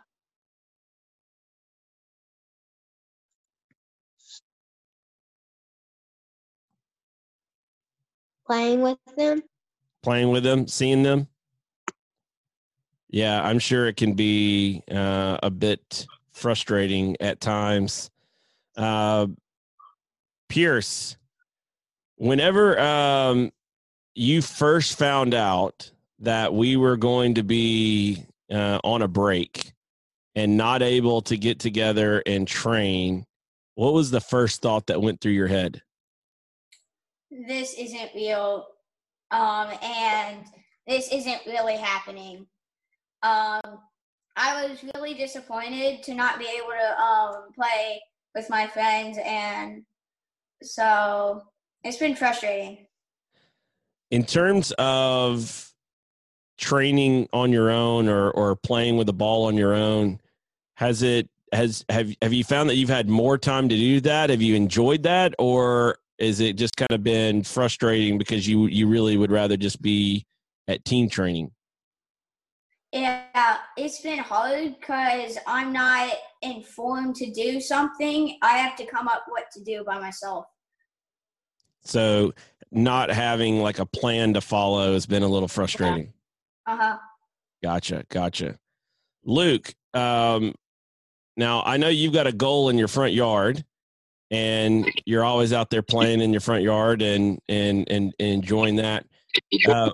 playing 8.48 8.82
with 8.82 8.98
them. 9.16 9.44
Playing 10.02 10.30
with 10.30 10.44
them, 10.44 10.68
seeing 10.68 11.04
them. 11.04 11.28
Yeah, 13.10 13.42
I'm 13.42 13.60
sure 13.60 13.88
it 13.88 13.98
can 13.98 14.14
be 14.14 14.84
uh, 14.90 15.38
a 15.44 15.50
bit 15.50 16.08
frustrating 16.34 17.16
at 17.20 17.40
times. 17.40 18.10
Uh, 18.76 19.28
Pierce, 20.50 21.18
whenever 22.16 22.80
um, 22.80 23.52
you 24.16 24.42
first 24.42 24.98
found 24.98 25.34
out 25.34 25.92
that 26.20 26.54
we 26.54 26.78
were 26.78 26.98
going 26.98 27.36
to 27.36 27.44
be 27.44 28.24
uh, 28.52 28.80
on 28.84 29.02
a 29.02 29.08
break 29.08 29.74
and 30.36 30.58
not 30.58 30.82
able 30.82 31.22
to 31.24 31.38
get 31.38 31.60
together 31.60 32.22
and 32.26 32.48
train, 32.48 33.26
what 33.76 33.94
was 33.94 34.12
the 34.12 34.22
first 34.22 34.62
thought 34.62 34.88
that 34.88 35.02
went 35.02 35.22
through 35.22 35.34
your 35.34 35.48
head? 35.48 35.82
This 37.30 37.74
isn't 37.74 38.12
real, 38.16 38.68
um, 39.32 39.72
and 39.84 40.46
this 40.88 41.12
isn't 41.12 41.42
really 41.46 41.76
happening. 41.76 42.48
Um, 43.24 43.80
I 44.36 44.68
was 44.68 44.84
really 44.94 45.14
disappointed 45.14 46.04
to 46.04 46.14
not 46.14 46.40
be 46.40 46.48
able 46.58 46.70
to 46.70 47.02
um, 47.02 47.52
play 47.56 48.02
with 48.36 48.50
my 48.50 48.68
friends 48.68 49.18
and 49.26 49.84
so 50.62 51.42
it's 51.84 51.98
been 51.98 52.16
frustrating. 52.16 52.86
In 54.12 54.24
terms 54.24 54.72
of 54.78 55.72
training 56.58 57.28
on 57.34 57.52
your 57.52 57.70
own 57.70 58.08
or, 58.08 58.32
or 58.32 58.56
playing 58.56 58.98
with 58.98 59.08
the 59.08 59.14
ball 59.14 59.46
on 59.46 59.56
your 59.56 59.74
own, 59.74 60.20
has 60.76 61.04
it 61.04 61.30
has 61.52 61.86
have 61.90 62.14
have 62.22 62.34
you 62.34 62.44
found 62.44 62.70
that 62.70 62.76
you've 62.76 62.90
had 62.90 63.10
more 63.10 63.38
time 63.38 63.70
to 63.70 63.76
do 63.76 64.02
that? 64.02 64.30
Have 64.30 64.42
you 64.42 64.56
enjoyed 64.56 65.04
that, 65.04 65.34
or 65.40 65.98
is 66.20 66.40
it 66.40 66.54
just 66.54 66.76
kind 66.76 66.92
of 66.92 67.04
been 67.04 67.44
frustrating 67.44 68.18
because 68.18 68.48
you 68.48 68.68
you 68.68 68.88
really 68.88 69.18
would 69.18 69.32
rather 69.32 69.58
just 69.58 69.82
be 69.82 70.26
at 70.68 70.84
team 70.86 71.10
training? 71.10 71.52
Yeah, 72.94 73.58
it's 73.76 74.02
been 74.02 74.20
hard 74.20 74.76
because 74.80 75.38
I'm 75.46 75.74
not 75.74 76.12
informed 76.42 77.16
to 77.18 77.32
do 77.32 77.60
something. 77.60 78.38
I 78.42 78.58
have 78.58 78.76
to 78.78 78.86
come 78.86 79.08
up 79.08 79.26
what 79.28 79.46
to 79.54 79.64
do 79.64 79.84
by 79.84 80.00
myself. 80.00 80.46
So 81.84 82.34
not 82.72 83.10
having 83.10 83.60
like 83.60 83.80
a 83.80 83.86
plan 83.86 84.34
to 84.34 84.42
follow 84.42 84.94
has 84.94 85.06
been 85.06 85.24
a 85.24 85.28
little 85.28 85.48
frustrating. 85.48 86.14
Uh 86.66 86.78
huh. 86.78 86.98
Gotcha, 87.64 88.04
gotcha. 88.10 88.58
Luke, 89.24 89.74
um, 89.94 90.56
now 91.36 91.64
I 91.66 91.78
know 91.78 91.90
you've 91.90 92.14
got 92.14 92.28
a 92.28 92.32
goal 92.32 92.70
in 92.70 92.78
your 92.78 92.88
front 92.88 93.14
yard, 93.14 93.64
and 94.32 94.90
you're 95.06 95.24
always 95.24 95.54
out 95.54 95.70
there 95.70 95.82
playing 95.82 96.22
in 96.22 96.32
your 96.32 96.42
front 96.42 96.64
yard 96.64 97.02
and 97.02 97.40
and 97.48 97.90
and, 97.90 98.14
and 98.20 98.30
enjoying 98.30 98.78
that. 98.78 99.06
Uh, 99.68 99.92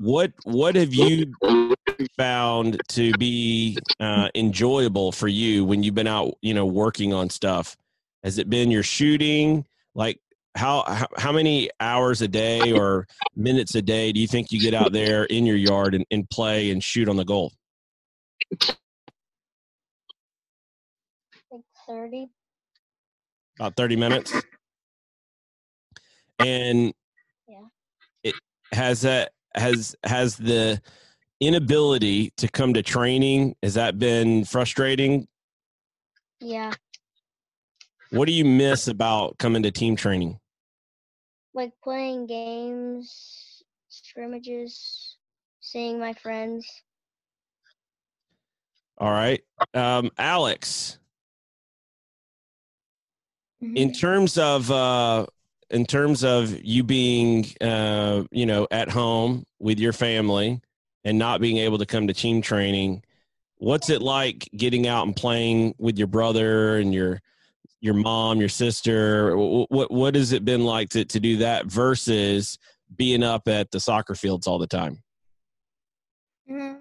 what 0.00 0.32
what 0.44 0.74
have 0.74 0.94
you 0.94 1.32
found 2.16 2.80
to 2.88 3.12
be 3.12 3.78
uh, 4.00 4.28
enjoyable 4.34 5.12
for 5.12 5.28
you 5.28 5.64
when 5.64 5.82
you've 5.82 5.94
been 5.94 6.06
out 6.06 6.34
you 6.40 6.54
know 6.54 6.66
working 6.66 7.12
on 7.12 7.28
stuff? 7.30 7.76
Has 8.24 8.38
it 8.38 8.48
been 8.48 8.70
your 8.70 8.82
shooting? 8.82 9.66
Like 9.94 10.18
how, 10.54 10.84
how 10.86 11.06
how 11.16 11.32
many 11.32 11.70
hours 11.80 12.22
a 12.22 12.28
day 12.28 12.72
or 12.72 13.06
minutes 13.36 13.74
a 13.74 13.82
day 13.82 14.12
do 14.12 14.20
you 14.20 14.26
think 14.26 14.52
you 14.52 14.60
get 14.60 14.74
out 14.74 14.92
there 14.92 15.24
in 15.24 15.46
your 15.46 15.56
yard 15.56 15.94
and, 15.94 16.06
and 16.10 16.28
play 16.30 16.70
and 16.70 16.82
shoot 16.82 17.08
on 17.08 17.16
the 17.16 17.24
goal? 17.24 17.52
Like 21.50 21.62
30 21.86 22.30
about 23.62 23.76
30 23.76 23.96
minutes. 23.96 24.34
And 26.40 26.92
yeah. 27.46 27.66
it 28.24 28.34
has 28.72 29.02
that 29.02 29.30
has 29.54 29.94
has 30.02 30.36
the 30.36 30.82
inability 31.40 32.32
to 32.38 32.48
come 32.48 32.74
to 32.74 32.82
training. 32.82 33.54
Has 33.62 33.74
that 33.74 34.00
been 34.00 34.44
frustrating? 34.44 35.28
Yeah. 36.40 36.72
What 38.10 38.26
do 38.26 38.32
you 38.32 38.44
miss 38.44 38.88
about 38.88 39.38
coming 39.38 39.62
to 39.62 39.70
team 39.70 39.94
training? 39.94 40.40
Like 41.54 41.70
playing 41.84 42.26
games 42.26 43.62
scrimmages 43.88 45.16
seeing 45.60 46.00
my 46.00 46.14
friends. 46.14 46.66
All 48.98 49.12
right. 49.12 49.44
Um 49.74 50.10
alex 50.18 50.98
Mm-hmm. 53.62 53.76
in 53.76 53.92
terms 53.92 54.38
of 54.38 54.70
uh 54.70 55.26
in 55.70 55.86
terms 55.86 56.24
of 56.24 56.62
you 56.62 56.82
being 56.82 57.46
uh, 57.60 58.24
you 58.30 58.44
know 58.44 58.66
at 58.70 58.90
home 58.90 59.44
with 59.60 59.78
your 59.78 59.92
family 59.92 60.60
and 61.04 61.18
not 61.18 61.40
being 61.40 61.58
able 61.58 61.78
to 61.78 61.86
come 61.86 62.08
to 62.08 62.12
team 62.12 62.42
training 62.42 63.02
what's 63.62 63.88
it 63.88 64.02
like 64.02 64.48
getting 64.56 64.88
out 64.88 65.06
and 65.06 65.14
playing 65.14 65.74
with 65.78 65.96
your 65.96 66.08
brother 66.08 66.78
and 66.78 66.92
your 66.92 67.20
your 67.80 67.94
mom 67.94 68.40
your 68.40 68.48
sister? 68.48 69.36
What 69.36 69.90
what 69.90 70.14
has 70.14 70.32
it 70.32 70.44
been 70.44 70.64
like 70.64 70.88
to, 70.90 71.04
to 71.04 71.20
do 71.20 71.36
that 71.38 71.66
versus 71.66 72.58
being 72.96 73.22
up 73.22 73.46
at 73.48 73.70
the 73.70 73.80
soccer 73.80 74.14
fields 74.14 74.46
all 74.46 74.58
the 74.58 74.66
time? 74.66 75.02
Mm, 76.50 76.80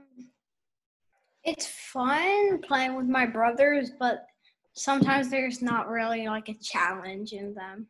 it's 1.44 1.68
fun 1.68 2.62
playing 2.62 2.96
with 2.96 3.08
my 3.08 3.26
brothers 3.26 3.92
but 4.00 4.26
sometimes 4.74 5.30
there's 5.30 5.62
not 5.62 5.90
really 5.90 6.28
like 6.28 6.50
a 6.50 6.58
challenge 6.62 7.34
in 7.34 7.54
them 7.54 7.88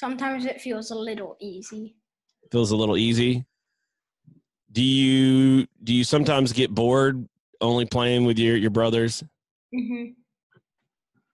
sometimes 0.00 0.46
it 0.46 0.60
feels 0.60 0.90
a 0.90 0.94
little 0.94 1.36
easy. 1.40 1.96
Feels 2.50 2.70
a 2.70 2.76
little 2.76 2.96
easy. 2.96 3.44
Do 4.72 4.82
you 4.82 5.66
do 5.82 5.92
you 5.92 6.04
sometimes 6.04 6.52
get 6.52 6.74
bored 6.74 7.28
only 7.60 7.84
playing 7.84 8.24
with 8.24 8.38
your 8.38 8.56
your 8.56 8.70
brothers? 8.70 9.22
hmm 9.74 10.06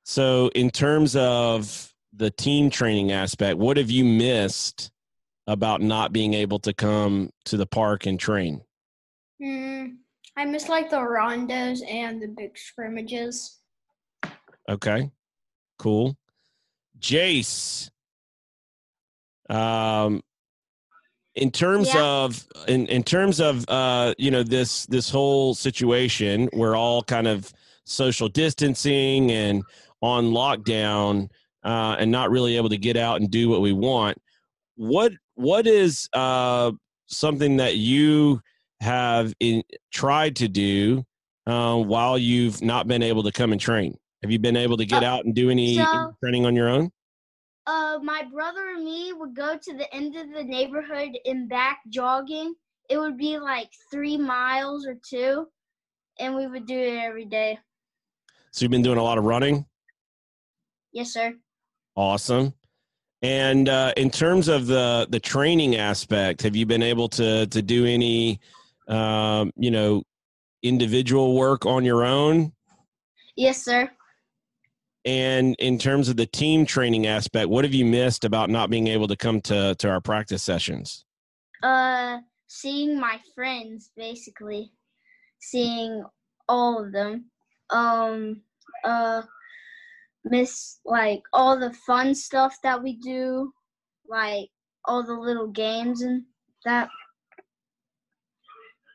So, 0.05 0.51
in 0.55 0.71
terms 0.71 1.17
of 1.17 1.93
the 2.13 2.31
team 2.31 2.71
training 2.71 3.13
aspect, 3.13 3.59
what 3.59 3.77
have 3.77 3.91
you 3.91 4.05
missed 4.05 4.91
about 5.47 5.81
not 5.81 6.13
being 6.13 6.35
able 6.35 6.59
to 6.61 6.73
come 6.73 7.31
to 7.45 7.57
the 7.57 7.67
park 7.67 8.07
and 8.07 8.19
train? 8.19 8.63
Mm, 9.41 9.99
I 10.37 10.45
miss 10.45 10.69
like 10.69 10.91
the 10.91 10.97
rondos 10.97 11.81
and 11.89 12.21
the 12.21 12.29
big 12.29 12.59
scrimmages. 12.59 13.61
Okay, 14.69 15.11
cool. 15.79 16.17
Jace, 16.99 17.91
um, 19.49 20.23
in 21.35 21.51
terms 21.51 21.93
Yeah. 21.95 22.03
of 22.03 22.47
in 22.67 22.87
in 22.87 23.03
terms 23.05 23.41
of 23.41 23.65
uh, 23.69 24.15
you 24.19 24.31
know 24.31 24.43
this 24.43 24.87
this 24.87 25.11
whole 25.11 25.55
situation, 25.55 26.49
we're 26.53 26.75
all 26.75 27.03
kind 27.03 27.27
of 27.29 27.53
social 27.85 28.29
distancing 28.29 29.31
and 29.31 29.63
on 30.03 30.31
lockdown 30.33 31.29
uh, 31.65 31.97
and 31.99 32.11
not 32.11 32.31
really 32.31 32.57
able 32.57 32.69
to 32.69 32.79
get 32.79 32.97
out 32.97 33.21
and 33.21 33.31
do 33.31 33.49
what 33.49 33.61
we 33.61 33.73
want. 33.73 34.19
What 34.77 35.13
what 35.35 35.67
is 35.67 36.09
uh, 36.13 36.73
something 37.07 37.59
that 37.59 37.77
you 37.77 38.41
have 38.81 39.33
in, 39.41 39.63
tried 39.93 40.37
to 40.37 40.49
do 40.49 41.05
uh, 41.47 41.77
while 41.77 42.19
you've 42.19 42.63
not 42.63 42.89
been 42.89 43.03
able 43.03 43.23
to 43.23 43.33
come 43.33 43.53
and 43.53 43.61
train? 43.61 43.97
Have 44.27 44.33
you 44.33 44.41
been 44.41 44.57
able 44.57 44.77
to 44.77 44.85
get 44.85 45.05
Uh, 45.05 45.07
out 45.07 45.25
and 45.25 45.33
do 45.37 45.51
any 45.51 45.77
so- 45.77 46.13
training 46.21 46.45
on 46.47 46.57
your 46.57 46.69
own? 46.69 46.91
Uh, 47.65 48.01
my 48.03 48.25
brother 48.25 48.71
and 48.71 48.85
me 48.85 49.13
would 49.13 49.37
go 49.37 49.57
to 49.57 49.73
the 49.73 49.95
end 49.95 50.17
of 50.17 50.33
the 50.33 50.43
neighborhood 50.43 51.17
and 51.25 51.49
back 51.49 51.79
jogging. 51.91 52.53
It 52.91 52.99
would 52.99 53.17
be 53.17 53.39
like 53.39 53.71
three 53.89 54.17
miles 54.17 54.85
or 54.85 54.97
two, 55.09 55.47
and 56.19 56.35
we 56.35 56.49
would 56.49 56.67
do 56.67 56.77
it 56.77 56.97
every 57.05 57.25
day. 57.25 57.57
So 58.51 58.65
you've 58.65 58.73
been 58.73 58.83
doing 58.83 58.99
a 58.99 59.03
lot 59.03 59.17
of 59.17 59.23
running. 59.23 59.65
Yes, 60.91 61.13
sir. 61.13 61.37
Awesome. 61.95 62.53
And 63.23 63.69
uh, 63.69 63.93
in 63.97 64.11
terms 64.11 64.49
of 64.49 64.67
the 64.67 65.07
the 65.09 65.21
training 65.21 65.77
aspect, 65.77 66.43
have 66.43 66.57
you 66.57 66.67
been 66.67 66.83
able 66.83 67.09
to 67.11 67.47
to 67.47 67.63
do 67.63 67.87
any, 67.87 68.41
um, 68.89 69.53
you 69.55 69.71
know, 69.71 70.03
individual 70.65 71.37
work 71.37 71.65
on 71.65 71.85
your 71.85 72.05
own? 72.05 72.53
Yes, 73.37 73.63
sir. 73.65 73.89
And 75.07 75.55
in 75.61 75.79
terms 75.79 76.09
of 76.09 76.17
the 76.17 76.27
team 76.27 76.67
training 76.67 77.07
aspect, 77.07 77.49
what 77.49 77.65
have 77.65 77.73
you 77.73 77.85
missed 77.85 78.25
about 78.25 78.51
not 78.51 78.71
being 78.71 78.89
able 78.89 79.07
to 79.07 79.17
come 79.17 79.41
to 79.43 79.77
to 79.77 79.89
our 79.89 80.01
practice 80.01 80.43
sessions? 80.43 81.05
Uh, 81.63 82.19
seeing 82.49 82.99
my 82.99 83.21
friends, 83.35 83.93
basically, 83.97 84.73
seeing 85.39 86.05
all 86.49 86.85
of 86.85 86.93
them. 86.93 87.27
Um, 87.71 88.43
uh, 88.85 89.23
miss 90.25 90.81
like 90.85 91.23
all 91.33 91.59
the 91.59 91.73
fun 91.87 92.13
stuff 92.13 92.57
that 92.65 92.83
we 92.83 92.97
do, 92.97 93.53
like 94.09 94.49
all 94.85 95.07
the 95.07 95.15
little 95.15 95.49
games 95.49 96.03
and 96.03 96.25
that. 96.65 96.89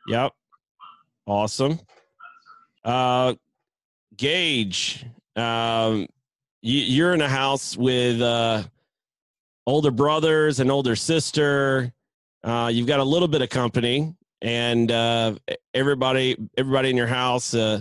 Yep. 0.08 0.32
Awesome. 1.26 1.80
Uh, 2.84 3.34
Gage, 4.16 5.06
um, 5.36 6.06
you, 6.60 6.80
you're 6.80 7.14
in 7.14 7.20
a 7.20 7.28
house 7.28 7.76
with 7.76 8.20
uh, 8.20 8.62
older 9.66 9.90
brothers 9.90 10.60
and 10.60 10.70
older 10.70 10.96
sister. 10.96 11.92
Uh, 12.44 12.70
you've 12.72 12.86
got 12.86 13.00
a 13.00 13.04
little 13.04 13.28
bit 13.28 13.42
of 13.42 13.48
company, 13.48 14.14
and 14.40 14.90
uh, 14.90 15.34
everybody 15.74 16.36
everybody 16.56 16.90
in 16.90 16.96
your 16.96 17.06
house 17.06 17.54
uh, 17.54 17.80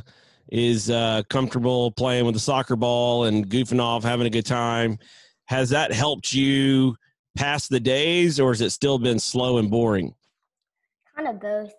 is 0.49 0.89
uh, 0.89 1.23
comfortable 1.29 1.91
playing 1.91 2.25
with 2.25 2.35
a 2.35 2.39
soccer 2.39 2.75
ball 2.75 3.25
and 3.25 3.49
goofing 3.49 3.81
off, 3.81 4.03
having 4.03 4.27
a 4.27 4.29
good 4.29 4.45
time. 4.45 4.99
Has 5.45 5.69
that 5.69 5.91
helped 5.91 6.33
you 6.33 6.95
pass 7.35 7.67
the 7.67 7.79
days, 7.79 8.39
or 8.39 8.51
has 8.51 8.61
it 8.61 8.71
still 8.71 8.99
been 8.99 9.19
slow 9.19 9.57
and 9.57 9.69
boring? 9.69 10.13
Kind 11.15 11.27
of 11.27 11.39
both. 11.39 11.73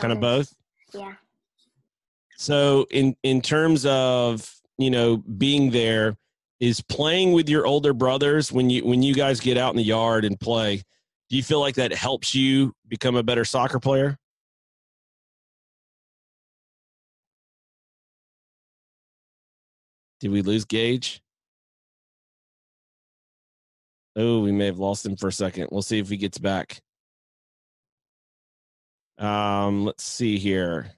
Kind 0.00 0.12
of 0.12 0.20
both. 0.20 0.54
Yeah. 0.94 1.12
So 2.36 2.86
in 2.90 3.14
in 3.22 3.42
terms 3.42 3.84
of 3.84 4.59
you 4.80 4.90
know 4.90 5.18
being 5.18 5.70
there, 5.70 6.16
is 6.60 6.80
playing 6.82 7.32
with 7.32 7.48
your 7.48 7.66
older 7.66 7.92
brothers 7.92 8.52
when 8.52 8.70
you 8.70 8.84
when 8.84 9.02
you 9.02 9.14
guys 9.14 9.40
get 9.40 9.56
out 9.56 9.70
in 9.70 9.76
the 9.76 9.82
yard 9.82 10.24
and 10.24 10.38
play. 10.38 10.82
Do 11.28 11.36
you 11.36 11.42
feel 11.42 11.60
like 11.60 11.76
that 11.76 11.92
helps 11.92 12.34
you 12.34 12.72
become 12.88 13.16
a 13.16 13.22
better 13.22 13.44
soccer 13.44 13.78
player? 13.78 14.16
Did 20.20 20.30
we 20.32 20.42
lose 20.42 20.64
Gage? 20.64 21.22
Oh, 24.16 24.40
we 24.40 24.52
may 24.52 24.66
have 24.66 24.78
lost 24.78 25.06
him 25.06 25.16
for 25.16 25.28
a 25.28 25.32
second. 25.32 25.68
We'll 25.70 25.82
see 25.82 25.98
if 25.98 26.08
he 26.10 26.16
gets 26.16 26.36
back. 26.36 26.82
Um, 29.18 29.84
let's 29.84 30.04
see 30.04 30.38
here. 30.38 30.92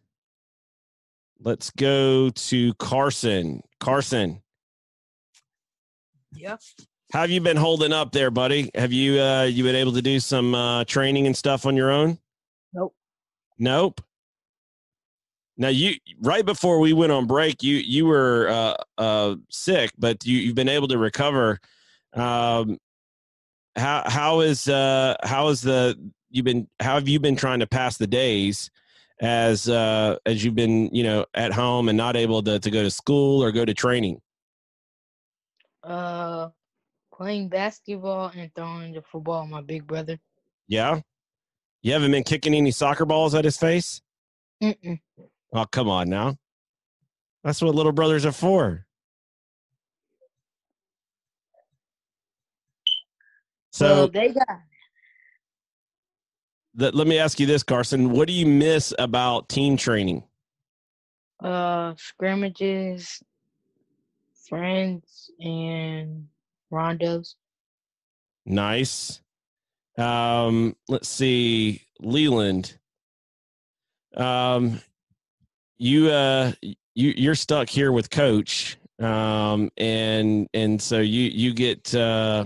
Let's 1.44 1.70
go 1.70 2.30
to 2.30 2.74
Carson. 2.74 3.62
Carson, 3.80 4.40
Yeah. 6.34 6.56
how 7.12 7.22
have 7.22 7.30
you 7.30 7.40
been 7.40 7.56
holding 7.56 7.92
up 7.92 8.12
there, 8.12 8.30
buddy? 8.30 8.70
Have 8.76 8.92
you 8.92 9.20
uh 9.20 9.42
you 9.44 9.64
been 9.64 9.74
able 9.74 9.92
to 9.92 10.02
do 10.02 10.20
some 10.20 10.54
uh 10.54 10.84
training 10.84 11.26
and 11.26 11.36
stuff 11.36 11.66
on 11.66 11.76
your 11.76 11.90
own? 11.90 12.18
Nope. 12.72 12.94
Nope. 13.58 14.00
Now 15.56 15.68
you 15.68 15.94
right 16.20 16.46
before 16.46 16.78
we 16.78 16.92
went 16.92 17.10
on 17.12 17.26
break, 17.26 17.62
you 17.62 17.76
you 17.76 18.06
were 18.06 18.48
uh 18.48 18.76
uh 18.98 19.34
sick, 19.50 19.90
but 19.98 20.24
you 20.24 20.38
you've 20.38 20.54
been 20.54 20.68
able 20.68 20.88
to 20.88 20.98
recover. 20.98 21.58
Um 22.14 22.78
how 23.74 24.04
how 24.06 24.40
is 24.40 24.68
uh 24.68 25.16
how 25.24 25.48
is 25.48 25.60
the 25.60 25.98
you've 26.30 26.44
been 26.44 26.68
how 26.78 26.94
have 26.94 27.08
you 27.08 27.18
been 27.18 27.36
trying 27.36 27.58
to 27.60 27.66
pass 27.66 27.96
the 27.96 28.06
days 28.06 28.70
as 29.22 29.68
uh 29.68 30.16
as 30.26 30.44
you've 30.44 30.56
been, 30.56 30.90
you 30.92 31.04
know, 31.04 31.24
at 31.32 31.52
home 31.52 31.88
and 31.88 31.96
not 31.96 32.16
able 32.16 32.42
to 32.42 32.58
to 32.58 32.70
go 32.70 32.82
to 32.82 32.90
school 32.90 33.42
or 33.42 33.52
go 33.52 33.64
to 33.64 33.72
training? 33.72 34.20
Uh, 35.82 36.48
playing 37.14 37.48
basketball 37.48 38.30
and 38.36 38.50
throwing 38.54 38.92
the 38.92 39.02
football. 39.02 39.46
My 39.46 39.62
big 39.62 39.86
brother. 39.86 40.18
Yeah. 40.68 41.00
You 41.82 41.92
haven't 41.92 42.12
been 42.12 42.24
kicking 42.24 42.54
any 42.54 42.70
soccer 42.70 43.04
balls 43.04 43.34
at 43.34 43.44
his 43.44 43.56
face? 43.56 44.02
Mm-mm. 44.62 45.00
Oh, 45.52 45.64
come 45.66 45.88
on 45.88 46.08
now. 46.08 46.36
That's 47.42 47.60
what 47.60 47.74
little 47.74 47.92
brothers 47.92 48.24
are 48.24 48.32
for. 48.32 48.86
So 53.72 53.86
Well, 53.86 54.08
they 54.08 54.28
got 54.28 54.46
th- 56.78 56.94
let 56.94 57.06
me 57.06 57.18
ask 57.18 57.38
you 57.40 57.46
this, 57.46 57.62
Carson. 57.62 58.10
What 58.10 58.28
do 58.28 58.34
you 58.34 58.46
miss 58.46 58.92
about 58.98 59.48
team 59.48 59.76
training? 59.76 60.24
uh 61.42 61.94
scrimmages, 61.96 63.22
friends, 64.48 65.30
and 65.40 66.28
rondos. 66.72 67.34
Nice. 68.46 69.20
Um, 69.98 70.76
let's 70.88 71.08
see, 71.08 71.82
Leland. 72.00 72.78
Um, 74.16 74.80
you 75.78 76.10
uh, 76.10 76.52
you 76.62 76.76
you're 76.94 77.34
stuck 77.34 77.68
here 77.68 77.92
with 77.92 78.10
Coach, 78.10 78.78
um, 79.00 79.70
and 79.76 80.48
and 80.54 80.80
so 80.80 80.98
you 81.00 81.22
you 81.22 81.54
get 81.54 81.94
uh, 81.94 82.44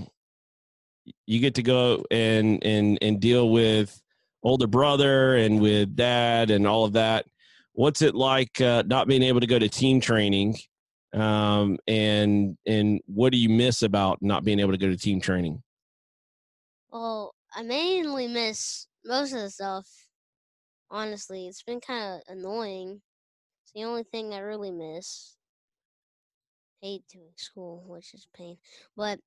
you 1.26 1.40
get 1.40 1.54
to 1.56 1.62
go 1.62 2.04
and 2.10 2.64
and 2.64 2.98
and 3.02 3.20
deal 3.20 3.50
with 3.50 4.00
older 4.46 4.68
brother 4.68 5.34
and 5.34 5.60
with 5.60 5.96
dad 5.96 6.50
and 6.52 6.68
all 6.68 6.84
of 6.84 6.92
that. 6.92 7.26
What's 7.72 8.00
it 8.00 8.14
like 8.14 8.60
uh, 8.60 8.84
not 8.86 9.08
being 9.08 9.24
able 9.24 9.40
to 9.40 9.46
go 9.46 9.58
to 9.58 9.68
team 9.68 10.00
training? 10.00 10.56
Um, 11.12 11.78
and 11.88 12.56
and 12.64 13.00
what 13.06 13.32
do 13.32 13.38
you 13.38 13.48
miss 13.48 13.82
about 13.82 14.18
not 14.22 14.44
being 14.44 14.60
able 14.60 14.70
to 14.70 14.78
go 14.78 14.88
to 14.88 14.96
team 14.96 15.20
training? 15.20 15.62
Well, 16.92 17.34
I 17.54 17.62
mainly 17.62 18.28
miss 18.28 18.86
most 19.04 19.32
of 19.32 19.40
the 19.40 19.50
stuff. 19.50 19.88
Honestly, 20.90 21.48
it's 21.48 21.64
been 21.64 21.80
kind 21.80 22.14
of 22.14 22.36
annoying. 22.36 23.02
It's 23.64 23.72
the 23.74 23.82
only 23.82 24.04
thing 24.04 24.32
I 24.32 24.38
really 24.38 24.70
miss. 24.70 25.36
Hate 26.80 27.02
doing 27.12 27.32
school, 27.36 27.82
which 27.88 28.14
is 28.14 28.28
pain. 28.32 28.58
But 28.96 29.18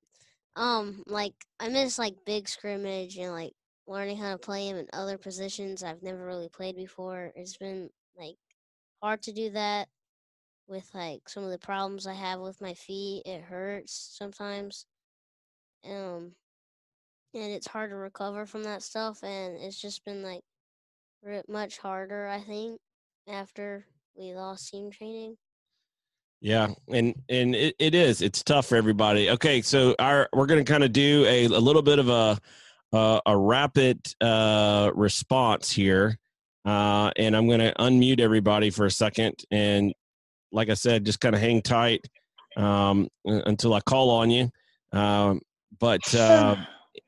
um, 0.56 1.02
like 1.06 1.34
I 1.60 1.68
miss 1.68 1.98
like 1.98 2.14
big 2.24 2.48
scrimmage 2.48 3.18
and 3.18 3.32
like 3.32 3.52
learning 3.90 4.16
how 4.16 4.30
to 4.30 4.38
play 4.38 4.68
him 4.68 4.76
in 4.76 4.86
other 4.92 5.18
positions 5.18 5.82
I've 5.82 6.02
never 6.02 6.24
really 6.24 6.48
played 6.48 6.76
before. 6.76 7.32
It's 7.34 7.56
been 7.56 7.90
like 8.16 8.36
hard 9.02 9.20
to 9.22 9.32
do 9.32 9.50
that 9.50 9.88
with 10.68 10.88
like 10.94 11.28
some 11.28 11.42
of 11.42 11.50
the 11.50 11.58
problems 11.58 12.06
I 12.06 12.14
have 12.14 12.38
with 12.38 12.60
my 12.60 12.74
feet. 12.74 13.22
It 13.26 13.42
hurts 13.42 14.14
sometimes. 14.16 14.86
Um 15.84 16.32
and 17.34 17.52
it's 17.52 17.66
hard 17.66 17.90
to 17.90 17.96
recover 17.96 18.46
from 18.46 18.62
that 18.62 18.82
stuff 18.82 19.24
and 19.24 19.56
it's 19.56 19.80
just 19.80 20.04
been 20.04 20.22
like 20.22 20.42
much 21.48 21.78
harder, 21.78 22.28
I 22.28 22.40
think, 22.40 22.80
after 23.28 23.86
we 24.16 24.34
lost 24.34 24.70
team 24.70 24.90
training. 24.90 25.36
Yeah, 26.40 26.68
and 26.88 27.14
and 27.28 27.54
it, 27.54 27.74
it 27.78 27.94
is. 27.94 28.22
It's 28.22 28.42
tough 28.42 28.66
for 28.66 28.76
everybody. 28.76 29.30
Okay, 29.30 29.60
so 29.60 29.94
our 29.98 30.28
we're 30.32 30.46
going 30.46 30.64
to 30.64 30.72
kind 30.72 30.84
of 30.84 30.92
do 30.92 31.24
a, 31.26 31.44
a 31.44 31.48
little 31.48 31.82
bit 31.82 31.98
of 31.98 32.08
a 32.08 32.38
uh, 32.92 33.20
a 33.26 33.36
rapid 33.36 34.00
uh, 34.20 34.90
response 34.94 35.70
here, 35.70 36.18
uh, 36.64 37.10
and 37.16 37.36
I'm 37.36 37.46
going 37.46 37.60
to 37.60 37.72
unmute 37.78 38.20
everybody 38.20 38.70
for 38.70 38.86
a 38.86 38.90
second. 38.90 39.34
And 39.50 39.94
like 40.52 40.68
I 40.68 40.74
said, 40.74 41.04
just 41.04 41.20
kind 41.20 41.34
of 41.34 41.40
hang 41.40 41.62
tight 41.62 42.04
um, 42.56 43.08
until 43.24 43.74
I 43.74 43.80
call 43.80 44.10
on 44.10 44.30
you. 44.30 44.50
Um, 44.92 45.40
but 45.78 46.14
uh, 46.14 46.56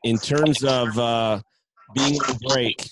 in 0.05 0.19
terms 0.19 0.63
of 0.65 0.97
uh, 0.99 1.41
being 1.95 2.21
on 2.21 2.37
break, 2.49 2.89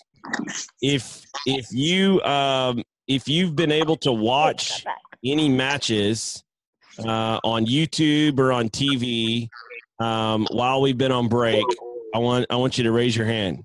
if 0.83 1.25
if 1.47 1.67
you 1.71 2.21
um, 2.23 2.83
if 3.07 3.29
you've 3.29 3.57
been 3.57 3.73
able 3.73 3.97
to 3.99 4.13
watch 4.13 4.85
any 5.25 5.49
matches 5.49 6.43
uh, 6.99 7.39
on 7.45 7.67
YouTube 7.67 8.39
or 8.39 8.53
on 8.53 8.69
TV 8.69 9.49
um, 10.01 10.47
while 10.51 10.81
we've 10.81 10.99
been 10.99 11.13
on 11.13 11.29
break, 11.29 11.65
I 12.15 12.19
want 12.19 12.47
I 12.51 12.57
want 12.57 12.79
you 12.79 12.85
to 12.85 12.93
raise 12.93 13.17
your 13.17 13.27
hand. 13.27 13.65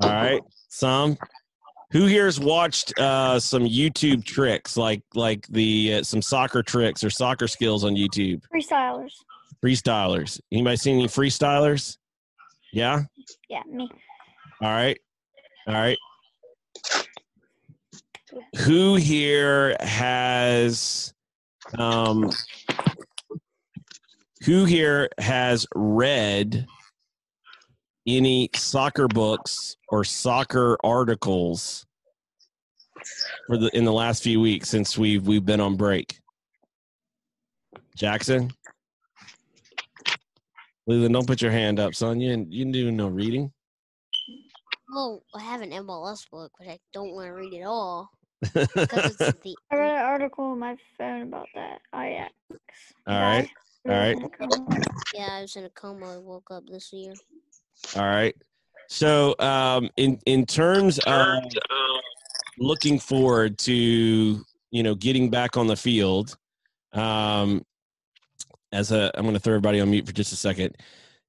All 0.00 0.10
right, 0.10 0.42
some. 0.68 1.18
Who 1.92 2.06
here's 2.06 2.40
watched 2.40 2.98
uh, 2.98 3.38
some 3.38 3.62
YouTube 3.62 4.24
tricks 4.24 4.76
like 4.76 5.02
like 5.14 5.46
the 5.46 5.94
uh, 5.94 6.02
some 6.02 6.20
soccer 6.20 6.62
tricks 6.62 7.04
or 7.04 7.10
soccer 7.10 7.46
skills 7.46 7.84
on 7.84 7.94
YouTube? 7.94 8.42
Freestylers. 8.52 9.12
Freestylers. 9.64 10.40
Anybody 10.50 10.76
seen 10.76 10.96
any 10.96 11.06
freestylers? 11.06 11.96
Yeah. 12.72 13.02
Yeah, 13.48 13.62
me. 13.70 13.88
All 14.60 14.70
right. 14.70 14.98
All 15.68 15.74
right. 15.74 15.96
Who 18.64 18.96
here 18.96 19.76
has 19.78 21.14
um 21.78 22.30
who 24.44 24.64
here 24.64 25.08
has 25.18 25.66
read 25.74 26.66
any 28.06 28.50
soccer 28.54 29.08
books 29.08 29.76
or 29.88 30.04
soccer 30.04 30.76
articles 30.84 31.86
for 33.46 33.56
the 33.56 33.74
in 33.76 33.84
the 33.84 33.92
last 33.92 34.22
few 34.22 34.40
weeks 34.40 34.68
since 34.68 34.98
we've 34.98 35.26
we've 35.26 35.44
been 35.44 35.60
on 35.60 35.76
break? 35.76 36.18
Jackson? 37.96 38.50
Leland, 40.86 41.14
don't 41.14 41.26
put 41.26 41.40
your 41.40 41.50
hand 41.50 41.80
up, 41.80 41.94
son. 41.94 42.20
You 42.20 42.46
you 42.50 42.70
do 42.70 42.92
no 42.92 43.08
reading. 43.08 43.50
Well, 44.94 45.22
I 45.34 45.40
have 45.40 45.62
an 45.62 45.70
MLS 45.70 46.28
book, 46.30 46.52
but 46.58 46.68
I 46.68 46.78
don't 46.92 47.14
want 47.14 47.28
to 47.28 47.32
read 47.32 47.54
it 47.54 47.62
all 47.62 48.10
because 48.42 49.18
it's 49.18 49.40
the 49.40 49.56
I 49.70 49.76
read 49.76 49.96
an 49.96 50.04
article 50.04 50.44
on 50.44 50.58
my 50.58 50.76
phone 50.98 51.22
about 51.22 51.48
that. 51.54 51.80
Ajax. 51.94 52.34
All 53.06 53.20
right. 53.20 53.48
All 53.86 53.92
right. 53.92 54.16
who 54.16 54.28
was 54.28 54.30
in 54.40 54.46
a 54.46 54.48
coma. 54.48 54.80
yeah. 55.14 55.28
I 55.32 55.40
was 55.42 55.56
in 55.56 55.64
a 55.64 55.70
coma. 55.70 56.14
I 56.14 56.18
woke 56.18 56.50
up 56.50 56.64
this 56.66 56.92
year. 56.92 57.12
All 57.96 58.04
right. 58.04 58.34
So, 58.88 59.34
um, 59.38 59.90
in 59.96 60.18
in 60.26 60.46
terms 60.46 60.98
of 61.06 61.42
looking 62.58 62.98
forward 62.98 63.58
to 63.58 63.72
you 63.72 64.82
know 64.82 64.94
getting 64.94 65.30
back 65.30 65.56
on 65.56 65.66
the 65.66 65.76
field, 65.76 66.36
um, 66.92 67.64
as 68.72 68.92
a 68.92 69.10
I'm 69.14 69.24
going 69.24 69.34
to 69.34 69.40
throw 69.40 69.54
everybody 69.54 69.80
on 69.80 69.90
mute 69.90 70.06
for 70.06 70.12
just 70.12 70.32
a 70.32 70.36
second 70.36 70.76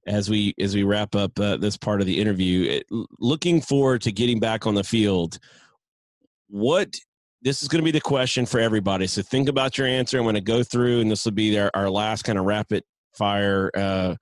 as 0.07 0.29
we 0.29 0.53
as 0.59 0.75
we 0.75 0.83
wrap 0.83 1.15
up 1.15 1.39
uh, 1.39 1.57
this 1.57 1.77
part 1.77 2.01
of 2.01 2.07
the 2.07 2.19
interview. 2.19 2.69
It, 2.69 2.85
looking 3.19 3.61
forward 3.61 4.01
to 4.03 4.11
getting 4.11 4.39
back 4.39 4.67
on 4.67 4.75
the 4.75 4.83
field. 4.83 5.39
What 6.47 6.95
this 7.45 7.61
is 7.61 7.67
going 7.69 7.79
to 7.79 7.85
be 7.85 7.91
the 7.91 8.01
question 8.01 8.47
for 8.47 8.59
everybody. 8.59 9.05
So 9.05 9.21
think 9.21 9.47
about 9.47 9.77
your 9.77 9.85
answer. 9.85 10.17
I'm 10.17 10.23
going 10.23 10.33
to 10.33 10.41
go 10.41 10.63
through, 10.63 11.01
and 11.01 11.11
this 11.11 11.25
will 11.25 11.31
be 11.31 11.57
our, 11.59 11.69
our 11.75 11.91
last 11.91 12.23
kind 12.23 12.39
of 12.39 12.45
rapid 12.45 12.83
fire 13.13 13.69
uh, 13.75 14.15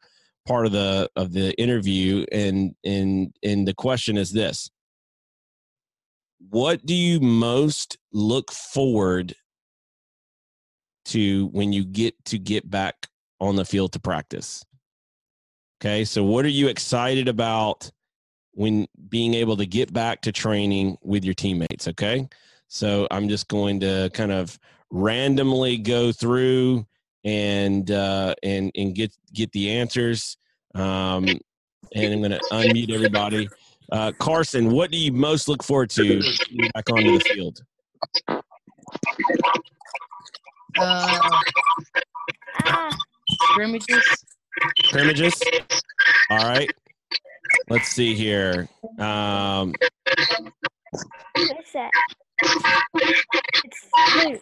part 0.46 0.66
of 0.66 0.74
the 0.74 1.10
of 1.16 1.32
the 1.32 1.54
interview. 1.60 2.26
And 2.34 2.76
and 2.84 3.34
and 3.42 3.66
the 3.66 3.74
question 3.74 4.18
is 4.18 4.34
this: 4.34 4.70
What 6.50 6.86
do 6.86 6.94
you 6.94 7.22
most 7.22 7.98
look 8.12 8.52
forward 8.52 9.34
to 11.06 11.48
when 11.48 11.72
you 11.72 11.86
get 11.86 12.26
to 12.26 12.38
get 12.38 12.70
back 12.70 13.08
on 13.40 13.56
the 13.56 13.64
field 13.64 13.94
to 13.94 14.02
practice? 14.02 14.66
Okay, 15.82 16.04
so 16.04 16.26
what 16.26 16.44
are 16.44 16.50
you 16.50 16.68
excited 16.68 17.30
about 17.30 17.90
when 18.52 18.86
being 19.08 19.34
able 19.34 19.56
to 19.56 19.66
get 19.66 19.94
back 19.94 20.22
to 20.24 20.34
training 20.34 20.98
with 21.02 21.24
your 21.24 21.34
teammates? 21.34 21.88
Okay, 21.88 22.28
so 22.74 23.08
I'm 23.12 23.30
just 23.30 23.48
going 23.50 23.80
to 23.82 24.10
kind 24.16 24.32
of 24.32 24.58
randomly 24.90 25.78
go 25.78 26.12
through 26.12 26.88
and 27.24 27.90
uh, 27.92 28.34
and 28.42 28.72
and 28.76 28.96
get 28.96 29.16
get 29.32 29.52
the 29.52 29.70
answers. 29.70 30.38
Um, 30.74 31.28
and 31.94 32.14
I'm 32.14 32.20
going 32.20 32.32
to 32.32 32.42
unmute 32.52 32.92
everybody. 32.92 33.48
Uh, 33.92 34.12
Carson, 34.18 34.72
what 34.72 34.90
do 34.90 34.98
you 34.98 35.12
most 35.12 35.48
look 35.48 35.62
forward 35.62 35.92
to 35.92 36.20
back 36.74 36.90
onto 36.90 37.20
the 37.20 37.24
field? 37.32 37.62
Uh, 40.80 41.20
Ah, 42.66 42.90
scrimmages. 43.30 44.04
Scrimmages. 44.86 45.42
All 46.30 46.38
right. 46.38 46.72
Let's 47.70 47.90
see 47.90 48.16
here. 48.16 48.68
Um, 48.98 49.74
what 51.36 51.58
is 51.60 51.72
that? 51.74 51.92
It's 52.96 54.26
Luke. 54.26 54.42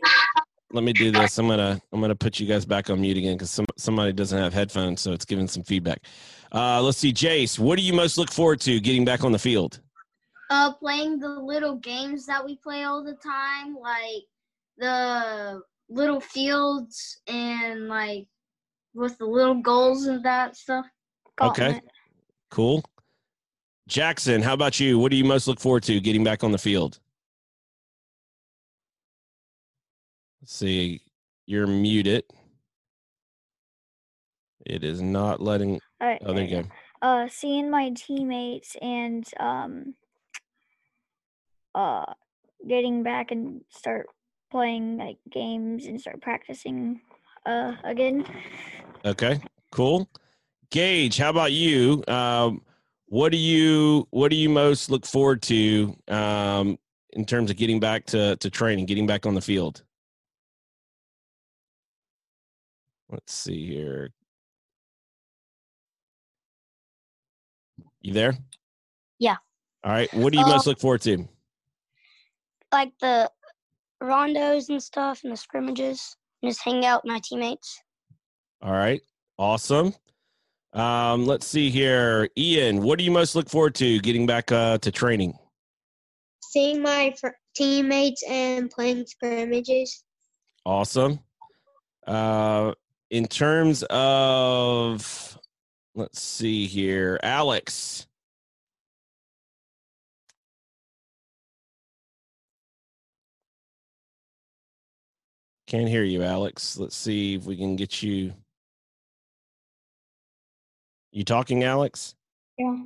let 0.74 0.84
me 0.84 0.94
do 0.94 1.12
this. 1.12 1.38
I'm 1.38 1.48
gonna 1.48 1.80
I'm 1.92 2.02
gonna 2.02 2.16
put 2.16 2.40
you 2.40 2.48
guys 2.48 2.66
back 2.66 2.90
on 2.90 3.02
mute 3.02 3.18
again 3.18 3.34
because 3.34 3.52
some 3.52 3.66
somebody 3.78 4.14
doesn't 4.14 4.38
have 4.38 4.54
headphones, 4.54 5.02
so 5.02 5.12
it's 5.12 5.26
giving 5.26 5.48
some 5.48 5.64
feedback. 5.64 6.04
Uh, 6.52 6.82
let's 6.82 6.98
see, 6.98 7.14
Jace. 7.14 7.60
What 7.60 7.78
do 7.78 7.84
you 7.84 7.94
most 7.94 8.18
look 8.18 8.32
forward 8.32 8.62
to 8.62 8.80
getting 8.80 9.06
back 9.06 9.24
on 9.24 9.32
the 9.32 9.40
field? 9.40 9.80
Uh, 10.50 10.74
playing 10.74 11.20
the 11.20 11.30
little 11.30 11.76
games 11.76 12.26
that 12.26 12.44
we 12.44 12.58
play 12.58 12.84
all 12.84 13.04
the 13.04 13.16
time, 13.16 13.76
like 13.76 14.24
the 14.78 15.62
little 15.90 16.20
fields 16.20 17.22
and 17.28 17.88
like 17.88 18.26
with 18.94 19.18
the 19.18 19.26
little 19.26 19.62
goals 19.62 20.08
and 20.08 20.24
that 20.26 20.56
stuff. 20.56 20.86
Okay. 21.42 21.74
Gauntlet. 21.74 21.92
Cool. 22.50 22.84
Jackson, 23.92 24.42
how 24.42 24.54
about 24.54 24.80
you? 24.80 24.98
What 24.98 25.12
do 25.12 25.18
you 25.18 25.26
most 25.26 25.50
look 25.50 25.60
forward 25.60 25.84
to 25.84 26.00
getting 26.00 26.24
back 26.24 26.46
on 26.46 26.54
the 26.54 26.58
field? 26.58 26.98
Let's 30.42 30.56
see. 30.56 31.02
You're 31.46 31.68
muted. 31.68 32.24
It 34.66 34.86
is 34.86 35.02
not 35.02 35.42
letting. 35.42 35.82
All 36.00 36.08
right, 36.08 36.22
Oh, 36.26 36.34
there 36.34 36.46
you 36.46 36.62
go. 36.62 36.70
Uh, 37.02 37.28
seeing 37.30 37.70
my 37.70 37.92
teammates 37.94 38.78
and 38.82 39.26
um, 39.42 39.96
uh, 41.76 42.14
getting 42.66 43.04
back 43.04 43.32
and 43.32 43.60
start 43.68 44.08
playing 44.52 45.00
like 45.00 45.18
games 45.30 45.86
and 45.86 46.00
start 46.00 46.22
practicing 46.22 47.02
uh 47.46 47.74
again. 47.84 48.26
Okay, 49.04 49.42
cool. 49.70 50.08
Gage, 50.70 51.18
how 51.18 51.32
about 51.32 51.52
you? 51.52 52.06
Um, 52.08 52.62
what 53.12 53.34
do 53.34 53.38
you 53.38 54.08
what 54.12 54.32
do 54.32 54.38
you 54.38 54.48
most 54.48 54.90
look 54.90 55.06
forward 55.06 55.42
to 55.42 55.94
um, 56.08 56.80
in 57.10 57.26
terms 57.26 57.52
of 57.52 57.58
getting 57.58 57.78
back 57.78 58.06
to 58.06 58.38
to 58.38 58.50
training, 58.50 58.86
getting 58.86 59.06
back 59.06 59.26
on 59.26 59.36
the 59.36 59.42
field? 59.42 59.84
Let's 63.10 63.34
see 63.34 63.68
here. 63.68 64.12
You 68.00 68.14
there? 68.14 68.34
Yeah. 69.20 69.36
All 69.84 69.92
right. 69.92 70.12
What 70.14 70.32
do 70.32 70.40
you 70.40 70.46
Uh, 70.46 70.48
most 70.48 70.66
look 70.66 70.80
forward 70.80 71.02
to? 71.02 71.28
like 72.72 72.94
the 73.02 73.30
rondos 74.02 74.70
and 74.70 74.82
stuff 74.82 75.26
and 75.26 75.34
the 75.34 75.38
scrimmages 75.38 76.16
and 76.42 76.50
just 76.50 76.64
hang 76.64 76.86
out 76.86 77.04
with 77.04 77.12
my 77.12 77.20
teammates. 77.22 77.82
All 78.62 78.72
right. 78.72 79.02
Awesome. 79.38 79.94
Um, 80.74 81.26
let's 81.26 81.46
see 81.46 81.70
here. 81.70 82.30
Ian, 82.38 82.82
what 82.82 82.98
do 82.98 83.04
you 83.04 83.12
most 83.12 83.36
look 83.36 83.50
forward 83.50 83.76
to 83.76 84.00
getting 84.00 84.26
back 84.26 84.52
uh, 84.52 84.78
to 84.80 84.92
training? 84.92 85.38
Seeing 86.42 86.82
my 86.82 87.14
fr- 87.20 87.30
teammates 87.56 88.24
and 88.28 88.70
playing 88.70 89.06
scrimmages. 89.06 90.04
Awesome. 90.66 91.20
Uh, 92.08 92.74
in 93.10 93.28
terms 93.28 93.84
of, 93.90 95.38
let's 95.96 96.22
see 96.22 96.68
here, 96.68 97.20
Alex. 97.22 98.08
Can't 105.68 105.88
hear 105.88 106.04
you, 106.04 106.22
Alex. 106.22 106.78
Let's 106.78 106.96
see 106.96 107.36
if 107.36 107.46
we 107.46 107.56
can 107.56 107.76
get 107.76 108.04
you. 108.04 108.34
You 111.12 111.24
talking, 111.24 111.64
Alex? 111.64 112.16
Yeah. 112.58 112.78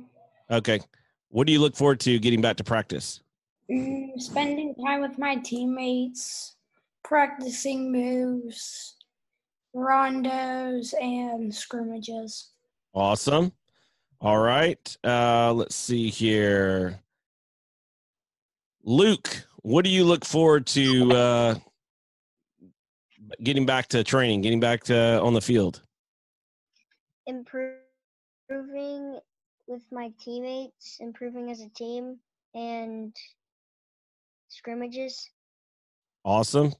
Okay. 0.50 0.80
What 1.28 1.46
do 1.46 1.52
you 1.52 1.60
look 1.60 1.76
forward 1.76 2.00
to 2.00 2.18
getting 2.18 2.40
back 2.40 2.56
to 2.56 2.64
practice? 2.64 3.20
Mm, 3.70 4.20
spending 4.20 4.74
time 4.74 5.00
with 5.00 5.18
my 5.18 5.36
teammates, 5.36 6.56
practicing 7.04 7.92
moves, 7.92 8.96
rondos, 9.74 10.94
and 11.00 11.54
scrimmages. 11.54 12.50
Awesome. 12.94 13.52
All 14.20 14.38
right. 14.38 14.96
Uh, 15.04 15.52
let's 15.52 15.74
see 15.74 16.08
here. 16.08 17.00
Luke, 18.82 19.46
what 19.62 19.84
do 19.84 19.90
you 19.90 20.04
look 20.04 20.24
forward 20.24 20.66
to 20.68 21.12
uh, 21.12 21.54
getting 23.42 23.66
back 23.66 23.88
to 23.88 24.02
training, 24.02 24.40
getting 24.40 24.60
back 24.60 24.84
to 24.84 25.20
on 25.20 25.34
the 25.34 25.40
field? 25.40 25.82
Improving 28.48 29.18
with 29.66 29.82
my 29.90 30.12
teammates, 30.20 30.98
improving 31.00 31.50
as 31.50 31.60
a 31.60 31.68
team, 31.70 32.18
and 32.54 33.14
scrimmages. 34.48 35.28
Awesome. 36.24 36.72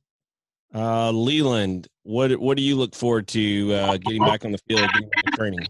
Uh, 0.74 1.10
Leland, 1.10 1.88
what 2.02 2.32
what 2.38 2.56
do 2.56 2.62
you 2.62 2.76
look 2.76 2.94
forward 2.94 3.26
to 3.28 3.72
uh, 3.72 3.96
getting 3.96 4.24
back 4.24 4.44
on 4.44 4.52
the 4.52 4.58
field, 4.68 4.88
getting 4.92 5.08
back 5.08 5.24
to 5.24 5.30
training? 5.32 5.68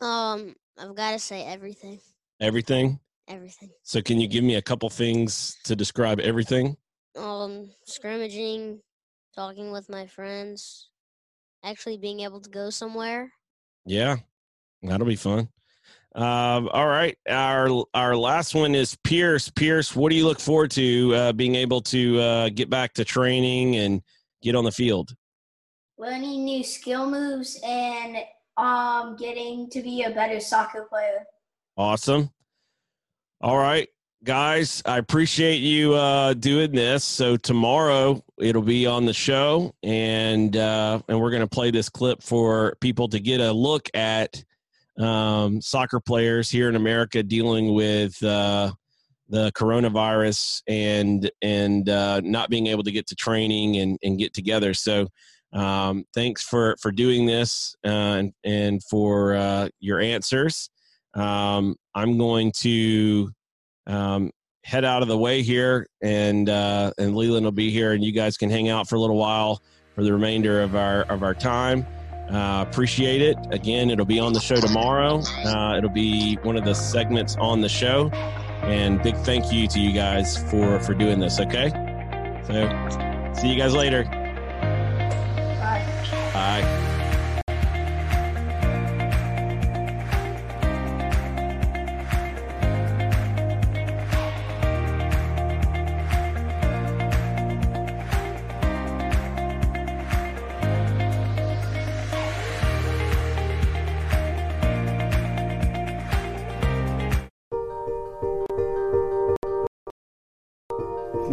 Um, 0.00 0.54
I've 0.78 0.94
got 0.94 1.12
to 1.12 1.18
say 1.18 1.44
everything. 1.44 2.00
Everything. 2.40 3.00
Everything. 3.28 3.70
So, 3.82 4.00
can 4.02 4.20
you 4.20 4.28
give 4.28 4.44
me 4.44 4.54
a 4.56 4.62
couple 4.62 4.88
things 4.88 5.56
to 5.64 5.74
describe 5.74 6.20
everything? 6.20 6.76
Um, 7.16 7.70
scrimmaging, 7.84 8.80
talking 9.34 9.72
with 9.72 9.88
my 9.88 10.06
friends, 10.06 10.90
actually 11.64 11.98
being 11.98 12.20
able 12.20 12.40
to 12.40 12.50
go 12.50 12.70
somewhere. 12.70 13.32
Yeah, 13.84 14.16
that'll 14.86 15.06
be 15.06 15.16
fun. 15.16 15.48
Um, 16.16 16.70
all 16.72 16.86
right, 16.86 17.18
our 17.28 17.84
our 17.92 18.16
last 18.16 18.54
one 18.54 18.74
is 18.74 18.96
Pierce. 19.04 19.50
Pierce, 19.50 19.94
what 19.94 20.08
do 20.08 20.16
you 20.16 20.24
look 20.24 20.40
forward 20.40 20.70
to 20.70 21.14
uh, 21.14 21.32
being 21.32 21.54
able 21.54 21.82
to 21.82 22.18
uh, 22.18 22.48
get 22.48 22.70
back 22.70 22.94
to 22.94 23.04
training 23.04 23.76
and 23.76 24.00
get 24.42 24.54
on 24.54 24.64
the 24.64 24.72
field? 24.72 25.14
Learning 25.98 26.46
new 26.46 26.64
skill 26.64 27.10
moves 27.10 27.60
and 27.62 28.16
um 28.56 29.16
getting 29.16 29.68
to 29.68 29.82
be 29.82 30.04
a 30.04 30.10
better 30.10 30.40
soccer 30.40 30.86
player. 30.88 31.26
Awesome. 31.76 32.30
All 33.42 33.58
right, 33.58 33.86
guys, 34.24 34.82
I 34.86 34.96
appreciate 34.96 35.58
you 35.58 35.92
uh, 35.92 36.32
doing 36.32 36.72
this. 36.72 37.04
So 37.04 37.36
tomorrow 37.36 38.24
it'll 38.38 38.62
be 38.62 38.86
on 38.86 39.04
the 39.04 39.12
show, 39.12 39.74
and 39.82 40.56
uh, 40.56 41.02
and 41.08 41.20
we're 41.20 41.30
gonna 41.30 41.46
play 41.46 41.70
this 41.70 41.90
clip 41.90 42.22
for 42.22 42.78
people 42.80 43.08
to 43.08 43.20
get 43.20 43.42
a 43.42 43.52
look 43.52 43.90
at 43.92 44.42
um, 44.98 45.60
soccer 45.60 46.00
players 46.00 46.50
here 46.50 46.68
in 46.68 46.76
America 46.76 47.22
dealing 47.22 47.74
with 47.74 48.22
uh, 48.22 48.72
the 49.28 49.50
coronavirus 49.52 50.62
and 50.68 51.30
and 51.42 51.88
uh, 51.88 52.20
not 52.22 52.50
being 52.50 52.68
able 52.68 52.82
to 52.84 52.92
get 52.92 53.06
to 53.08 53.14
training 53.14 53.76
and, 53.76 53.98
and 54.02 54.18
get 54.18 54.32
together. 54.34 54.74
So 54.74 55.08
um, 55.52 56.04
thanks 56.14 56.42
for 56.42 56.76
for 56.80 56.90
doing 56.90 57.26
this 57.26 57.74
uh, 57.84 57.88
and 57.88 58.32
and 58.44 58.82
for 58.84 59.34
uh, 59.34 59.68
your 59.80 60.00
answers. 60.00 60.70
Um, 61.14 61.76
I'm 61.94 62.18
going 62.18 62.52
to 62.58 63.30
um, 63.86 64.30
head 64.64 64.84
out 64.84 65.02
of 65.02 65.08
the 65.08 65.18
way 65.18 65.42
here, 65.42 65.86
and 66.02 66.48
uh, 66.48 66.92
and 66.98 67.16
Leland 67.16 67.44
will 67.44 67.52
be 67.52 67.70
here, 67.70 67.92
and 67.92 68.04
you 68.04 68.12
guys 68.12 68.36
can 68.36 68.50
hang 68.50 68.68
out 68.68 68.88
for 68.88 68.96
a 68.96 69.00
little 69.00 69.16
while 69.16 69.62
for 69.94 70.04
the 70.04 70.12
remainder 70.12 70.62
of 70.62 70.76
our 70.76 71.02
of 71.02 71.22
our 71.22 71.34
time. 71.34 71.86
Uh, 72.30 72.64
appreciate 72.68 73.22
it. 73.22 73.36
Again, 73.50 73.90
it'll 73.90 74.04
be 74.04 74.18
on 74.18 74.32
the 74.32 74.40
show 74.40 74.56
tomorrow. 74.56 75.20
Uh, 75.44 75.76
it'll 75.78 75.90
be 75.90 76.36
one 76.42 76.56
of 76.56 76.64
the 76.64 76.74
segments 76.74 77.36
on 77.36 77.60
the 77.60 77.68
show. 77.68 78.10
And 78.62 79.00
big 79.02 79.16
thank 79.18 79.52
you 79.52 79.68
to 79.68 79.78
you 79.78 79.92
guys 79.92 80.36
for 80.50 80.80
for 80.80 80.94
doing 80.94 81.20
this. 81.20 81.38
Okay. 81.38 81.70
So, 82.46 83.32
see 83.40 83.48
you 83.48 83.56
guys 83.56 83.74
later. 83.74 84.04
Bye. 85.60 85.84
Bye. 86.32 86.85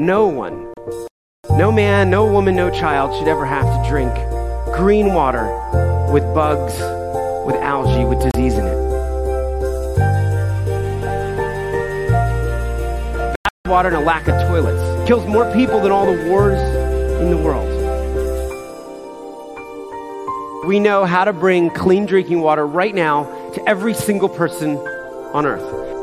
No 0.03 0.27
one, 0.27 0.73
no 1.51 1.71
man, 1.71 2.09
no 2.09 2.29
woman, 2.29 2.57
no 2.57 2.69
child 2.69 3.17
should 3.17 3.29
ever 3.29 3.45
have 3.45 3.63
to 3.63 3.89
drink 3.89 4.13
green 4.75 5.13
water 5.13 5.45
with 6.11 6.25
bugs, 6.35 6.73
with 7.47 7.55
algae, 7.63 8.03
with 8.03 8.19
disease 8.19 8.55
in 8.55 8.65
it. 8.65 8.75
Bad 13.15 13.69
water 13.69 13.87
and 13.87 13.95
a 13.95 14.01
lack 14.01 14.27
of 14.27 14.35
toilets 14.49 15.07
kills 15.07 15.25
more 15.25 15.49
people 15.53 15.79
than 15.79 15.93
all 15.93 16.05
the 16.05 16.29
wars 16.29 16.59
in 17.21 17.29
the 17.29 17.37
world. 17.37 17.69
We 20.67 20.81
know 20.81 21.05
how 21.05 21.23
to 21.23 21.31
bring 21.31 21.69
clean 21.69 22.05
drinking 22.05 22.41
water 22.41 22.67
right 22.67 22.93
now 22.93 23.23
to 23.53 23.69
every 23.69 23.93
single 23.93 24.27
person 24.27 24.75
on 25.33 25.45
earth. 25.45 26.02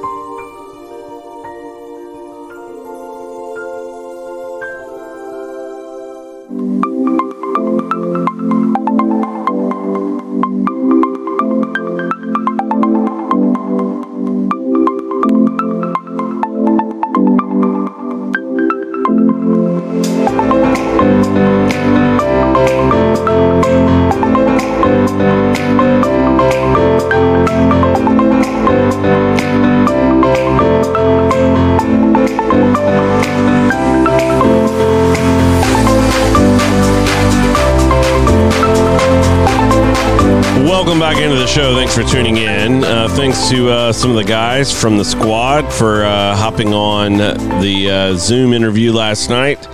Guys 44.61 44.79
from 44.79 44.95
the 44.95 45.03
squad 45.03 45.73
for 45.73 46.03
uh, 46.03 46.35
hopping 46.35 46.71
on 46.71 47.17
the 47.17 47.89
uh, 47.89 48.15
Zoom 48.15 48.53
interview 48.53 48.91
last 48.91 49.27
night. 49.27 49.67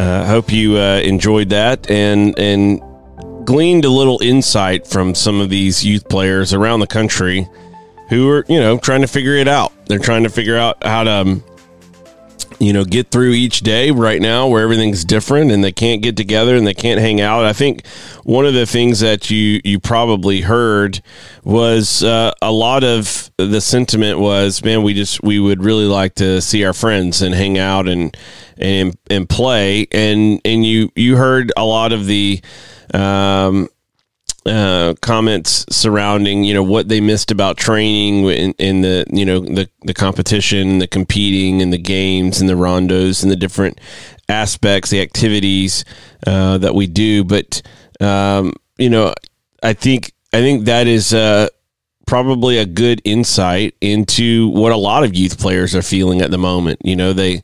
I 0.00 0.24
hope 0.24 0.50
you 0.50 0.78
uh, 0.78 1.00
enjoyed 1.04 1.50
that 1.50 1.90
and 1.90 2.38
and 2.38 2.80
gleaned 3.44 3.84
a 3.84 3.90
little 3.90 4.18
insight 4.22 4.86
from 4.86 5.14
some 5.14 5.38
of 5.38 5.50
these 5.50 5.84
youth 5.84 6.08
players 6.08 6.54
around 6.54 6.80
the 6.80 6.86
country 6.86 7.46
who 8.08 8.30
are 8.30 8.46
you 8.48 8.58
know 8.58 8.78
trying 8.78 9.02
to 9.02 9.06
figure 9.06 9.34
it 9.34 9.48
out. 9.48 9.74
They're 9.84 9.98
trying 9.98 10.22
to 10.22 10.30
figure 10.30 10.56
out 10.56 10.82
how 10.82 11.04
to. 11.04 11.10
Um, 11.10 11.44
you 12.58 12.72
know, 12.72 12.84
get 12.84 13.10
through 13.10 13.32
each 13.32 13.60
day 13.60 13.90
right 13.90 14.20
now 14.20 14.46
where 14.48 14.62
everything's 14.62 15.04
different 15.04 15.50
and 15.50 15.62
they 15.62 15.72
can't 15.72 16.02
get 16.02 16.16
together 16.16 16.56
and 16.56 16.66
they 16.66 16.74
can't 16.74 17.00
hang 17.00 17.20
out. 17.20 17.44
I 17.44 17.52
think 17.52 17.86
one 18.24 18.46
of 18.46 18.54
the 18.54 18.66
things 18.66 19.00
that 19.00 19.30
you 19.30 19.60
you 19.64 19.78
probably 19.78 20.40
heard 20.42 21.00
was 21.44 22.02
uh, 22.02 22.32
a 22.40 22.52
lot 22.52 22.84
of 22.84 23.30
the 23.36 23.60
sentiment 23.60 24.18
was, 24.18 24.64
man, 24.64 24.82
we 24.82 24.94
just 24.94 25.22
we 25.22 25.38
would 25.38 25.62
really 25.62 25.86
like 25.86 26.14
to 26.16 26.40
see 26.40 26.64
our 26.64 26.72
friends 26.72 27.22
and 27.22 27.34
hang 27.34 27.58
out 27.58 27.88
and 27.88 28.16
and 28.58 28.96
and 29.10 29.28
play 29.28 29.86
and 29.92 30.40
and 30.44 30.64
you 30.64 30.90
you 30.96 31.16
heard 31.16 31.52
a 31.56 31.64
lot 31.64 31.92
of 31.92 32.06
the 32.06 32.40
um 32.94 33.68
uh, 34.46 34.94
comments 35.00 35.64
surrounding 35.70 36.44
you 36.44 36.54
know 36.54 36.62
what 36.62 36.88
they 36.88 37.00
missed 37.00 37.30
about 37.30 37.56
training 37.56 38.24
in, 38.26 38.52
in 38.58 38.80
the 38.80 39.04
you 39.10 39.24
know 39.24 39.40
the 39.40 39.68
the 39.82 39.94
competition, 39.94 40.78
the 40.78 40.86
competing, 40.86 41.62
and 41.62 41.72
the 41.72 41.78
games 41.78 42.40
and 42.40 42.48
the 42.48 42.54
rondos 42.54 43.22
and 43.22 43.32
the 43.32 43.36
different 43.36 43.80
aspects, 44.28 44.90
the 44.90 45.00
activities 45.00 45.84
uh, 46.26 46.58
that 46.58 46.74
we 46.74 46.86
do. 46.86 47.24
But 47.24 47.62
um, 48.00 48.52
you 48.78 48.90
know, 48.90 49.14
I 49.62 49.72
think 49.72 50.12
I 50.32 50.40
think 50.40 50.66
that 50.66 50.86
is 50.86 51.12
uh, 51.12 51.48
probably 52.06 52.58
a 52.58 52.66
good 52.66 53.02
insight 53.04 53.74
into 53.80 54.48
what 54.48 54.72
a 54.72 54.76
lot 54.76 55.02
of 55.02 55.14
youth 55.14 55.38
players 55.38 55.74
are 55.74 55.82
feeling 55.82 56.22
at 56.22 56.30
the 56.30 56.38
moment. 56.38 56.80
You 56.84 56.94
know, 56.94 57.12
they 57.12 57.42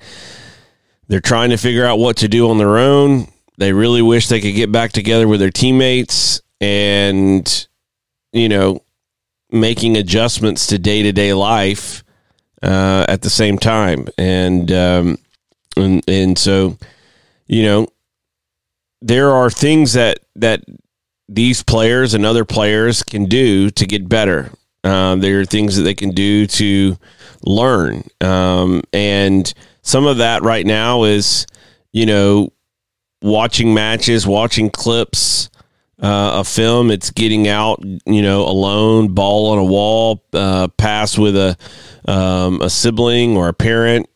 they're 1.09 1.21
trying 1.21 1.51
to 1.51 1.57
figure 1.57 1.85
out 1.85 1.99
what 1.99 2.19
to 2.19 2.29
do 2.29 2.49
on 2.49 2.59
their 2.59 2.79
own. 2.79 3.29
They 3.59 3.73
really 3.73 4.03
wish 4.03 4.29
they 4.29 4.41
could 4.41 4.55
get 4.55 4.71
back 4.73 4.93
together 4.93 5.27
with 5.27 5.41
their 5.41 5.51
teammates 5.51 6.42
and 6.63 7.67
you 8.33 8.49
know 8.49 8.83
making 9.51 9.97
adjustments 9.99 10.69
to 10.69 10.79
day 10.79 11.03
to 11.03 11.13
day 11.13 11.35
life 11.35 12.03
uh, 12.63 13.05
at 13.09 13.21
the 13.21 13.31
same 13.31 13.59
time, 13.59 14.07
and 14.17 14.71
um, 14.73 15.19
and 15.77 16.03
and 16.09 16.39
so 16.39 16.79
you 17.47 17.65
know 17.65 17.89
there 19.03 19.33
are 19.33 19.51
things 19.51 19.93
that 19.95 20.21
that 20.37 20.65
these 21.29 21.63
players 21.63 22.15
and 22.15 22.25
other 22.25 22.45
players 22.45 23.03
can 23.03 23.27
do 23.27 23.69
to 23.71 23.85
get 23.85 24.09
better. 24.09 24.51
Um, 24.85 25.21
there 25.21 25.41
are 25.41 25.45
things 25.45 25.77
that 25.77 25.83
they 25.83 25.95
can 25.95 26.11
do 26.11 26.47
to 26.47 26.97
learn, 27.45 28.05
um, 28.21 28.83
and 28.93 29.53
some 29.83 30.07
of 30.07 30.19
that 30.19 30.43
right 30.43 30.65
now 30.65 31.03
is 31.03 31.45
you 31.93 32.07
know 32.07 32.53
watching 33.21 33.75
matches, 33.75 34.27
watching 34.27 34.71
clips 34.71 35.51
uh, 36.01 36.41
of 36.41 36.49
film. 36.49 36.91
It's 36.91 37.11
getting 37.11 37.49
out, 37.49 37.83
you 38.07 38.23
know, 38.23 38.43
alone, 38.45 39.15
ball 39.15 39.53
on 39.53 39.59
a 39.59 39.65
wall, 39.65 40.25
uh, 40.33 40.69
pass 40.69 41.19
with 41.19 41.37
a 41.37 41.57
um, 42.07 42.61
a 42.61 42.71
sibling 42.71 43.37
or 43.37 43.49
a 43.49 43.55
parent. 43.55 44.09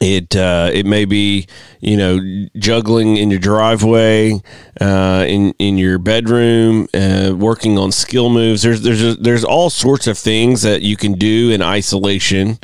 It 0.00 0.36
uh, 0.36 0.70
it 0.72 0.86
may 0.86 1.04
be 1.04 1.46
you 1.80 1.96
know 1.96 2.46
juggling 2.56 3.16
in 3.16 3.30
your 3.30 3.40
driveway, 3.40 4.40
uh, 4.80 5.24
in 5.26 5.52
in 5.58 5.78
your 5.78 5.98
bedroom, 5.98 6.88
uh, 6.94 7.34
working 7.36 7.76
on 7.76 7.90
skill 7.90 8.30
moves. 8.30 8.62
There's 8.62 8.82
there's 8.82 9.16
there's 9.18 9.44
all 9.44 9.68
sorts 9.68 10.06
of 10.06 10.16
things 10.16 10.62
that 10.62 10.82
you 10.82 10.96
can 10.96 11.14
do 11.14 11.50
in 11.50 11.60
isolation. 11.60 12.58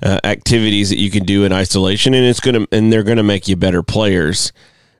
Uh, 0.00 0.20
activities 0.22 0.90
that 0.90 0.98
you 0.98 1.10
can 1.10 1.24
do 1.24 1.42
in 1.42 1.52
isolation, 1.52 2.14
and 2.14 2.24
it's 2.24 2.38
gonna 2.38 2.64
and 2.70 2.92
they're 2.92 3.02
gonna 3.02 3.24
make 3.24 3.48
you 3.48 3.56
better 3.56 3.82
players. 3.82 4.52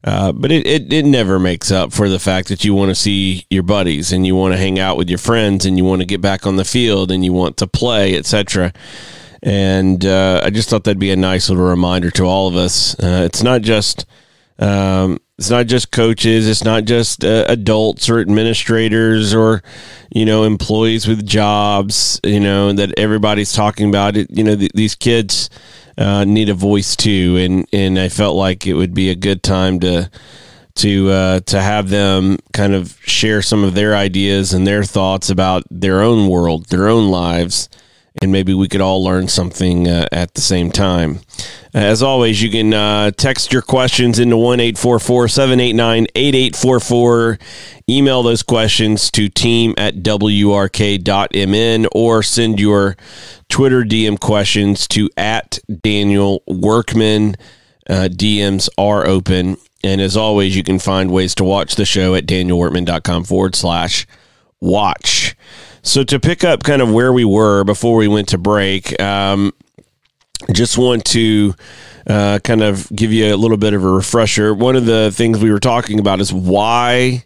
Uh, 0.05 0.33
but 0.33 0.53
it, 0.53 0.67
it, 0.67 0.93
it 0.93 1.05
never 1.05 1.39
makes 1.39 1.71
up 1.71 1.93
for 1.93 2.09
the 2.09 2.19
fact 2.19 2.49
that 2.49 2.65
you 2.65 2.75
want 2.75 2.89
to 2.91 2.95
see 2.95 3.45
your 3.51 3.65
buddies 3.65 4.13
and 4.13 4.27
you 4.27 4.37
want 4.37 4.53
to 4.53 4.59
hang 4.59 4.79
out 4.79 4.97
with 4.97 5.09
your 5.09 5.19
friends 5.19 5.67
and 5.67 5.77
you 5.77 5.85
want 5.85 6.01
to 6.01 6.07
get 6.07 6.21
back 6.21 6.47
on 6.47 6.57
the 6.57 6.65
field 6.65 7.11
and 7.11 7.25
you 7.25 7.33
want 7.33 7.57
to 7.57 7.67
play, 7.67 8.17
etc. 8.17 8.73
And 9.43 10.05
uh, 10.05 10.41
I 10.45 10.51
just 10.51 10.71
thought 10.71 10.85
that'd 10.85 10.99
be 10.99 11.11
a 11.11 11.17
nice 11.17 11.49
little 11.49 11.65
reminder 11.65 12.11
to 12.13 12.25
all 12.25 12.49
of 12.49 12.57
us. 12.57 12.99
Uh, 12.99 13.23
it's 13.25 13.43
not 13.43 13.63
just 13.63 14.07
um, 14.59 15.19
it's 15.39 15.51
not 15.51 15.67
just 15.67 15.93
coaches. 15.93 16.49
It's 16.49 16.65
not 16.65 16.85
just 16.85 17.25
uh, 17.25 17.45
adults 17.49 18.11
or 18.11 18.19
administrators 18.19 19.33
or 19.33 19.63
you 20.11 20.25
know 20.25 20.43
employees 20.43 21.07
with 21.07 21.25
jobs. 21.25 22.21
You 22.25 22.41
know 22.41 22.73
that 22.73 22.99
everybody's 22.99 23.53
talking 23.53 23.89
about 23.89 24.17
it. 24.17 24.29
You 24.31 24.43
know 24.43 24.57
th- 24.57 24.73
these 24.75 24.97
kids 24.97 25.49
uh, 25.99 26.25
need 26.25 26.49
a 26.49 26.55
voice 26.55 26.95
too, 26.95 27.37
and 27.39 27.67
and 27.73 27.99
I 27.99 28.09
felt 28.09 28.37
like 28.37 28.67
it 28.67 28.75
would 28.75 28.95
be 28.95 29.11
a 29.11 29.17
good 29.17 29.43
time 29.43 29.81
to 29.81 30.11
to 30.77 31.11
uh, 31.11 31.41
to 31.41 31.61
have 31.61 31.89
them 31.89 32.39
kind 32.53 32.73
of 32.73 32.97
share 33.03 33.43
some 33.43 33.65
of 33.65 33.75
their 33.75 33.97
ideas 33.97 34.53
and 34.53 34.67
their 34.67 34.85
thoughts 34.85 35.29
about 35.29 35.65
their 35.71 36.01
own 36.01 36.29
world, 36.29 36.67
their 36.67 36.89
own 36.89 37.11
lives, 37.11 37.69
and 38.21 38.33
maybe 38.33 38.55
we 38.55 38.69
could 38.69 38.81
all 38.81 39.03
learn 39.03 39.29
something 39.29 39.89
uh, 39.89 40.07
at 40.13 40.35
the 40.35 40.41
same 40.41 40.71
time. 40.71 41.21
As 41.75 42.03
always, 42.03 42.43
you 42.43 42.51
can 42.51 42.75
uh, 42.75 43.11
text 43.13 43.53
your 43.53 43.63
questions 43.63 44.19
into 44.19 44.37
1 44.37 44.59
789 44.59 46.07
8844. 46.15 47.39
Email 47.89 48.23
those 48.23 48.43
questions 48.43 49.11
to 49.13 49.29
team 49.29 49.75
at 49.77 49.97
wrk.mn 49.97 51.87
or 51.93 52.23
send 52.23 52.61
your 52.61 52.97
Twitter 53.49 53.83
DM 53.83 54.19
questions 54.19 54.89
to 54.89 55.09
at 55.17 55.59
Daniel 55.83 56.43
Workman. 56.47 57.37
Uh, 57.89 58.09
DMs 58.11 58.69
are 58.77 59.07
open. 59.07 59.57
And 59.85 60.01
as 60.01 60.17
always, 60.17 60.57
you 60.57 60.65
can 60.65 60.79
find 60.79 61.11
ways 61.11 61.35
to 61.37 61.45
watch 61.45 61.77
the 61.77 61.85
show 61.85 62.15
at 62.15 62.27
danielworkman.com 62.27 63.25
forward 63.25 63.55
slash 63.55 64.07
watch. 64.61 65.37
So 65.89 66.05
to 66.05 66.21
pick 66.21 66.45
up 66.45 66.65
kind 66.65 66.83
of 66.83 66.93
where 66.93 67.15
we 67.15 67.25
were 67.25 67.65
before 67.65 67.97
we 67.97 68.09
went 68.09 68.29
to 68.29 68.39
break, 68.39 69.01
um, 69.01 69.55
just 70.53 70.77
want 70.77 71.03
to 71.07 71.55
uh, 72.07 72.41
kind 72.45 72.63
of 72.63 72.95
give 72.95 73.11
you 73.11 73.35
a 73.35 73.37
little 73.37 73.57
bit 73.57 73.73
of 73.73 73.83
a 73.83 73.89
refresher. 73.89 74.53
One 74.53 74.77
of 74.77 74.85
the 74.85 75.11
things 75.11 75.39
we 75.39 75.51
were 75.51 75.59
talking 75.59 75.99
about 75.99 76.21
is 76.21 76.31
why 76.31 77.25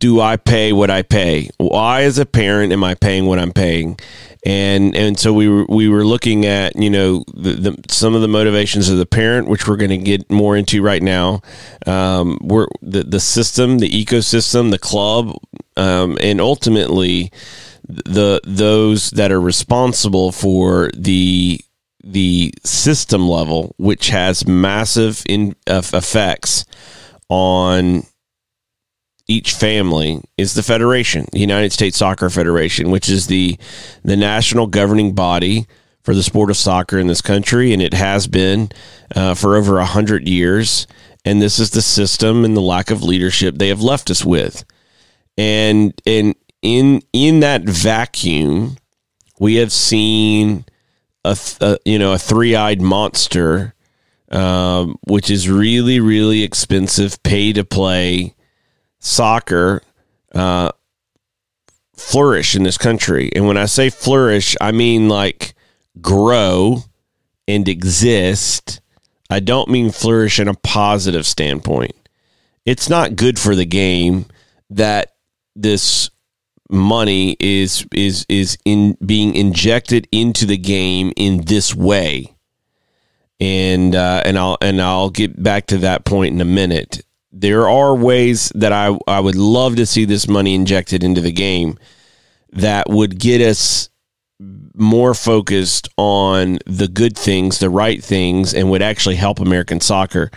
do 0.00 0.20
I 0.20 0.36
pay 0.36 0.72
what 0.72 0.90
I 0.90 1.02
pay? 1.02 1.48
Why, 1.58 2.02
as 2.02 2.18
a 2.18 2.26
parent, 2.26 2.72
am 2.72 2.82
I 2.82 2.96
paying 2.96 3.26
what 3.26 3.38
I'm 3.38 3.52
paying? 3.52 4.00
And 4.44 4.96
and 4.96 5.16
so 5.16 5.32
we 5.32 5.48
were 5.48 5.64
we 5.68 5.88
were 5.88 6.04
looking 6.04 6.44
at 6.44 6.74
you 6.74 6.90
know 6.90 7.22
the, 7.34 7.52
the 7.52 7.84
some 7.88 8.16
of 8.16 8.20
the 8.20 8.28
motivations 8.28 8.88
of 8.88 8.98
the 8.98 9.06
parent, 9.06 9.46
which 9.46 9.68
we're 9.68 9.76
going 9.76 9.90
to 9.90 9.96
get 9.96 10.28
more 10.28 10.56
into 10.56 10.82
right 10.82 11.02
now. 11.02 11.40
Um, 11.86 12.38
we're 12.42 12.66
the 12.82 13.04
the 13.04 13.20
system, 13.20 13.78
the 13.78 13.88
ecosystem, 13.88 14.72
the 14.72 14.78
club, 14.78 15.36
um, 15.76 16.18
and 16.20 16.40
ultimately 16.40 17.30
the 17.88 18.40
those 18.44 19.10
that 19.10 19.32
are 19.32 19.40
responsible 19.40 20.32
for 20.32 20.90
the 20.94 21.60
the 22.02 22.52
system 22.64 23.28
level, 23.28 23.74
which 23.78 24.08
has 24.08 24.46
massive 24.46 25.22
in, 25.28 25.56
uh, 25.66 25.82
effects 25.92 26.64
on 27.28 28.04
each 29.28 29.54
family 29.54 30.20
is 30.38 30.54
the 30.54 30.62
federation, 30.62 31.26
the 31.32 31.40
United 31.40 31.72
States 31.72 31.96
Soccer 31.96 32.30
Federation, 32.30 32.90
which 32.90 33.08
is 33.08 33.26
the 33.26 33.58
the 34.04 34.16
national 34.16 34.66
governing 34.68 35.14
body 35.14 35.66
for 36.02 36.14
the 36.14 36.22
sport 36.22 36.50
of 36.50 36.56
soccer 36.56 36.98
in 36.98 37.08
this 37.08 37.20
country, 37.20 37.72
and 37.72 37.82
it 37.82 37.92
has 37.92 38.28
been 38.28 38.68
uh, 39.16 39.34
for 39.34 39.56
over 39.56 39.78
a 39.78 39.84
hundred 39.84 40.28
years. 40.28 40.86
And 41.24 41.42
this 41.42 41.58
is 41.58 41.70
the 41.70 41.82
system 41.82 42.44
and 42.44 42.56
the 42.56 42.60
lack 42.60 42.92
of 42.92 43.02
leadership 43.02 43.56
they 43.56 43.66
have 43.66 43.82
left 43.82 44.10
us 44.10 44.24
with. 44.24 44.64
And 45.36 45.92
and 46.06 46.36
in 46.66 47.02
in 47.12 47.40
that 47.40 47.62
vacuum, 47.62 48.76
we 49.38 49.56
have 49.56 49.72
seen 49.72 50.64
a, 51.24 51.38
a 51.60 51.78
you 51.84 51.98
know 51.98 52.12
a 52.12 52.18
three 52.18 52.56
eyed 52.56 52.80
monster, 52.80 53.74
um, 54.30 54.98
which 55.06 55.30
is 55.30 55.48
really 55.48 56.00
really 56.00 56.42
expensive, 56.42 57.22
pay 57.22 57.52
to 57.52 57.64
play 57.64 58.34
soccer 58.98 59.82
uh, 60.34 60.72
flourish 61.94 62.56
in 62.56 62.64
this 62.64 62.78
country. 62.78 63.30
And 63.34 63.46
when 63.46 63.56
I 63.56 63.66
say 63.66 63.88
flourish, 63.88 64.56
I 64.60 64.72
mean 64.72 65.08
like 65.08 65.54
grow 66.00 66.82
and 67.46 67.68
exist. 67.68 68.80
I 69.30 69.38
don't 69.38 69.70
mean 69.70 69.92
flourish 69.92 70.40
in 70.40 70.48
a 70.48 70.54
positive 70.54 71.26
standpoint. 71.26 71.94
It's 72.64 72.90
not 72.90 73.14
good 73.14 73.38
for 73.38 73.54
the 73.54 73.64
game 73.64 74.26
that 74.70 75.14
this 75.54 76.10
money 76.70 77.36
is 77.40 77.86
is 77.94 78.26
is 78.28 78.58
in 78.64 78.96
being 79.04 79.34
injected 79.34 80.08
into 80.12 80.46
the 80.46 80.56
game 80.56 81.12
in 81.16 81.44
this 81.44 81.74
way. 81.74 82.34
And 83.38 83.94
uh, 83.94 84.22
and 84.24 84.38
I'll 84.38 84.58
and 84.60 84.80
I'll 84.80 85.10
get 85.10 85.42
back 85.42 85.66
to 85.66 85.78
that 85.78 86.04
point 86.04 86.34
in 86.34 86.40
a 86.40 86.46
minute 86.46 87.02
there 87.38 87.68
are 87.68 87.94
ways 87.94 88.50
that 88.54 88.72
I, 88.72 88.96
I 89.06 89.20
would 89.20 89.34
love 89.34 89.76
to 89.76 89.84
see 89.84 90.06
this 90.06 90.26
money 90.26 90.54
injected 90.54 91.04
into 91.04 91.20
the 91.20 91.32
game 91.32 91.78
that 92.52 92.88
would 92.88 93.18
get 93.18 93.42
us 93.42 93.90
more 94.74 95.14
focused 95.14 95.88
on 95.96 96.58
the 96.66 96.88
good 96.88 97.16
things, 97.16 97.58
the 97.58 97.70
right 97.70 98.02
things, 98.02 98.54
and 98.54 98.70
would 98.70 98.82
actually 98.82 99.16
help 99.16 99.38
American 99.38 99.80
soccer. 99.80 100.30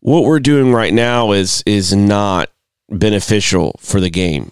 What 0.00 0.24
we're 0.24 0.40
doing 0.40 0.72
right 0.72 0.92
now 0.92 1.32
is 1.32 1.62
is 1.66 1.94
not 1.94 2.50
beneficial 2.90 3.76
for 3.78 4.00
the 4.00 4.10
game. 4.10 4.50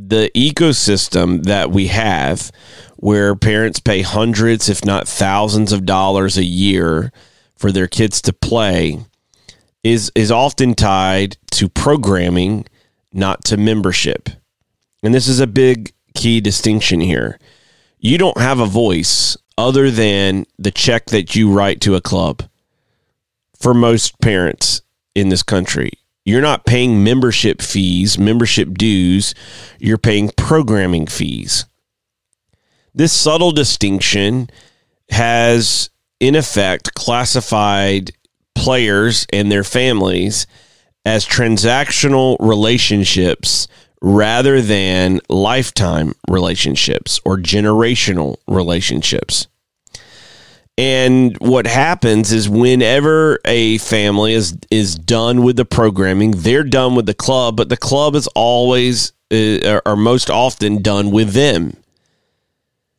The 0.00 0.30
ecosystem 0.32 1.42
that 1.46 1.72
we 1.72 1.88
have, 1.88 2.52
where 2.96 3.34
parents 3.34 3.80
pay 3.80 4.02
hundreds, 4.02 4.68
if 4.68 4.84
not 4.84 5.08
thousands 5.08 5.72
of 5.72 5.84
dollars 5.84 6.38
a 6.38 6.44
year 6.44 7.10
for 7.56 7.72
their 7.72 7.88
kids 7.88 8.22
to 8.22 8.32
play, 8.32 9.00
is 9.82 10.12
is 10.14 10.30
often 10.30 10.74
tied 10.74 11.36
to 11.50 11.68
programming, 11.68 12.66
not 13.12 13.44
to 13.46 13.56
membership. 13.56 14.28
And 15.02 15.12
this 15.12 15.26
is 15.26 15.40
a 15.40 15.48
big 15.48 15.92
key 16.14 16.40
distinction 16.40 17.00
here. 17.00 17.40
You 17.98 18.18
don't 18.18 18.38
have 18.38 18.60
a 18.60 18.66
voice 18.66 19.36
other 19.56 19.90
than 19.90 20.46
the 20.60 20.70
check 20.70 21.06
that 21.06 21.34
you 21.34 21.50
write 21.50 21.80
to 21.80 21.96
a 21.96 22.00
club. 22.00 22.44
For 23.58 23.74
most 23.74 24.20
parents 24.20 24.82
in 25.16 25.28
this 25.28 25.42
country, 25.42 25.90
You're 26.24 26.42
not 26.42 26.66
paying 26.66 27.02
membership 27.02 27.62
fees, 27.62 28.18
membership 28.18 28.76
dues, 28.76 29.34
you're 29.78 29.98
paying 29.98 30.30
programming 30.36 31.06
fees. 31.06 31.64
This 32.94 33.12
subtle 33.12 33.52
distinction 33.52 34.50
has, 35.10 35.90
in 36.20 36.34
effect, 36.34 36.94
classified 36.94 38.10
players 38.54 39.26
and 39.32 39.50
their 39.50 39.64
families 39.64 40.46
as 41.04 41.24
transactional 41.24 42.36
relationships 42.40 43.68
rather 44.02 44.60
than 44.60 45.20
lifetime 45.28 46.14
relationships 46.28 47.20
or 47.24 47.36
generational 47.36 48.36
relationships. 48.46 49.48
And 50.78 51.36
what 51.38 51.66
happens 51.66 52.30
is 52.32 52.48
whenever 52.48 53.40
a 53.44 53.78
family 53.78 54.32
is 54.32 54.56
is 54.70 54.94
done 54.94 55.42
with 55.42 55.56
the 55.56 55.64
programming, 55.64 56.30
they're 56.30 56.62
done 56.62 56.94
with 56.94 57.06
the 57.06 57.14
club, 57.14 57.56
but 57.56 57.68
the 57.68 57.76
club 57.76 58.14
is 58.14 58.28
always 58.28 59.12
uh, 59.32 59.80
or 59.84 59.96
most 59.96 60.30
often 60.30 60.80
done 60.80 61.10
with 61.10 61.32
them. 61.32 61.72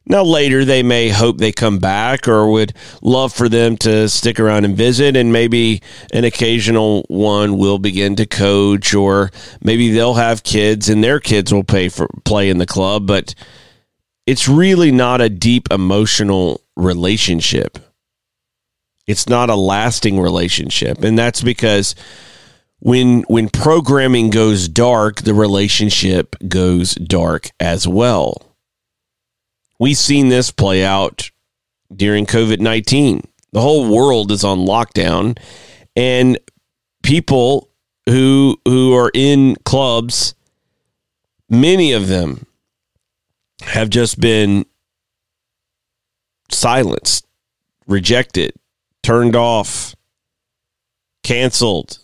Now, 0.05 0.23
later 0.23 0.65
they 0.65 0.83
may 0.83 1.09
hope 1.09 1.37
they 1.37 1.53
come 1.53 1.79
back 1.79 2.27
or 2.27 2.51
would 2.51 2.73
love 3.01 3.31
for 3.31 3.47
them 3.47 3.77
to 3.77 4.09
stick 4.09 4.41
around 4.41 4.65
and 4.65 4.75
visit, 4.75 5.15
and 5.15 5.31
maybe 5.31 5.81
an 6.11 6.25
occasional 6.25 7.05
one 7.07 7.57
will 7.57 7.79
begin 7.79 8.17
to 8.17 8.25
coach, 8.25 8.93
or 8.93 9.31
maybe 9.61 9.91
they'll 9.91 10.15
have 10.15 10.43
kids 10.43 10.89
and 10.89 11.01
their 11.01 11.21
kids 11.21 11.53
will 11.53 11.63
pay 11.63 11.87
for 11.87 12.09
play 12.25 12.49
in 12.49 12.57
the 12.57 12.65
club. 12.65 13.07
But 13.07 13.35
it's 14.29 14.47
really 14.47 14.91
not 14.91 15.21
a 15.21 15.27
deep 15.27 15.71
emotional 15.71 16.61
relationship. 16.75 17.79
It's 19.07 19.27
not 19.27 19.49
a 19.49 19.55
lasting 19.55 20.19
relationship, 20.19 21.03
and 21.03 21.17
that's 21.17 21.41
because 21.41 21.95
when 22.77 23.23
when 23.23 23.49
programming 23.49 24.29
goes 24.29 24.69
dark, 24.69 25.21
the 25.21 25.33
relationship 25.33 26.35
goes 26.47 26.93
dark 26.93 27.49
as 27.59 27.87
well. 27.87 28.55
We've 29.79 29.97
seen 29.97 30.29
this 30.29 30.51
play 30.51 30.85
out 30.85 31.31
during 31.91 32.27
COVID 32.27 32.59
19. 32.59 33.23
The 33.51 33.61
whole 33.61 33.91
world 33.91 34.31
is 34.31 34.43
on 34.43 34.59
lockdown, 34.59 35.39
and 35.95 36.37
people 37.01 37.71
who 38.05 38.61
who 38.63 38.93
are 38.93 39.09
in 39.11 39.55
clubs, 39.65 40.35
many 41.49 41.93
of 41.93 42.07
them 42.09 42.45
have 43.61 43.89
just 43.89 44.19
been 44.19 44.65
silenced, 46.51 47.25
rejected, 47.87 48.53
turned 49.03 49.35
off, 49.35 49.95
canceled, 51.23 51.99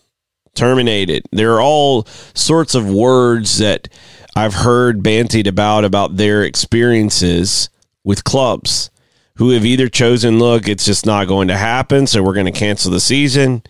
terminated. 0.55 1.23
There 1.31 1.53
are 1.53 1.61
all 1.61 2.05
sorts 2.33 2.75
of 2.75 2.89
words 2.89 3.57
that 3.59 3.87
I've 4.35 4.53
heard 4.53 5.03
bantied 5.03 5.47
about 5.47 5.85
about 5.85 6.17
their 6.17 6.43
experiences 6.43 7.69
with 8.03 8.23
clubs 8.23 8.89
who 9.37 9.49
have 9.49 9.65
either 9.65 9.89
chosen, 9.89 10.39
look, 10.39 10.67
it's 10.67 10.85
just 10.85 11.05
not 11.05 11.27
going 11.27 11.49
to 11.49 11.57
happen, 11.57 12.07
so 12.07 12.23
we're 12.23 12.33
going 12.33 12.45
to 12.45 12.51
cancel 12.51 12.91
the 12.91 13.01
season, 13.01 13.63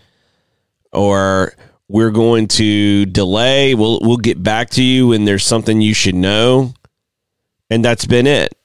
or 0.92 1.54
we're 1.88 2.12
going 2.12 2.48
to 2.48 3.06
delay. 3.06 3.74
We'll 3.76 4.00
we'll 4.02 4.18
get 4.18 4.42
back 4.42 4.70
to 4.72 4.84
you 4.84 5.08
when 5.08 5.26
there's 5.26 5.46
something 5.46 5.82
you 5.82 5.94
should 5.94 6.16
know. 6.16 6.74
And 7.70 7.84
that's 7.84 8.06
been 8.06 8.28
it. 8.28 8.56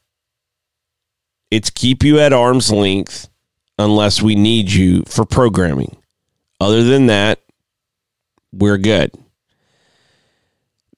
It's 1.51 1.70
keep 1.70 2.03
you 2.03 2.20
at 2.20 2.32
arm's 2.32 2.70
length 2.70 3.28
unless 3.78 4.22
we 4.22 4.34
need 4.34 4.70
you 4.70 5.03
for 5.05 5.24
programming. 5.24 5.96
Other 6.61 6.84
than 6.84 7.07
that, 7.07 7.40
we're 8.53 8.78
good. 8.78 9.12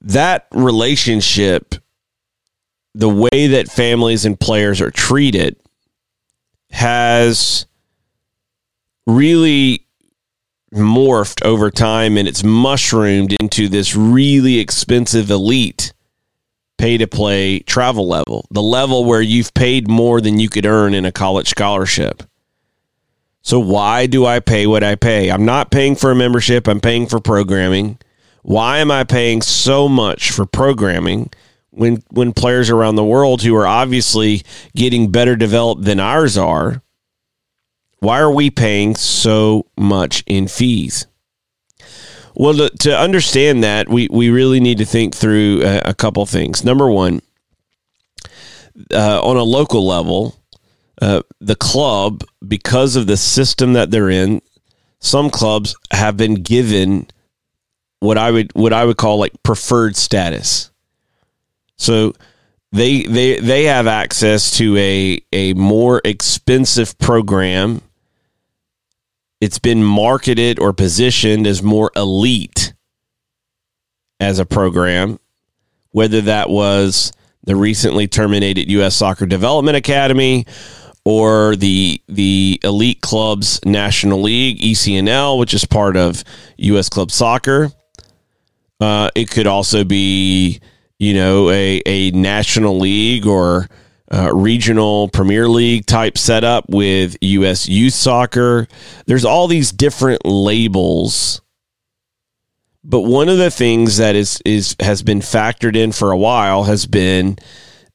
That 0.00 0.48
relationship, 0.50 1.76
the 2.94 3.08
way 3.08 3.46
that 3.48 3.70
families 3.70 4.24
and 4.24 4.38
players 4.38 4.80
are 4.80 4.90
treated, 4.90 5.56
has 6.70 7.66
really 9.06 9.86
morphed 10.74 11.44
over 11.44 11.70
time 11.70 12.16
and 12.16 12.26
it's 12.26 12.42
mushroomed 12.42 13.34
into 13.40 13.68
this 13.68 13.94
really 13.94 14.58
expensive 14.58 15.30
elite 15.30 15.92
pay 16.82 16.98
to 16.98 17.06
play 17.06 17.60
travel 17.60 18.08
level, 18.08 18.44
the 18.50 18.60
level 18.60 19.04
where 19.04 19.22
you've 19.22 19.54
paid 19.54 19.86
more 19.86 20.20
than 20.20 20.40
you 20.40 20.48
could 20.48 20.66
earn 20.66 20.94
in 20.94 21.04
a 21.04 21.12
college 21.12 21.48
scholarship. 21.48 22.24
So, 23.40 23.60
why 23.60 24.06
do 24.06 24.26
I 24.26 24.40
pay 24.40 24.66
what 24.66 24.82
I 24.82 24.96
pay? 24.96 25.30
I'm 25.30 25.44
not 25.44 25.70
paying 25.70 25.94
for 25.94 26.10
a 26.10 26.16
membership, 26.16 26.66
I'm 26.66 26.80
paying 26.80 27.06
for 27.06 27.20
programming. 27.20 27.98
Why 28.42 28.78
am 28.78 28.90
I 28.90 29.04
paying 29.04 29.42
so 29.42 29.88
much 29.88 30.32
for 30.32 30.44
programming 30.44 31.30
when, 31.70 32.02
when 32.10 32.32
players 32.32 32.68
around 32.68 32.96
the 32.96 33.04
world 33.04 33.42
who 33.42 33.54
are 33.54 33.66
obviously 33.66 34.42
getting 34.74 35.12
better 35.12 35.36
developed 35.36 35.84
than 35.84 36.00
ours 36.00 36.36
are? 36.36 36.82
Why 38.00 38.18
are 38.18 38.32
we 38.32 38.50
paying 38.50 38.96
so 38.96 39.66
much 39.78 40.24
in 40.26 40.48
fees? 40.48 41.06
Well, 42.34 42.54
to, 42.54 42.70
to 42.80 42.98
understand 42.98 43.62
that, 43.64 43.88
we, 43.88 44.08
we 44.10 44.30
really 44.30 44.60
need 44.60 44.78
to 44.78 44.84
think 44.84 45.14
through 45.14 45.62
a, 45.62 45.90
a 45.90 45.94
couple 45.94 46.24
things. 46.26 46.64
Number 46.64 46.90
one, 46.90 47.20
uh, 48.92 49.20
on 49.22 49.36
a 49.36 49.42
local 49.42 49.86
level, 49.86 50.36
uh, 51.00 51.22
the 51.40 51.56
club, 51.56 52.24
because 52.46 52.96
of 52.96 53.06
the 53.06 53.16
system 53.16 53.74
that 53.74 53.90
they're 53.90 54.10
in, 54.10 54.40
some 55.00 55.30
clubs 55.30 55.74
have 55.90 56.16
been 56.16 56.34
given 56.34 57.08
what 57.98 58.18
I 58.18 58.30
would 58.30 58.50
what 58.54 58.72
I 58.72 58.84
would 58.84 58.96
call 58.96 59.18
like 59.18 59.42
preferred 59.42 59.96
status. 59.96 60.70
So 61.76 62.14
they 62.72 63.02
they 63.02 63.38
they 63.38 63.64
have 63.64 63.86
access 63.86 64.56
to 64.58 64.76
a 64.76 65.20
a 65.32 65.54
more 65.54 66.00
expensive 66.04 66.98
program. 66.98 67.82
It's 69.42 69.58
been 69.58 69.82
marketed 69.82 70.60
or 70.60 70.72
positioned 70.72 71.48
as 71.48 71.64
more 71.64 71.90
elite 71.96 72.74
as 74.20 74.38
a 74.38 74.46
program, 74.46 75.18
whether 75.90 76.20
that 76.20 76.48
was 76.48 77.10
the 77.42 77.56
recently 77.56 78.06
terminated 78.06 78.70
U.S. 78.70 78.94
Soccer 78.94 79.26
Development 79.26 79.76
Academy 79.76 80.46
or 81.04 81.56
the 81.56 82.00
the 82.06 82.60
Elite 82.62 83.00
Clubs 83.00 83.58
National 83.64 84.22
League 84.22 84.60
ECNL, 84.60 85.36
which 85.40 85.54
is 85.54 85.64
part 85.64 85.96
of 85.96 86.22
U.S. 86.58 86.88
Club 86.88 87.10
Soccer. 87.10 87.72
Uh, 88.78 89.10
it 89.16 89.28
could 89.28 89.48
also 89.48 89.82
be, 89.82 90.60
you 91.00 91.14
know, 91.14 91.50
a 91.50 91.82
a 91.84 92.12
national 92.12 92.78
league 92.78 93.26
or 93.26 93.68
uh, 94.12 94.30
regional 94.34 95.08
Premier 95.08 95.48
League 95.48 95.86
type 95.86 96.18
setup 96.18 96.68
with 96.68 97.16
U.S. 97.22 97.68
Youth 97.68 97.94
Soccer. 97.94 98.68
There's 99.06 99.24
all 99.24 99.48
these 99.48 99.72
different 99.72 100.26
labels. 100.26 101.40
But 102.84 103.02
one 103.02 103.28
of 103.28 103.38
the 103.38 103.50
things 103.50 103.96
that 103.96 104.14
is 104.14 104.42
is 104.44 104.76
has 104.80 105.02
been 105.02 105.20
factored 105.20 105.76
in 105.76 105.92
for 105.92 106.10
a 106.10 106.18
while 106.18 106.64
has 106.64 106.84
been 106.84 107.38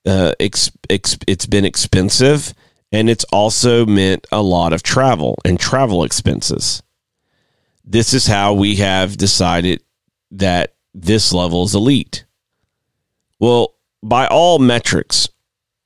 uh, 0.06 0.34
ex, 0.40 0.72
ex, 0.90 1.18
it's 1.28 1.46
been 1.46 1.66
expensive 1.66 2.54
and 2.92 3.10
it's 3.10 3.26
also 3.26 3.86
meant 3.86 4.26
a 4.32 4.42
lot 4.42 4.74
of 4.74 4.82
travel 4.82 5.38
and 5.44 5.60
travel 5.60 6.04
expenses. 6.04 6.82
This 7.84 8.14
is 8.14 8.28
how 8.28 8.54
we 8.54 8.78
have 8.78 9.18
decided 9.18 9.84
that 10.32 10.76
this 10.94 11.34
level 11.34 11.64
is 11.64 11.76
elite. 11.76 12.26
Well, 13.40 13.76
by 14.02 14.28
all 14.28 14.60
metrics, 14.60 15.30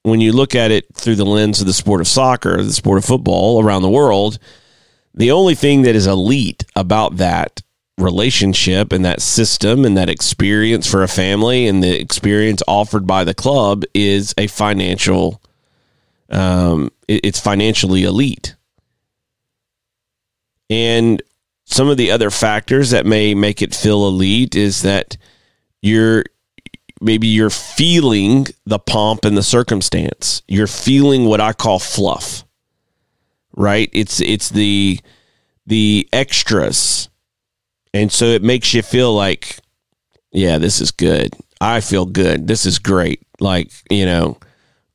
when 0.03 0.21
you 0.21 0.31
look 0.31 0.55
at 0.55 0.71
it 0.71 0.85
through 0.93 1.15
the 1.15 1.25
lens 1.25 1.61
of 1.61 1.67
the 1.67 1.73
sport 1.73 2.01
of 2.01 2.07
soccer, 2.07 2.61
the 2.63 2.73
sport 2.73 2.97
of 2.97 3.05
football 3.05 3.63
around 3.63 3.81
the 3.81 3.89
world, 3.89 4.39
the 5.13 5.31
only 5.31 5.55
thing 5.55 5.83
that 5.83 5.95
is 5.95 6.07
elite 6.07 6.63
about 6.75 7.17
that 7.17 7.61
relationship 7.97 8.91
and 8.91 9.05
that 9.05 9.21
system 9.21 9.85
and 9.85 9.95
that 9.97 10.09
experience 10.09 10.89
for 10.89 11.03
a 11.03 11.07
family 11.07 11.67
and 11.67 11.83
the 11.83 11.99
experience 11.99 12.63
offered 12.67 13.05
by 13.05 13.23
the 13.23 13.33
club 13.33 13.83
is 13.93 14.33
a 14.37 14.47
financial 14.47 15.41
um, 16.31 16.91
it, 17.07 17.25
it's 17.25 17.39
financially 17.39 18.03
elite. 18.03 18.55
And 20.69 21.21
some 21.65 21.89
of 21.89 21.97
the 21.97 22.11
other 22.11 22.31
factors 22.31 22.91
that 22.91 23.05
may 23.05 23.35
make 23.35 23.61
it 23.61 23.75
feel 23.75 24.07
elite 24.07 24.55
is 24.55 24.81
that 24.81 25.17
you're 25.81 26.23
maybe 27.01 27.27
you're 27.27 27.49
feeling 27.49 28.47
the 28.65 28.79
pomp 28.79 29.25
and 29.25 29.35
the 29.35 29.43
circumstance. 29.43 30.43
You're 30.47 30.67
feeling 30.67 31.25
what 31.25 31.41
I 31.41 31.53
call 31.53 31.79
fluff. 31.79 32.45
Right? 33.55 33.89
It's 33.91 34.21
it's 34.21 34.49
the 34.49 34.99
the 35.65 36.07
extras. 36.13 37.09
And 37.93 38.11
so 38.11 38.25
it 38.25 38.43
makes 38.43 38.73
you 38.73 38.81
feel 38.81 39.13
like 39.13 39.59
yeah, 40.31 40.57
this 40.57 40.79
is 40.79 40.91
good. 40.91 41.35
I 41.59 41.81
feel 41.81 42.05
good. 42.05 42.47
This 42.47 42.65
is 42.65 42.79
great. 42.79 43.21
Like, 43.39 43.71
you 43.89 44.05
know, 44.05 44.37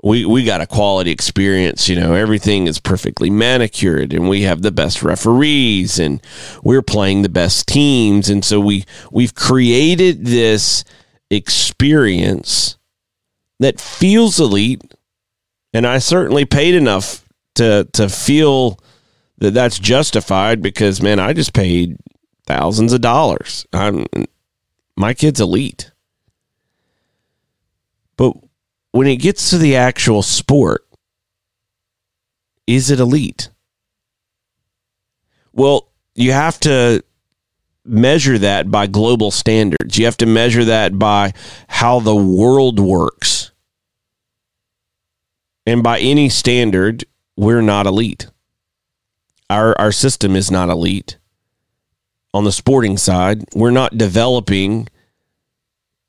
we 0.03 0.25
we 0.25 0.45
got 0.45 0.61
a 0.61 0.67
quality 0.67 1.11
experience. 1.11 1.89
You 1.89 1.99
know, 1.99 2.15
everything 2.15 2.67
is 2.67 2.79
perfectly 2.81 3.29
manicured, 3.29 4.13
and 4.13 4.29
we 4.29 4.43
have 4.43 4.63
the 4.63 4.73
best 4.73 5.03
referees, 5.03 5.99
and 5.99 6.21
we're 6.63 6.83
playing 6.83 7.23
the 7.23 7.29
best 7.29 7.67
teams, 7.69 8.29
and 8.29 8.45
so 8.45 8.61
we 8.61 8.85
we've 9.11 9.35
created 9.35 10.25
this 10.25 10.85
experience 11.31 12.77
that 13.59 13.81
feels 13.81 14.41
elite, 14.41 14.83
and 15.73 15.87
I 15.87 15.99
certainly 15.99 16.45
paid 16.45 16.75
enough 16.75 17.25
to 17.55 17.89
to 17.93 18.09
feel 18.09 18.79
that 19.39 19.55
that's 19.55 19.79
justified 19.79 20.63
because 20.63 21.03
man, 21.03 21.19
I 21.19 21.33
just 21.33 21.53
paid 21.53 21.97
thousands 22.47 22.93
of 22.93 23.01
dollars. 23.01 23.67
I'm 23.73 24.07
my 24.97 25.15
kid's 25.15 25.41
elite. 25.41 25.91
But 28.17 28.35
when 28.93 29.07
it 29.07 29.17
gets 29.17 29.51
to 29.51 29.59
the 29.59 29.77
actual 29.77 30.23
sport, 30.23 30.87
is 32.67 32.91
it 32.91 32.99
elite? 32.99 33.51
Well, 35.53 35.91
you 36.15 36.33
have 36.33 36.59
to 36.61 37.03
measure 37.87 38.39
that 38.39 38.71
by 38.71 38.87
global 38.87 39.31
standards. 39.31 39.97
You 39.99 40.05
have 40.05 40.17
to 40.19 40.27
measure 40.27 40.65
that 40.65 40.99
by 40.99 41.33
how 41.69 42.01
the 42.01 42.15
world 42.15 42.79
works. 42.79 43.51
And 45.67 45.83
by 45.83 45.99
any 45.99 46.29
standard, 46.29 47.05
we're 47.37 47.63
not 47.63 47.87
elite. 47.87 48.29
Our 49.51 49.79
our 49.81 49.93
system 49.93 50.37
is 50.37 50.51
not 50.51 50.69
elite. 50.69 51.19
On 52.35 52.45
the 52.45 52.53
sporting 52.53 52.97
side, 52.99 53.45
we're 53.55 53.71
not 53.71 53.97
developing 53.97 54.89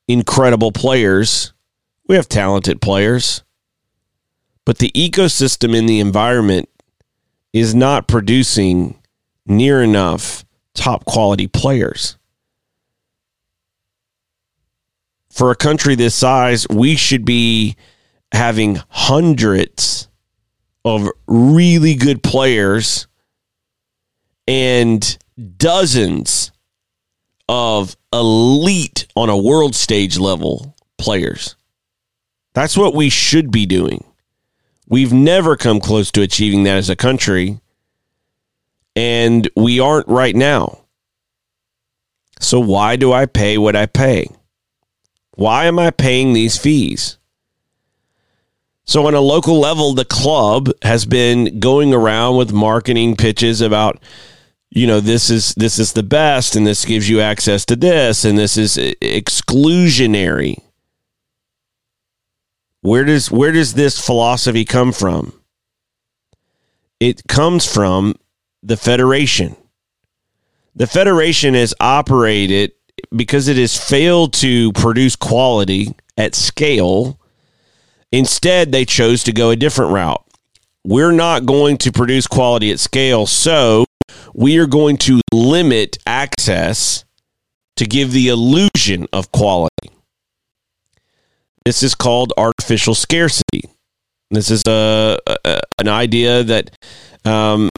incredible 0.08 0.72
players 0.72 1.54
we 2.08 2.16
have 2.16 2.30
talented 2.30 2.82
players, 2.82 3.44
but 4.66 4.78
the 4.78 4.92
ecosystem 4.92 5.76
in 5.76 5.86
the 5.86 6.00
environment 6.00 6.70
is 7.54 7.76
not 7.76 8.08
producing 8.08 8.98
near 9.46 9.82
enough 9.84 10.46
top 10.78 11.04
quality 11.04 11.48
players. 11.48 12.18
For 15.30 15.52
a 15.52 15.56
country 15.56 15.96
this 15.96 16.16
size, 16.16 16.66
we 16.70 16.96
should 16.96 17.26
be 17.26 17.76
having 18.32 18.80
hundreds 18.90 20.08
of 20.86 21.10
really 21.28 21.96
good 21.96 22.24
players 22.24 23.08
and 24.48 25.18
dozens 25.58 26.52
of 27.50 27.96
elite 28.14 29.08
on 29.16 29.30
a 29.30 29.38
world 29.38 29.76
stage 29.76 30.18
level 30.18 30.76
players. 30.98 31.56
That's 32.54 32.78
what 32.78 32.96
we 32.96 33.10
should 33.10 33.52
be 33.52 33.66
doing. 33.66 34.04
We've 34.88 35.14
never 35.14 35.58
come 35.58 35.80
close 35.80 36.12
to 36.14 36.22
achieving 36.22 36.64
that 36.64 36.78
as 36.78 36.90
a 36.90 36.96
country, 36.96 37.60
and 38.98 39.48
we 39.56 39.80
aren't 39.80 40.08
right 40.08 40.36
now. 40.36 40.80
So, 42.40 42.60
why 42.60 42.96
do 42.96 43.14
I 43.14 43.28
pay 43.28 43.60
what 43.60 43.76
I 43.76 43.86
pay? 43.86 44.28
Why 45.36 45.66
am 45.66 45.78
I 45.78 45.92
paying 45.92 46.34
these 46.34 46.58
fees? 46.58 47.20
So, 48.86 49.06
on 49.06 49.14
a 49.14 49.20
local 49.20 49.60
level, 49.60 49.94
the 49.94 50.04
club 50.04 50.72
has 50.82 51.06
been 51.06 51.60
going 51.60 51.94
around 51.94 52.38
with 52.38 52.52
marketing 52.52 53.16
pitches 53.16 53.62
about, 53.62 54.02
you 54.72 54.88
know, 54.88 55.00
this 55.00 55.30
is 55.30 55.54
this 55.54 55.78
is 55.78 55.94
the 55.94 56.02
best, 56.02 56.56
and 56.56 56.66
this 56.66 56.84
gives 56.84 57.08
you 57.08 57.22
access 57.22 57.66
to 57.66 57.76
this, 57.76 58.26
and 58.26 58.36
this 58.36 58.58
is 58.58 58.78
exclusionary. 58.78 60.58
Where 62.82 63.04
does 63.04 63.30
where 63.30 63.52
does 63.52 63.76
this 63.76 64.04
philosophy 64.04 64.66
come 64.66 64.92
from? 64.92 65.40
It 67.00 67.28
comes 67.28 67.72
from 67.72 68.16
the 68.68 68.78
Federation. 68.78 69.56
The 70.76 70.88
Federation 70.88 71.54
has 71.54 71.74
operated 71.80 72.74
because 73.16 73.48
it 73.48 73.58
has 73.58 73.78
failed 73.78 74.34
to 74.34 74.74
produce 74.74 75.16
quality 75.16 75.96
at 76.18 76.36
scale. 76.36 77.20
Instead, 78.12 78.72
they 78.72 78.84
chose 78.84 79.24
to 79.24 79.32
go 79.32 79.52
a 79.52 79.56
different 79.56 79.94
route. 79.94 80.24
We're 80.84 81.14
not 81.14 81.46
going 81.46 81.78
to 81.80 81.92
produce 81.92 82.28
quality 82.28 82.72
at 82.72 82.80
scale, 82.80 83.26
so 83.26 83.86
we 84.34 84.58
are 84.58 84.68
going 84.68 84.98
to 84.98 85.22
limit 85.34 85.98
access 86.06 87.06
to 87.78 87.86
give 87.86 88.12
the 88.12 88.28
illusion 88.28 89.08
of 89.14 89.32
quality. 89.32 89.92
This 91.64 91.84
is 91.84 91.96
called 91.96 92.34
artificial 92.38 92.96
scarcity. 92.96 93.62
This 94.30 94.52
is 94.52 94.64
a, 94.68 95.20
a 95.46 95.62
an 95.80 95.88
idea 95.88 96.44
that 96.44 96.72
um, 97.26 97.70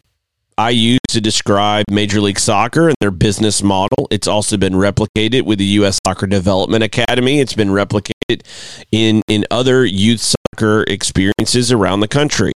I 0.59 0.71
use 0.71 0.99
to 1.07 1.21
describe 1.21 1.85
Major 1.89 2.19
League 2.19 2.37
Soccer 2.37 2.89
and 2.89 2.95
their 2.99 3.11
business 3.11 3.63
model. 3.63 4.09
It's 4.11 4.27
also 4.27 4.57
been 4.57 4.73
replicated 4.73 5.43
with 5.43 5.57
the 5.57 5.65
U.S. 5.65 6.01
Soccer 6.05 6.27
Development 6.27 6.83
Academy. 6.83 7.39
It's 7.39 7.53
been 7.53 7.69
replicated 7.69 8.41
in 8.91 9.21
in 9.29 9.45
other 9.49 9.85
youth 9.85 10.19
soccer 10.19 10.83
experiences 10.83 11.71
around 11.71 12.01
the 12.01 12.09
country. 12.09 12.51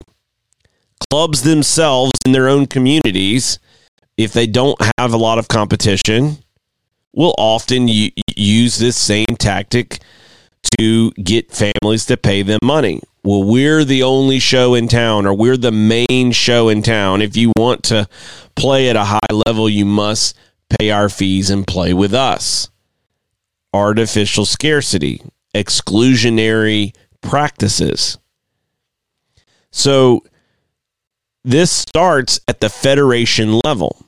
Clubs 1.12 1.43
themselves 1.43 2.14
in 2.26 2.32
their 2.32 2.49
own 2.49 2.66
communities, 2.66 3.60
if 4.18 4.34
they 4.34 4.47
don't 4.47 4.82
have 4.97 5.14
a 5.14 5.18
lot 5.18 5.38
of 5.38 5.47
competition, 5.47 6.39
will 7.14 7.36
often 7.38 7.88
use 7.88 8.80
this 8.80 8.97
same 8.97 9.36
tactic 9.38 9.99
to 10.80 11.12
get 11.12 11.51
families 11.51 12.05
to 12.05 12.18
pay 12.18 12.41
them 12.41 12.59
money. 12.64 13.01
Well, 13.24 13.43
we're 13.43 13.86
the 13.86 14.03
only 14.03 14.39
show 14.39 14.74
in 14.74 14.88
town, 14.88 15.28
or 15.28 15.34
we're 15.34 15.57
the 15.57 15.72
main 15.72 16.32
show 16.32 16.70
in 16.70 16.82
town. 16.82 17.22
If 17.22 17.38
you 17.38 17.51
want 17.55 17.84
to 17.86 18.07
play 18.55 18.89
at 18.89 18.95
a 18.95 19.03
high 19.03 19.34
level, 19.45 19.70
you 19.70 19.86
must 19.86 20.36
pay 20.80 20.89
our 20.89 21.07
fees 21.07 21.49
and 21.49 21.68
play 21.68 21.93
with 21.93 22.14
us. 22.14 22.70
Artificial 23.74 24.45
scarcity, 24.45 25.22
exclusionary 25.53 26.95
practices. 27.22 28.18
So, 29.72 30.24
this 31.43 31.72
starts 31.72 32.39
at 32.47 32.59
the 32.59 32.70
federation 32.70 33.59
level. 33.64 34.03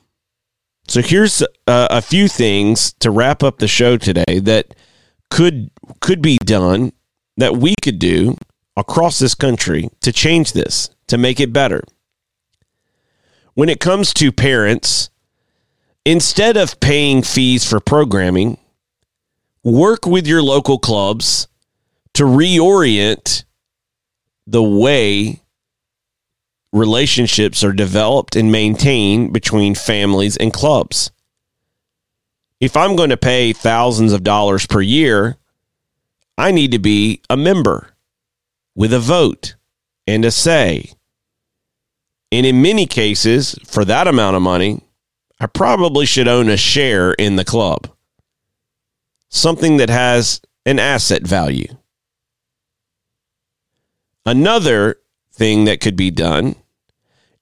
So, 0.88 1.02
here's 1.02 1.40
a, 1.40 1.46
a 1.66 2.02
few 2.02 2.28
things 2.28 2.92
to 2.94 3.10
wrap 3.10 3.42
up 3.42 3.58
the 3.58 3.68
show 3.68 3.96
today 3.96 4.40
that 4.40 4.74
could 5.30 5.70
could 6.00 6.22
be 6.22 6.38
done 6.38 6.92
that 7.36 7.56
we 7.56 7.74
could 7.82 7.98
do 7.98 8.36
across 8.76 9.18
this 9.18 9.34
country 9.34 9.88
to 10.00 10.12
change 10.12 10.52
this, 10.52 10.90
to 11.06 11.18
make 11.18 11.40
it 11.40 11.52
better. 11.52 11.82
When 13.54 13.68
it 13.68 13.80
comes 13.80 14.12
to 14.14 14.32
parents, 14.32 15.10
instead 16.04 16.56
of 16.56 16.80
paying 16.80 17.22
fees 17.22 17.68
for 17.68 17.80
programming, 17.80 18.58
work 19.62 20.06
with 20.06 20.26
your 20.26 20.42
local 20.42 20.78
clubs 20.78 21.48
to 22.14 22.24
reorient 22.24 23.44
the 24.46 24.62
way 24.62 25.40
relationships 26.72 27.62
are 27.62 27.72
developed 27.72 28.34
and 28.34 28.50
maintained 28.50 29.32
between 29.32 29.74
families 29.74 30.36
and 30.36 30.52
clubs. 30.52 31.10
If 32.60 32.76
I'm 32.76 32.96
going 32.96 33.10
to 33.10 33.16
pay 33.16 33.52
thousands 33.52 34.12
of 34.12 34.24
dollars 34.24 34.66
per 34.66 34.80
year 34.80 35.36
I 36.36 36.50
need 36.50 36.72
to 36.72 36.78
be 36.78 37.22
a 37.30 37.36
member 37.36 37.94
with 38.74 38.92
a 38.92 38.98
vote 38.98 39.54
and 40.06 40.24
a 40.24 40.30
say. 40.30 40.90
And 42.32 42.44
in 42.44 42.60
many 42.60 42.86
cases, 42.86 43.56
for 43.64 43.84
that 43.84 44.08
amount 44.08 44.36
of 44.36 44.42
money, 44.42 44.82
I 45.38 45.46
probably 45.46 46.06
should 46.06 46.26
own 46.26 46.48
a 46.48 46.56
share 46.56 47.12
in 47.12 47.36
the 47.36 47.44
club. 47.44 47.88
Something 49.28 49.76
that 49.76 49.90
has 49.90 50.40
an 50.66 50.78
asset 50.78 51.22
value. 51.22 51.76
Another 54.26 55.00
thing 55.32 55.64
that 55.66 55.80
could 55.80 55.96
be 55.96 56.10
done 56.10 56.56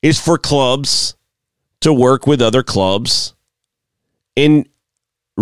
is 0.03 0.20
for 0.20 0.36
clubs 0.36 1.14
to 1.80 1.93
work 1.93 2.26
with 2.26 2.43
other 2.43 2.62
clubs 2.62 3.34
and 4.36 4.66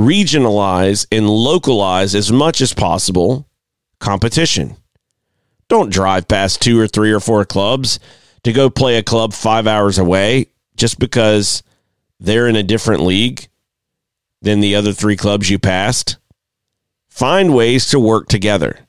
regionalize 0.01 1.07
and 1.13 1.29
localize 1.29 2.15
as 2.15 2.33
much 2.33 2.61
as 2.61 2.73
possible 2.73 3.47
competition. 3.99 4.77
Don't 5.69 5.93
drive 5.93 6.27
past 6.27 6.63
two 6.63 6.81
or 6.81 6.89
three 6.89 7.13
or 7.13 7.21
four 7.21 7.45
clubs 7.45 8.01
to 8.43 8.53
go 8.53 8.71
play 8.71 8.97
a 8.97 9.03
club 9.03 9.33
five 9.35 9.67
hours 9.67 9.99
away 9.99 10.47
just 10.77 10.99
because 10.99 11.63
they're 12.19 12.49
in 12.49 12.57
a 12.57 12.63
different 12.63 13.03
league 13.03 13.49
than 14.43 14.61
the 14.61 14.75
other 14.75 14.93
three 14.93 15.17
clubs 15.17 15.51
you 15.51 15.59
passed. 15.59 16.17
Find 17.09 17.55
ways 17.55 17.87
to 17.91 18.01
work 18.01 18.29
together, 18.29 18.81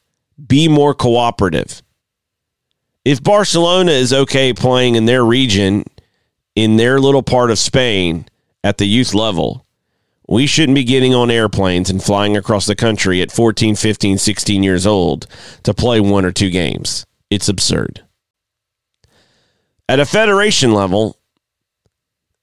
be 0.47 0.67
more 0.67 0.93
cooperative. 0.93 1.83
If 3.03 3.21
Barcelona 3.21 3.91
is 3.91 4.13
okay 4.13 4.53
playing 4.53 4.95
in 4.95 5.05
their 5.05 5.25
region, 5.25 5.83
in 6.55 6.77
their 6.77 6.99
little 6.99 7.23
part 7.23 7.51
of 7.51 7.59
Spain 7.59 8.27
at 8.63 8.77
the 8.77 8.85
youth 8.85 9.13
level, 9.13 9.65
we 10.31 10.47
shouldn't 10.47 10.77
be 10.77 10.85
getting 10.85 11.13
on 11.13 11.29
airplanes 11.29 11.89
and 11.89 12.01
flying 12.01 12.37
across 12.37 12.65
the 12.65 12.73
country 12.73 13.21
at 13.21 13.33
14, 13.33 13.75
15, 13.75 14.17
16 14.17 14.63
years 14.63 14.87
old 14.87 15.27
to 15.63 15.73
play 15.73 15.99
one 15.99 16.23
or 16.23 16.31
two 16.31 16.49
games. 16.49 17.05
It's 17.29 17.49
absurd. 17.49 18.05
At 19.89 19.99
a 19.99 20.05
federation 20.05 20.73
level, 20.73 21.17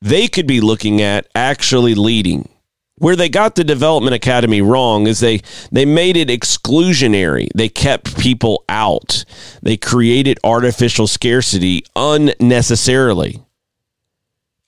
they 0.03 0.29
could 0.29 0.47
be 0.47 0.61
looking 0.61 1.01
at 1.01 1.29
actually 1.35 1.95
leading. 1.95 2.51
Where 2.97 3.17
they 3.17 3.31
got 3.31 3.55
the 3.55 3.65
development 3.65 4.15
academy 4.15 4.61
wrong 4.61 5.07
is 5.07 5.21
they 5.21 5.41
they 5.73 5.87
made 5.87 6.19
it 6.19 6.29
exclusionary. 6.29 7.49
They 7.55 7.71
kept 7.71 8.19
people 8.19 8.65
out. 8.69 9.25
They 9.63 9.79
created 9.79 10.39
artificial 10.45 11.07
scarcity 11.07 11.85
unnecessarily. 11.97 13.41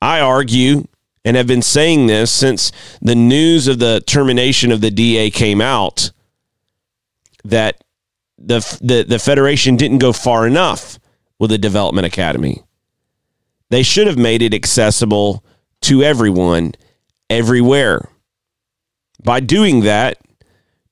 I 0.01 0.21
argue 0.21 0.87
and 1.25 1.37
have 1.37 1.47
been 1.47 1.62
saying 1.62 2.07
this 2.07 2.31
since 2.31 2.73
the 3.01 3.14
news 3.14 3.68
of 3.68 3.79
the 3.79 4.03
termination 4.07 4.73
of 4.73 4.81
the 4.81 4.91
DA 4.91 5.31
came 5.31 5.61
out 5.61 6.12
that 7.45 7.83
the 8.39 8.61
the, 8.81 9.05
the 9.05 9.18
federation 9.18 9.77
didn't 9.77 9.99
go 9.99 10.12
far 10.12 10.47
enough 10.47 10.99
with 11.39 11.51
the 11.51 11.59
development 11.59 12.07
academy. 12.07 12.62
They 13.71 13.83
should 13.83 14.07
have 14.07 14.18
made 14.18 14.43
it 14.43 14.55
accessible 14.55 15.45
to 15.83 16.03
everyone 16.03 16.75
everywhere. 17.29 18.09
By 19.23 19.41
doing 19.41 19.81
that, 19.81 20.18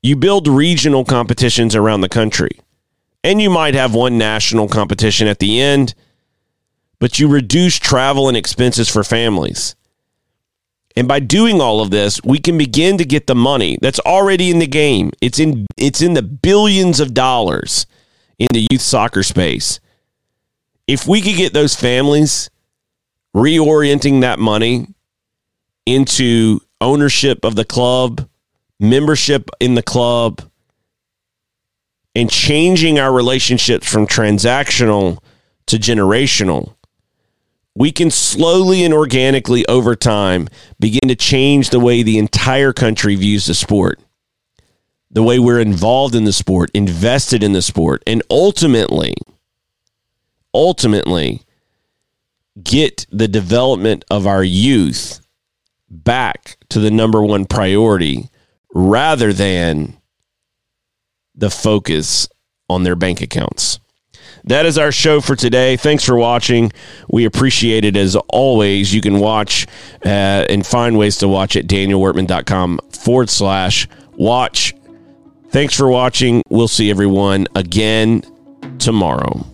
you 0.03 0.17
build 0.17 0.47
regional 0.47 1.05
competitions 1.05 1.75
around 1.75 2.03
the 2.03 2.09
country. 2.09 2.61
And 3.25 3.43
you 3.43 3.51
might 3.51 3.75
have 3.75 3.95
one 3.95 4.17
national 4.17 4.69
competition 4.69 5.27
at 5.27 5.41
the 5.41 5.61
end, 5.61 5.95
but 7.01 7.19
you 7.19 7.29
reduce 7.29 7.79
travel 7.79 8.29
and 8.29 8.37
expenses 8.37 8.89
for 8.89 9.03
families. 9.03 9.75
And 10.99 11.07
by 11.07 11.21
doing 11.21 11.61
all 11.61 11.81
of 11.81 11.93
this, 11.93 12.21
we 12.25 12.41
can 12.41 12.59
begin 12.59 12.99
to 12.99 13.05
get 13.05 13.29
the 13.29 13.35
money 13.37 13.79
that's 13.81 14.01
already 14.01 14.51
in 14.51 14.59
the 14.59 14.67
game. 14.67 15.13
It's 15.21 15.39
in 15.39 15.65
it's 15.77 16.03
in 16.03 16.15
the 16.15 16.25
billions 16.25 16.99
of 16.99 17.15
dollars 17.15 17.87
in 18.37 18.49
the 18.53 18.67
youth 18.69 18.81
soccer 18.81 19.23
space. 19.23 19.79
If 20.89 21.07
we 21.07 21.21
could 21.21 21.37
get 21.37 21.53
those 21.53 21.77
families 21.77 22.51
reorienting 23.33 24.23
that 24.23 24.41
money 24.41 24.89
into 25.87 26.59
ownership 26.81 27.45
of 27.45 27.55
the 27.55 27.65
club, 27.65 28.29
membership 28.81 29.51
in 29.61 29.77
the 29.77 29.85
club, 29.85 30.43
and 32.13 32.29
changing 32.29 32.99
our 32.99 33.13
relationships 33.13 33.89
from 33.89 34.09
transactional 34.09 35.19
to 35.67 35.77
generational, 35.77 36.75
we 37.79 37.93
can 37.93 38.11
slowly 38.11 38.85
and 38.85 38.93
organically 38.93 39.65
over 39.69 39.95
time 39.95 40.49
begin 40.81 41.09
to 41.09 41.15
change 41.15 41.71
the 41.71 41.79
way 41.79 42.03
the 42.03 42.19
entire 42.19 42.73
country 42.73 43.15
views 43.15 43.47
the 43.47 43.55
sport, 43.55 44.01
the 45.13 45.23
way 45.23 45.39
we're 45.39 45.61
involved 45.61 46.17
in 46.17 46.25
the 46.25 46.33
sport, 46.33 46.73
invested 46.75 47.41
in 47.41 47.53
the 47.53 47.63
sport, 47.63 48.03
and 48.05 48.21
ultimately, 48.29 49.15
ultimately, 50.53 51.43
get 52.61 53.07
the 53.13 53.29
development 53.29 54.05
of 54.11 54.27
our 54.27 54.43
youth 54.43 55.21
back 55.89 56.57
to 56.71 56.81
the 56.81 56.91
number 56.91 57.23
one 57.23 57.45
priority 57.45 58.29
rather 58.75 59.33
than 59.33 59.97
the 61.33 61.49
focus 61.49 62.29
on 62.69 62.83
their 62.83 62.97
bank 62.97 63.21
accounts. 63.21 63.79
That 64.49 64.65
is 64.65 64.79
our 64.79 64.91
show 64.91 65.21
for 65.21 65.37
today. 65.37 65.77
Thanks 65.77 66.05
for 66.05 66.17
watching. 66.17 66.73
We 67.09 67.27
appreciate 67.27 67.85
it 67.85 67.99
as 67.99 68.17
always. 68.17 68.95
You 68.95 69.03
can 69.03 69.19
watch 69.19 69.67
uh, 70.05 70.09
and 70.49 70.67
find 70.67 70.97
ways 70.97 71.19
to 71.19 71.29
watch 71.29 71.55
at 71.55 71.67
danielworkman.com 71.67 72.81
forward 72.91 73.29
slash 73.29 73.87
watch. 74.13 74.75
Thanks 75.51 75.75
for 75.75 75.89
watching. 75.89 76.43
We'll 76.49 76.67
see 76.67 76.91
everyone 76.91 77.47
again 77.55 78.23
tomorrow. 78.79 79.47